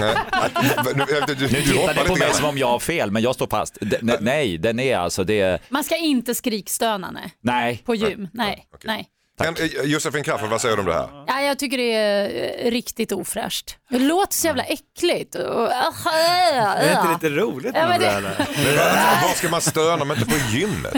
Nej, 0.00 0.14
att- 0.30 0.54
nu, 0.96 1.04
du, 1.26 1.34
du, 1.34 1.40
Nu 1.42 1.48
du 1.48 1.62
tittar 1.62 1.94
ni 2.02 2.08
på 2.08 2.16
mig 2.16 2.32
som 2.34 2.44
om 2.48 2.58
jag 2.58 2.66
har 2.68 2.78
fel, 2.78 3.10
men 3.10 3.22
jag 3.22 3.34
står 3.34 3.46
fast. 3.46 3.78
Nej, 4.20 4.58
den 4.58 4.80
är 4.80 4.96
alltså, 4.96 5.24
det 5.24 5.40
är, 5.40 5.60
Man 5.68 5.84
ska 5.84 5.96
inte 5.96 6.34
skrikstöna 6.34 7.10
nej. 7.10 7.32
nej. 7.40 7.82
på 7.84 7.94
gym. 7.94 8.28
Nej, 8.32 8.66
okej. 8.74 8.86
nej. 8.86 9.06
Men, 9.44 9.56
eh, 9.56 9.82
Josefin 9.84 10.24
Crafoord, 10.24 10.50
vad 10.50 10.60
säger 10.60 10.76
du 10.76 10.80
om 10.80 10.86
det 10.88 10.94
här? 10.94 11.24
Ja, 11.26 11.40
jag 11.40 11.58
tycker 11.58 11.78
det 11.78 11.92
är 11.92 12.64
eh, 12.66 12.70
riktigt 12.70 13.12
ofräscht. 13.12 13.76
Det 13.90 13.98
låter 13.98 14.34
så 14.34 14.46
jävla 14.46 14.62
äckligt. 14.62 15.34
Är 15.34 16.84
det 16.84 17.12
inte 17.12 17.26
lite 17.28 17.40
roligt 17.40 17.72
Ja, 17.74 17.88
med 17.88 18.00
men 18.00 18.22
det? 18.22 18.46
Men 18.64 18.76
var, 18.76 19.28
var 19.28 19.34
ska 19.34 19.48
man 19.48 19.60
stöna 19.60 20.02
om 20.02 20.10
inte 20.10 20.24
på 20.26 20.36
gymmet? 20.56 20.94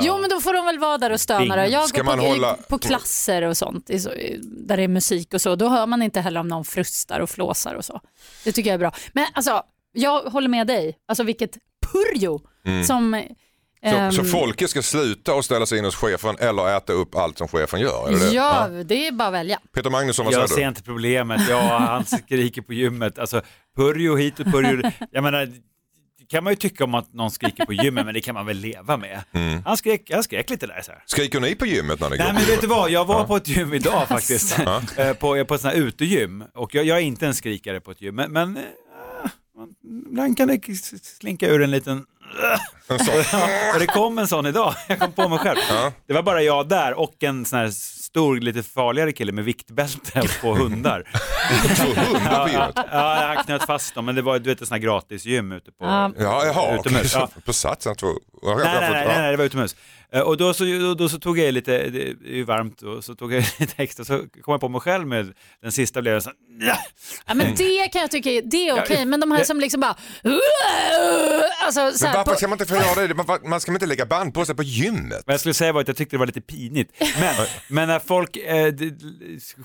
Jo, 0.00 0.18
men 0.18 0.30
då 0.30 0.40
får 0.40 0.54
de 0.54 0.66
väl 0.66 0.78
vara 0.78 0.98
där 0.98 1.10
och 1.12 1.20
stöna. 1.20 1.56
då. 1.56 1.62
Jag 1.70 1.88
Ska 1.88 1.98
går 2.02 2.04
på, 2.10 2.16
man 2.16 2.26
hålla- 2.26 2.56
på 2.68 2.78
klasser 2.78 3.42
och 3.42 3.56
sånt, 3.56 3.86
där 3.86 4.76
det 4.76 4.82
är 4.82 4.88
musik 4.88 5.34
och 5.34 5.40
så. 5.40 5.56
Då 5.56 5.68
hör 5.68 5.86
man 5.86 6.02
inte 6.02 6.20
heller 6.20 6.40
om 6.40 6.48
någon 6.48 6.64
frustar 6.64 7.20
och 7.20 7.30
flåsar 7.30 7.74
och 7.74 7.84
så. 7.84 8.00
Det 8.44 8.52
tycker 8.52 8.70
jag 8.70 8.74
är 8.74 8.78
bra. 8.78 8.92
Men 9.12 9.26
alltså, 9.34 9.62
jag 9.92 10.20
håller 10.22 10.48
med 10.48 10.66
dig. 10.66 10.96
Alltså 11.08 11.24
vilket 11.24 11.50
purjo 11.92 12.40
som... 12.86 13.22
Mm. 13.84 14.12
Så, 14.12 14.20
ehm, 14.20 14.26
så 14.26 14.30
folket 14.38 14.70
ska 14.70 14.82
sluta 14.82 15.34
och 15.34 15.44
ställa 15.44 15.66
sig 15.66 15.78
in 15.78 15.84
hos 15.84 15.96
chefen 15.96 16.36
eller 16.38 16.76
äta 16.76 16.92
upp 16.92 17.14
allt 17.16 17.38
som 17.38 17.48
chefen 17.48 17.80
gör? 17.80 18.08
Är 18.08 18.12
det 18.12 18.18
det? 18.18 18.34
Ja, 18.34 18.68
det 18.68 19.06
är 19.06 19.12
bara 19.12 19.28
att 19.28 19.34
välja. 19.34 19.58
Peter 19.74 19.90
Magnusson, 19.90 20.24
vad 20.24 20.34
Jag 20.34 20.48
säger 20.48 20.56
ser 20.56 20.62
du? 20.62 20.68
inte 20.68 20.82
problemet, 20.82 21.40
ja 21.50 21.78
han 21.78 22.04
skriker 22.04 22.62
på 22.62 22.72
gymmet, 22.72 23.18
alltså 23.18 23.42
purjo 23.76 24.16
hit 24.16 24.40
och 24.40 24.46
purjo 24.46 24.90
Jag 25.12 25.22
menar, 25.24 25.46
det 26.18 26.26
kan 26.28 26.44
man 26.44 26.52
ju 26.52 26.56
tycka 26.56 26.84
om 26.84 26.94
att 26.94 27.12
någon 27.12 27.30
skriker 27.30 27.66
på 27.66 27.72
gymmet, 27.72 28.04
men 28.04 28.14
det 28.14 28.20
kan 28.20 28.34
man 28.34 28.46
väl 28.46 28.56
leva 28.56 28.96
med. 28.96 29.20
Mm. 29.32 29.62
Han, 29.64 29.76
skrek, 29.76 30.10
han 30.12 30.22
skrek 30.22 30.50
lite 30.50 30.66
där 30.66 30.82
så 30.82 30.92
här. 30.92 31.02
Skriker 31.06 31.40
ni 31.40 31.54
på 31.54 31.66
gymmet 31.66 32.00
när 32.00 32.10
ni 32.10 32.16
Nej 32.16 32.26
går? 32.26 32.34
men 32.34 32.42
vet 32.44 32.60
du 32.60 32.66
vad, 32.66 32.90
jag 32.90 33.04
var 33.04 33.18
Ja. 33.20 33.26
på 33.26 33.36
ett 33.36 33.48
gym 33.48 33.74
idag 33.74 34.08
faktiskt. 34.08 34.58
Eh, 34.96 35.12
på, 35.12 35.44
på 35.44 35.54
ett 35.54 35.60
sånt 35.60 35.74
här 35.74 35.80
utegym. 35.80 36.44
Och 36.54 36.74
jag, 36.74 36.84
jag 36.84 36.98
är 36.98 37.02
inte 37.02 37.26
en 37.26 37.34
skrikare 37.34 37.80
på 37.80 37.90
ett 37.90 38.02
gym. 38.02 38.14
Men, 38.14 38.32
men 38.32 38.56
eh, 38.56 38.62
man, 39.56 39.68
ibland 40.10 40.36
kan 40.36 40.48
det 40.48 40.60
slinka 41.02 41.48
ur 41.48 41.62
en 41.62 41.70
liten... 41.70 42.04
Och 43.74 43.78
det 43.80 43.86
kom 43.86 44.18
en 44.18 44.28
sån 44.28 44.46
idag, 44.46 44.74
jag 44.88 44.98
kom 44.98 45.12
på 45.12 45.28
mig 45.28 45.38
själv. 45.38 45.58
Ja. 45.70 45.92
Det 46.06 46.14
var 46.14 46.22
bara 46.22 46.42
jag 46.42 46.68
där 46.68 46.94
och 46.94 47.14
en 47.22 47.44
sån 47.44 47.58
här 47.58 47.70
stor, 47.70 48.36
lite 48.36 48.62
farligare 48.62 49.12
kille 49.12 49.32
med 49.32 49.44
viktbälte 49.44 50.22
på 50.40 50.54
hundar. 50.54 51.04
Två 51.76 52.00
hundar 52.02 52.20
på 52.20 52.34
Ja, 52.34 52.48
gymmet? 52.48 52.86
ja, 52.92 53.32
han 53.34 53.44
knöt 53.44 53.66
fast 53.66 53.94
dem, 53.94 54.04
men 54.04 54.14
det 54.14 54.22
var 54.22 54.38
du 54.38 54.50
vet, 54.50 54.60
ett 54.62 54.68
sånt 54.68 54.80
här 54.80 54.86
gratisgym 54.88 55.52
ute 55.52 55.72
på... 55.72 55.84
Ja. 55.84 56.10
Ja, 56.18 56.44
jaha. 56.46 56.74
Utomhus, 56.74 57.14
ja. 57.14 57.28
På 57.44 57.52
satsen 57.52 57.96
två. 57.96 58.06
Nej, 58.42 58.56
nej, 58.56 58.90
nej, 58.90 59.06
nej, 59.18 59.30
det 59.30 59.36
var 59.36 59.44
utomhus. 59.44 59.76
Eh, 60.12 60.20
Och 60.20 60.36
då 60.36 60.54
så, 60.54 60.64
då, 60.98 61.08
så 61.08 61.18
tog 61.18 61.38
jag 61.38 61.54
lite, 61.54 61.90
det 61.90 62.02
är 62.08 62.34
ju 62.34 62.44
varmt, 62.44 62.82
och 62.82 63.04
så 63.04 63.14
tog 63.14 63.32
jag 63.32 63.44
lite 63.58 63.82
extra, 63.82 64.04
så 64.04 64.18
kom 64.18 64.52
jag 64.52 64.60
på 64.60 64.68
mig 64.68 64.80
själv 64.80 65.06
med 65.06 65.32
den 65.62 65.72
sista 65.72 66.02
blev 66.02 66.14
jag 66.14 66.22
så 66.22 66.30
ja. 66.60 66.76
Men 67.34 67.54
det 67.56 67.88
kan 67.88 68.00
jag 68.00 68.10
tycka 68.10 68.30
är, 68.30 68.42
det 68.42 68.68
är 68.68 68.82
okej, 68.82 68.96
Ja, 68.98 69.04
men 69.04 69.20
de 69.20 69.32
här 69.32 69.44
som 69.44 69.60
liksom 69.60 69.80
bara... 69.80 69.96
Alltså, 71.64 71.98
så 71.98 72.04
Men 72.04 72.10
här, 72.10 72.18
varför 72.18 72.32
på, 72.32 72.36
ska 72.36 72.48
man 72.48 72.60
inte 72.60 72.74
varför 72.74 73.00
gör 73.00 73.08
det? 73.08 73.14
Man, 73.14 73.38
man 73.44 73.60
ska 73.60 73.72
inte 73.72 73.86
lägga 73.86 74.06
band 74.06 74.34
på 74.34 74.44
sig 74.44 74.54
på 74.54 74.62
gymmet? 74.62 75.22
Vad 75.26 75.34
jag 75.34 75.40
skulle 75.40 75.54
säga 75.54 75.72
var 75.72 75.80
att 75.80 75.88
jag 75.88 75.96
tyckte 75.96 76.16
det 76.16 76.18
var 76.18 76.26
lite 76.26 76.40
pinigt. 76.40 76.92
Men, 77.20 77.34
men 77.68 77.88
när 77.88 77.98
folk 77.98 78.36
eh, 78.36 78.72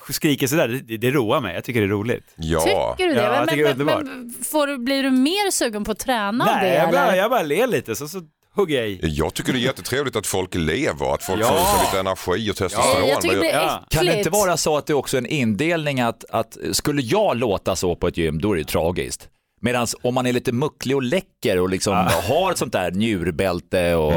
skriker 0.09 0.47
sådär, 0.47 0.67
det, 0.67 0.97
det 0.97 1.11
roar 1.11 1.41
mig. 1.41 1.55
Jag 1.55 1.63
tycker 1.63 1.81
det 1.81 1.85
är 1.87 1.89
roligt. 1.89 2.23
Ja. 2.35 2.95
Tycker 2.97 3.09
du 3.09 3.15
det? 3.15 3.21
Ja, 3.21 3.33
jag 3.33 3.39
men, 3.39 3.47
tycker 3.47 3.63
det 3.63 3.69
är 3.69 3.75
men, 3.75 3.85
men, 3.85 4.07
underbart. 4.07 4.45
får 4.47 4.77
blir 4.77 5.03
du 5.03 5.11
mer 5.11 5.51
sugen 5.51 5.83
på 5.83 5.91
att 5.91 5.99
träna 5.99 6.45
av 6.45 6.55
det? 6.55 6.61
Nej, 6.61 6.75
jag 6.75 6.91
bara, 6.91 7.15
jag 7.15 7.29
bara 7.31 7.41
ler 7.43 7.67
lite 7.67 7.95
så, 7.95 8.07
så 8.07 8.21
hugger 8.55 8.77
jag 8.79 8.89
i. 8.89 8.99
Jag 9.03 9.33
tycker 9.33 9.53
det 9.53 9.59
är 9.59 9.61
jättetrevligt 9.61 10.15
att 10.15 10.27
folk 10.27 10.55
lever, 10.55 11.13
att 11.13 11.23
folk 11.23 11.41
Ja. 11.41 11.47
får 11.47 11.85
lite 11.85 11.99
energi 11.99 12.51
och 12.51 12.55
testosteron. 12.55 13.07
jag 13.07 13.21
tycker 13.21 13.39
det 13.39 13.49
äckligt. 13.49 13.89
Kan 13.89 14.05
det 14.05 14.17
inte 14.17 14.29
vara 14.29 14.57
så 14.57 14.77
att 14.77 14.85
det 14.85 14.93
är 14.93 14.97
också 14.97 15.17
en 15.17 15.25
indelning 15.25 16.01
att, 16.01 16.25
att 16.29 16.57
skulle 16.71 17.01
jag 17.01 17.37
låta 17.37 17.75
så 17.75 17.95
på 17.95 18.07
ett 18.07 18.17
gym, 18.17 18.41
då 18.41 18.53
är 18.53 18.57
det 18.57 18.63
tragiskt. 18.63 19.27
Medan 19.61 19.87
om 20.01 20.13
man 20.13 20.25
är 20.25 20.33
lite 20.33 20.51
mucklig 20.51 20.95
och 20.95 21.03
läcker 21.03 21.59
och 21.59 21.69
liksom 21.69 22.07
har 22.29 22.51
ett 22.51 22.57
sånt 22.57 22.73
där 22.73 22.91
njurbälte 22.91 23.95
och 23.95 24.13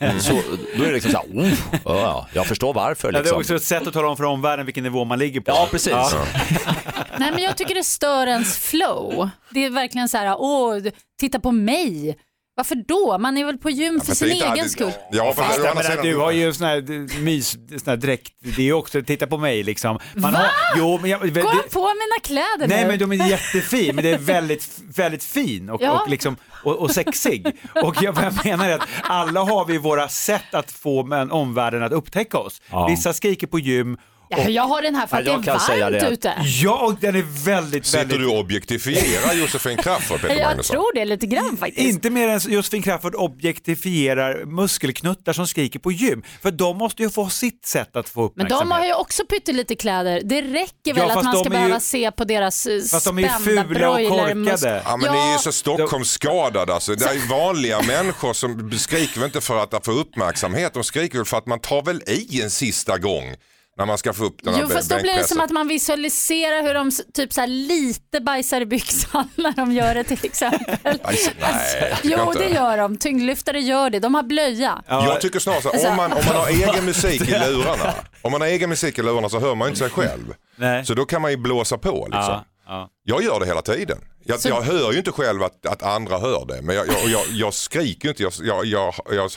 Mm. 0.00 0.20
så, 0.20 0.32
då 0.76 0.82
är 0.82 0.86
det 0.88 0.92
liksom 0.94 1.10
så 1.12 1.18
här, 1.18 1.26
oh, 1.28 1.52
ja, 1.84 2.26
jag 2.32 2.46
förstår 2.46 2.74
varför. 2.74 3.08
Ja, 3.08 3.12
det 3.12 3.18
är 3.18 3.22
Liksom. 3.22 3.38
också 3.38 3.54
ett 3.56 3.62
sätt 3.62 3.86
att 3.86 3.92
tala 3.94 4.08
om 4.08 4.16
för 4.16 4.24
omvärlden 4.24 4.66
vilken 4.66 4.84
nivå 4.84 5.04
man 5.04 5.18
ligger 5.18 5.40
på. 5.40 5.50
Ja, 5.50 5.68
precis. 5.70 5.92
Nej, 7.18 7.32
men 7.32 7.38
jag 7.42 7.56
tycker 7.56 7.74
det 7.74 7.84
stör 7.84 8.26
ens 8.26 8.58
flow. 8.58 9.28
Det 9.50 9.64
är 9.64 9.70
verkligen 9.70 10.08
så 10.08 10.16
här, 10.18 10.36
åh, 10.38 10.76
titta 11.20 11.40
på 11.40 11.52
mig. 11.52 12.18
Varför 12.54 12.74
då? 12.74 13.18
Man 13.18 13.36
är 13.36 13.44
väl 13.44 13.58
på 13.58 13.70
gym 13.70 14.00
för 14.00 14.14
sin 14.14 14.28
egen 14.30 14.68
skull. 14.68 14.92
Ja, 15.10 15.32
fast 15.36 15.58
jag 15.58 15.76
menar, 15.76 16.02
du 16.02 16.16
har 16.16 16.30
ju 16.30 16.52
sån 16.52 16.66
här 16.66 16.80
mys, 17.20 17.50
sån 17.50 17.80
här 17.86 17.96
dräkt, 17.96 18.32
det 18.56 18.68
är 18.68 18.72
också, 18.72 19.02
titta 19.02 19.26
på 19.26 19.38
mig 19.38 19.62
liksom. 19.62 19.98
Man 20.14 20.34
Har, 20.34 20.46
jo, 20.76 20.98
men 21.02 21.10
jag, 21.10 21.20
Gå 21.20 21.26
det, 21.28 21.72
på 21.72 21.80
mina 21.80 22.20
kläder 22.22 22.68
Nej 22.68 22.82
nu. 22.82 22.88
men 22.88 22.98
de 22.98 23.12
är 23.20 23.28
jättefin, 23.28 23.94
men 23.94 24.04
det 24.04 24.10
är 24.10 24.18
väldigt, 24.18 24.68
väldigt 24.96 25.24
fin 25.24 25.70
och, 25.70 25.82
Ja. 25.82 26.00
och, 26.00 26.08
liksom, 26.10 26.36
och, 26.64 26.76
och 26.76 26.90
sexig. 26.90 27.46
Och 27.82 28.02
jag, 28.02 28.16
jag 28.22 28.44
menar 28.44 28.70
att 28.70 28.88
alla 29.02 29.40
har 29.40 29.64
vi 29.64 29.78
våra 29.78 30.08
sätt 30.08 30.54
att 30.54 30.72
få 30.72 31.00
omvärlden 31.30 31.82
att 31.82 31.92
upptäcka 31.92 32.38
oss. 32.38 32.62
Ja. 32.70 32.86
Vissa 32.86 33.12
skriker 33.12 33.46
på 33.46 33.58
gym, 33.58 33.98
Ja, 34.38 34.48
jag 34.48 34.62
har 34.62 34.82
den 34.82 34.94
här 34.94 35.06
för 35.06 35.16
att 35.16 35.26
Ja, 35.26 35.32
jag 35.32 35.42
det 35.42 35.50
är 35.50 35.90
varmt 35.90 36.00
det. 36.00 36.08
ute. 36.10 36.34
ja 36.62 36.78
och 36.86 36.94
den 37.00 37.16
är 37.16 37.44
väldigt, 37.44 37.86
Sitter 37.86 37.98
väldigt... 37.98 38.18
du 38.18 38.26
och 38.26 38.38
objektifierar 38.38 39.34
Josefin 39.34 39.76
Crafoord, 39.76 40.20
Peter 40.20 40.34
Jag 40.36 40.46
Magnusson? 40.48 40.74
tror 40.74 40.94
det 40.94 41.04
lite 41.04 41.26
grann 41.26 41.56
faktiskt. 41.56 41.88
Inte 41.88 42.10
mer 42.10 42.28
än 42.28 42.40
Josefin 42.48 42.82
Crafoord 42.82 43.14
objektifierar 43.14 44.44
muskelknuttar 44.44 45.32
som 45.32 45.46
skriker 45.46 45.78
på 45.78 45.92
gym. 45.92 46.22
För 46.42 46.50
de 46.50 46.78
måste 46.78 47.02
ju 47.02 47.10
få 47.10 47.28
sitt 47.28 47.66
sätt 47.66 47.96
att 47.96 48.08
få 48.08 48.20
Men 48.20 48.26
uppmärksamhet. 48.46 48.60
de 48.68 48.70
har 48.70 48.86
ju 48.86 48.94
också 48.94 49.24
pyttelite 49.24 49.74
kläder. 49.76 50.20
Det 50.24 50.42
räcker 50.42 50.94
väl 50.94 51.08
Ja, 51.08 51.18
att 51.18 51.24
man 51.24 51.32
ska 51.34 51.40
är 51.40 51.44
ju- 51.44 51.50
behöva 51.50 51.80
se 51.80 52.10
på 52.10 52.24
deras 52.24 52.66
eh, 52.66 52.80
Fast 52.90 53.06
de 53.06 53.18
är 53.18 53.22
ju 53.22 53.28
spända 53.28 53.64
fula 53.64 53.90
och 53.90 53.96
broilermus- 53.98 54.50
korkade. 54.50 54.82
Ja 54.84 54.96
men 54.96 55.12
ni 55.12 55.18
är 55.18 55.32
ju 55.32 55.38
så 55.38 55.52
Stockholmsskadade 55.52 56.74
alltså. 56.74 56.94
Det 56.94 57.04
är 57.04 57.14
ju 57.14 57.26
vanliga 57.26 57.82
människor 57.82 58.32
som 58.32 58.70
skriker 58.78 59.20
väl 59.20 59.26
inte 59.26 59.40
för 59.40 59.56
att 59.62 59.84
få 59.84 59.92
uppmärksamhet, 59.92 60.74
de 60.74 60.84
skriker 60.84 61.18
väl 61.18 61.24
för 61.26 61.36
att 61.38 61.46
man 61.46 61.58
tar 61.60 61.82
väl 61.82 62.02
i 62.06 62.42
en 62.42 62.50
sista 62.50 62.98
gång 62.98 63.34
när 63.78 63.86
man 63.86 63.98
ska 63.98 64.12
få 64.12 64.24
upp 64.24 64.36
den 64.42 64.54
här 64.54 64.60
Jo 64.62 64.68
fast 64.68 64.90
då 64.90 64.96
blir 65.00 65.14
det 65.14 65.24
som 65.24 65.40
att 65.40 65.50
man 65.50 65.68
visualiserar 65.68 66.62
hur 66.62 66.74
de 66.74 66.90
typ 67.14 67.32
så 67.32 67.40
här 67.40 67.48
lite 67.48 68.20
bajsar 68.20 68.60
i 68.60 68.66
byxan 68.66 69.28
när 69.34 69.52
de 69.52 69.72
gör 69.72 69.94
det 69.94 70.04
till 70.04 70.24
exempel. 70.24 71.00
Aj, 71.04 71.16
nej, 71.40 71.88
jag 71.90 71.98
tycker 72.02 72.18
Jo 72.18 72.26
inte. 72.32 72.38
det 72.44 72.48
gör 72.50 72.78
de, 72.78 72.96
tyngdlyftare 72.96 73.60
gör 73.60 73.90
det, 73.90 73.98
de 73.98 74.14
har 74.14 74.22
blöja. 74.22 74.82
Jag 74.88 75.20
tycker 75.20 75.38
snarare 75.38 75.62
så 75.62 75.68
Alltså- 75.70 75.88
om 75.88 75.96
man, 75.96 76.12
om 76.12 76.20
man 76.26 76.36
har 76.36 76.48
egen 76.72 76.84
musik 76.84 77.20
i 77.28 77.30
lurarna, 77.38 77.94
om 78.22 78.32
man 78.32 78.40
har 78.40 78.48
egen 78.48 78.68
musik 78.68 78.98
i 78.98 79.02
lurarna 79.02 79.28
så 79.28 79.40
hör 79.40 79.54
man 79.54 79.66
ju 79.68 79.70
inte 79.70 79.78
sig 79.78 79.90
själv. 79.90 80.34
Nej. 80.56 80.86
Så 80.86 80.94
då 80.94 81.04
kan 81.04 81.22
man 81.22 81.30
ju 81.30 81.36
blåsa 81.36 81.78
på 81.78 81.90
liksom. 82.10 82.20
Ja, 82.20 82.44
ja. 82.72 82.88
Jag 83.04 83.22
gör 83.22 83.40
det 83.40 83.46
hela 83.46 83.62
tiden. 83.62 83.98
Jag, 84.24 84.40
Så- 84.40 84.48
jag 84.48 84.62
hör 84.62 84.92
ju 84.92 84.98
inte 84.98 85.12
själv 85.12 85.42
att, 85.42 85.66
att 85.66 85.82
andra 85.82 86.18
hör 86.18 86.46
det, 86.46 86.62
men 86.62 86.76
jag, 86.76 86.86
jag, 86.88 87.22
jag, 87.30 87.54
skriker 87.54 88.08
inte. 88.08 88.22
Jag, 88.22 88.32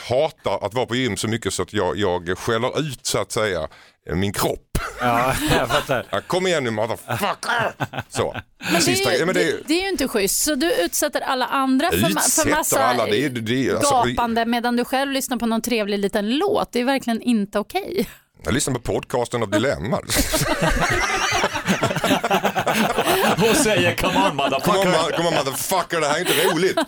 hatar 0.10 0.66
att 0.66 0.74
vara 0.74 0.86
på 0.86 0.96
gym 0.96 1.18
så 1.18 1.28
mycket 1.28 1.54
så 1.54 1.62
att 1.64 1.74
jag, 1.74 1.98
jag 1.98 2.38
skäller 2.38 2.80
ut 2.80 3.06
så 3.06 3.18
att 3.18 3.32
säga 3.32 3.68
min 4.14 4.34
kropp. 4.34 4.78
Ja, 5.00 5.34
jag 5.58 5.68
fattar. 5.70 6.22
Kom 6.28 6.48
igen 6.48 6.64
nu 6.64 6.72
motherfucker! 6.72 7.74
Så. 8.10 8.36
Men, 8.72 8.82
Sista, 8.82 9.10
det, 9.10 9.16
är 9.18 9.26
men 9.26 9.36
det, 9.36 9.44
det, 9.44 9.58
det 9.68 9.74
är 9.74 9.82
ju 9.84 9.90
inte 9.90 10.08
schysst, 10.08 10.44
så 10.44 10.56
du 10.56 10.74
utsätter 10.74 11.22
alla 11.22 11.46
andra 11.46 11.92
för, 11.92 11.98
ma- 11.98 12.42
för 12.44 12.50
massa 12.50 12.84
alla, 12.84 13.06
det 13.06 13.26
är- 13.26 13.30
det 13.30 13.68
är- 13.68 13.76
alltså- 13.76 14.04
gapande 14.04 14.46
medan 14.46 14.76
du 14.76 14.86
själv 14.86 15.12
lyssnar 15.12 15.38
på 15.38 15.46
någon 15.46 15.62
trevlig 15.62 16.00
liten 16.00 16.38
låt. 16.38 16.72
Det 16.72 16.80
är 16.80 16.84
verkligen 16.86 17.22
inte 17.22 17.60
okej. 17.60 18.10
Jag 18.44 18.54
lyssnar 18.54 18.74
på 18.74 18.80
podcasten 18.80 19.42
av 19.44 19.50
Dilemma. 19.50 19.98
Och 23.50 23.56
säger 23.56 23.96
come 23.96 24.20
on 24.20 24.26
on, 24.32 24.36
motherfucker. 24.36 24.90
ma- 24.90 25.12
kom 25.18 25.26
on 25.28 25.34
motherfucker, 25.34 26.02
det 26.02 26.08
här 26.08 26.16
är 26.16 26.20
inte 26.20 26.34
roligt. 26.56 26.78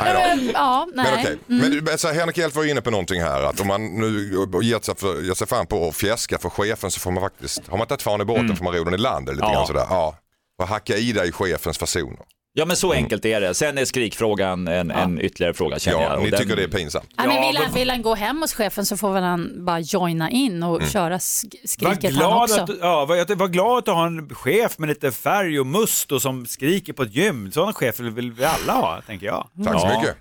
Nej. 0.00 0.36
Men, 0.36 0.50
ja, 0.54 0.88
nej. 0.94 1.38
Men 1.46 1.60
okej, 1.62 1.80
men 1.82 1.98
så 1.98 2.08
här, 2.08 2.14
Henrik 2.14 2.36
Hjelt 2.38 2.54
var 2.56 2.64
inne 2.64 2.80
på 2.80 2.90
någonting 2.90 3.22
här 3.22 3.42
att 3.42 3.60
om 3.60 3.66
man 3.66 3.86
nu 3.86 4.30
ger 4.62 4.80
sig, 4.84 4.96
för, 4.96 5.20
ger 5.22 5.34
sig 5.34 5.46
fan 5.46 5.66
på 5.66 5.88
att 5.88 5.96
fjäska 5.96 6.38
för 6.38 6.50
chefen 6.50 6.90
så 6.90 7.00
får 7.00 7.10
man 7.10 7.22
faktiskt, 7.22 7.68
har 7.68 7.78
man 7.78 7.86
tagit 7.86 8.02
fan 8.02 8.20
i 8.20 8.24
båten 8.24 8.56
får 8.56 8.64
man 8.64 8.74
ro 8.74 8.84
den 8.84 8.94
i 8.94 8.98
land 8.98 9.28
lite 9.28 9.40
Ja. 9.42 9.52
grann 9.52 9.66
sådär. 9.66 9.86
Ja. 9.90 10.14
Och 10.62 10.68
hacka 10.68 10.96
i 10.96 11.12
dig 11.12 11.32
chefens 11.32 11.78
fasoner. 11.78 12.18
Ja 12.58 12.64
men 12.64 12.76
så 12.76 12.92
enkelt 12.92 13.24
är 13.24 13.40
det. 13.40 13.54
Sen 13.54 13.78
är 13.78 13.84
skrikfrågan 13.84 14.68
en, 14.68 14.90
en 14.90 15.20
ytterligare 15.20 15.54
fråga 15.54 15.78
känner 15.78 15.98
Ja, 15.98 16.04
jag. 16.08 16.18
Och 16.18 16.24
ni 16.24 16.30
den- 16.30 16.40
tycker 16.40 16.56
det 16.56 16.62
är 16.62 16.68
pinsamt. 16.68 17.04
Ja, 17.16 17.22
men 17.26 17.36
Ja, 17.36 17.46
vill, 17.46 17.56
han, 17.56 17.74
vill 17.74 17.90
han 17.90 18.02
gå 18.02 18.14
hem 18.14 18.40
hos 18.40 18.54
chefen 18.54 18.86
så 18.86 18.96
får 18.96 19.12
väl 19.12 19.22
han 19.22 19.64
bara 19.64 19.80
joina 19.80 20.30
in 20.30 20.62
och 20.62 20.82
köra 20.82 21.18
sk- 21.18 21.54
Var 21.62 21.66
skriket 21.68 22.04
han 22.04 22.12
glad, 22.12 22.42
också. 22.42 22.60
att, 22.60 22.70
ja, 22.80 23.04
var, 23.04 23.34
var 23.34 23.48
glad 23.48 23.78
att 23.88 23.94
ha 23.94 24.06
en 24.06 24.34
chef 24.34 24.78
med 24.78 24.88
lite 24.88 25.12
färg 25.12 25.60
och 25.60 25.66
must 25.66 26.12
och 26.12 26.22
som 26.22 26.46
skriker 26.46 26.92
på 26.92 27.02
ett 27.02 27.14
gym. 27.14 27.52
Sådana 27.52 27.72
chefer 27.72 28.04
vill 28.04 28.32
vi 28.32 28.44
alla 28.44 28.72
ha, 28.72 29.00
tänker 29.06 29.26
jag. 29.26 29.48
Tack 29.64 29.80
så 29.80 29.86
Ja. 29.86 29.98
mycket. 30.00 30.16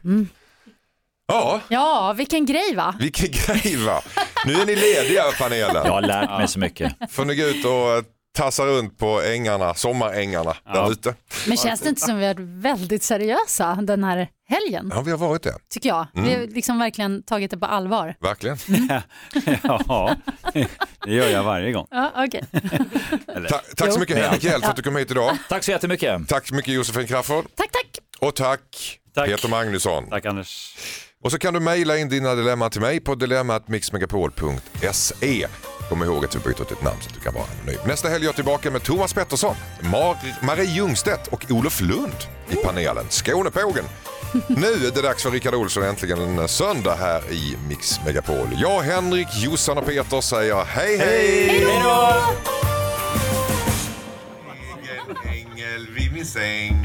Ja, 1.28 1.62
Ja, 1.68 2.14
vilken 2.18 2.46
grej 2.46 2.76
va? 2.76 2.96
vilken 3.00 3.30
grej 3.32 3.76
va. 3.86 4.02
Nu 4.46 4.54
är 4.54 4.66
ni 4.66 4.76
lediga 4.76 5.24
panelen. 5.40 5.82
Jag 5.86 5.92
har 5.92 6.02
lärt 6.02 6.30
mig 6.30 6.48
så 6.48 6.60
mycket. 6.60 6.94
Får 7.10 7.26
ni 7.26 7.36
gå 7.36 7.44
ut 7.44 7.66
och 7.66 8.14
eh, 8.40 8.44
tassa 8.44 8.66
runt 8.66 8.98
på 8.98 9.22
ängarna, 9.22 9.74
sommarängarna 9.74 10.56
där 10.74 10.92
ute. 10.92 11.16
Men 11.48 11.58
känns 11.58 11.82
det 11.82 11.90
inte 11.90 12.02
som 12.02 12.18
vi 12.18 12.26
har 12.26 12.34
varit 12.34 12.48
väldigt 12.48 13.04
seriösa 13.04 13.76
den 13.82 14.04
här 14.04 14.30
helgen? 14.50 14.92
Ja, 14.96 15.02
vi 15.02 15.12
har 15.12 15.18
varit 15.18 15.44
det. 15.44 15.56
Tycker 15.70 15.90
jag. 15.90 16.08
Vi 16.14 16.34
har 16.34 16.48
liksom 16.48 16.80
verkligen 16.80 17.24
tagit 17.24 17.52
det 17.52 17.58
på 17.58 17.66
allvar. 17.66 18.16
Verkligen. 18.20 18.58
Ja, 19.64 20.16
det 21.06 21.12
gör 21.14 21.30
jag 21.30 21.44
varje 21.44 21.72
gång. 21.72 21.88
Ja, 21.92 22.12
okej. 22.16 22.44
Ta 23.50 23.62
tack 23.76 23.94
så 23.94 24.00
mycket 24.00 24.18
Henrik 24.18 24.44
Hjelt 24.44 24.64
för 24.64 24.70
att 24.70 24.76
du 24.76 24.84
kom 24.84 24.96
hit 24.96 25.12
idag. 25.12 25.38
Tack 25.50 25.64
så 25.64 25.72
jättemycket. 25.72 26.28
Tack 26.28 26.48
så 26.48 26.56
mycket 26.56 26.74
Josefin 26.74 27.08
Crafoord. 27.08 27.46
Tack, 27.56 27.72
tack. 27.72 27.98
Och 28.20 28.36
tack, 28.36 29.00
Tack. 29.16 29.28
Peter 29.28 29.50
Magnusson. 29.50 30.10
Tack 30.10 30.26
Anders. 30.26 30.76
Och 31.24 31.32
så 31.32 31.40
kan 31.40 31.54
du 31.54 31.60
mejla 31.60 31.98
in 31.98 32.10
dina 32.10 32.36
dilemman 32.36 32.72
till 32.72 32.82
mig 32.82 33.00
på 33.00 33.16
dilemmatmixmegapol.se. 33.16 35.48
Kom 35.90 36.04
ihåg 36.04 36.26
att 36.26 36.36
vi 36.36 36.40
byter 36.40 36.62
ut 36.62 36.70
ditt 36.70 36.84
namn 36.84 36.98
så 37.02 37.08
att 37.10 37.14
du 37.16 37.20
kan 37.20 37.34
vara 37.34 37.46
anonym. 37.62 37.80
Nästa 37.88 38.10
helg 38.10 38.24
är 38.24 38.28
jag 38.28 38.36
tillbaka 38.36 38.72
med 38.72 38.84
Thomas 38.84 39.14
Pettersson, 39.14 39.56
Mar- 39.80 40.46
Marie 40.46 40.72
Ljungstedt 40.76 41.28
och 41.28 41.46
Olof 41.52 41.82
Lund 41.82 42.16
i 42.50 42.56
panelen. 42.56 43.06
Skånepågen. 43.10 43.86
Nu 44.48 44.88
är 44.88 44.92
det 44.96 45.02
dags 45.02 45.24
för 45.24 45.32
Rickard 45.32 45.54
Olsson 45.54 45.84
äntligen 45.84 46.20
en 46.40 46.48
söndag 46.48 46.96
här 46.96 47.32
i 47.32 47.58
Mix 47.68 48.00
Megapol. 48.06 48.48
Jag, 48.58 48.82
Henrik, 48.82 49.28
Jossan 49.34 49.78
och 49.78 49.86
Peter 49.86 50.22
säger 50.22 50.66
hej 50.66 50.98
hej! 50.98 51.48
Hej 51.50 51.82
då! 51.84 52.14
Ängel 55.30 55.88
vid 55.96 56.14
min 56.14 56.26
säng 56.26 56.84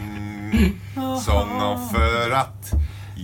Sång 1.25 1.61
om 1.61 1.89
för 1.95 2.31
att 2.31 2.71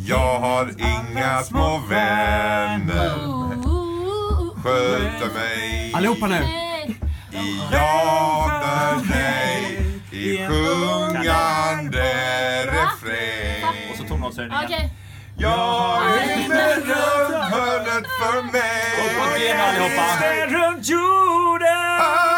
jag 0.07 0.39
har 0.41 0.75
inga 0.79 1.43
små 1.43 1.81
vänner 1.89 3.48
Sköter 4.69 5.35
mig 5.35 5.93
Allihopa 5.95 6.27
nu. 6.27 6.35
i 7.33 7.61
jagar 7.73 8.97
dig 9.09 9.79
i 10.11 10.47
sjungande 10.47 12.13
refräng 12.67 13.97
Så 13.97 14.05
tonårshöjningen. 14.05 14.65
Okej. 14.65 14.91
Jag 15.37 15.97
är 16.07 16.49
berömd 16.49 17.45
hörnet 17.45 18.07
för 18.21 18.43
mig 18.43 18.89
Runt 20.49 20.89
jorden! 20.89 22.38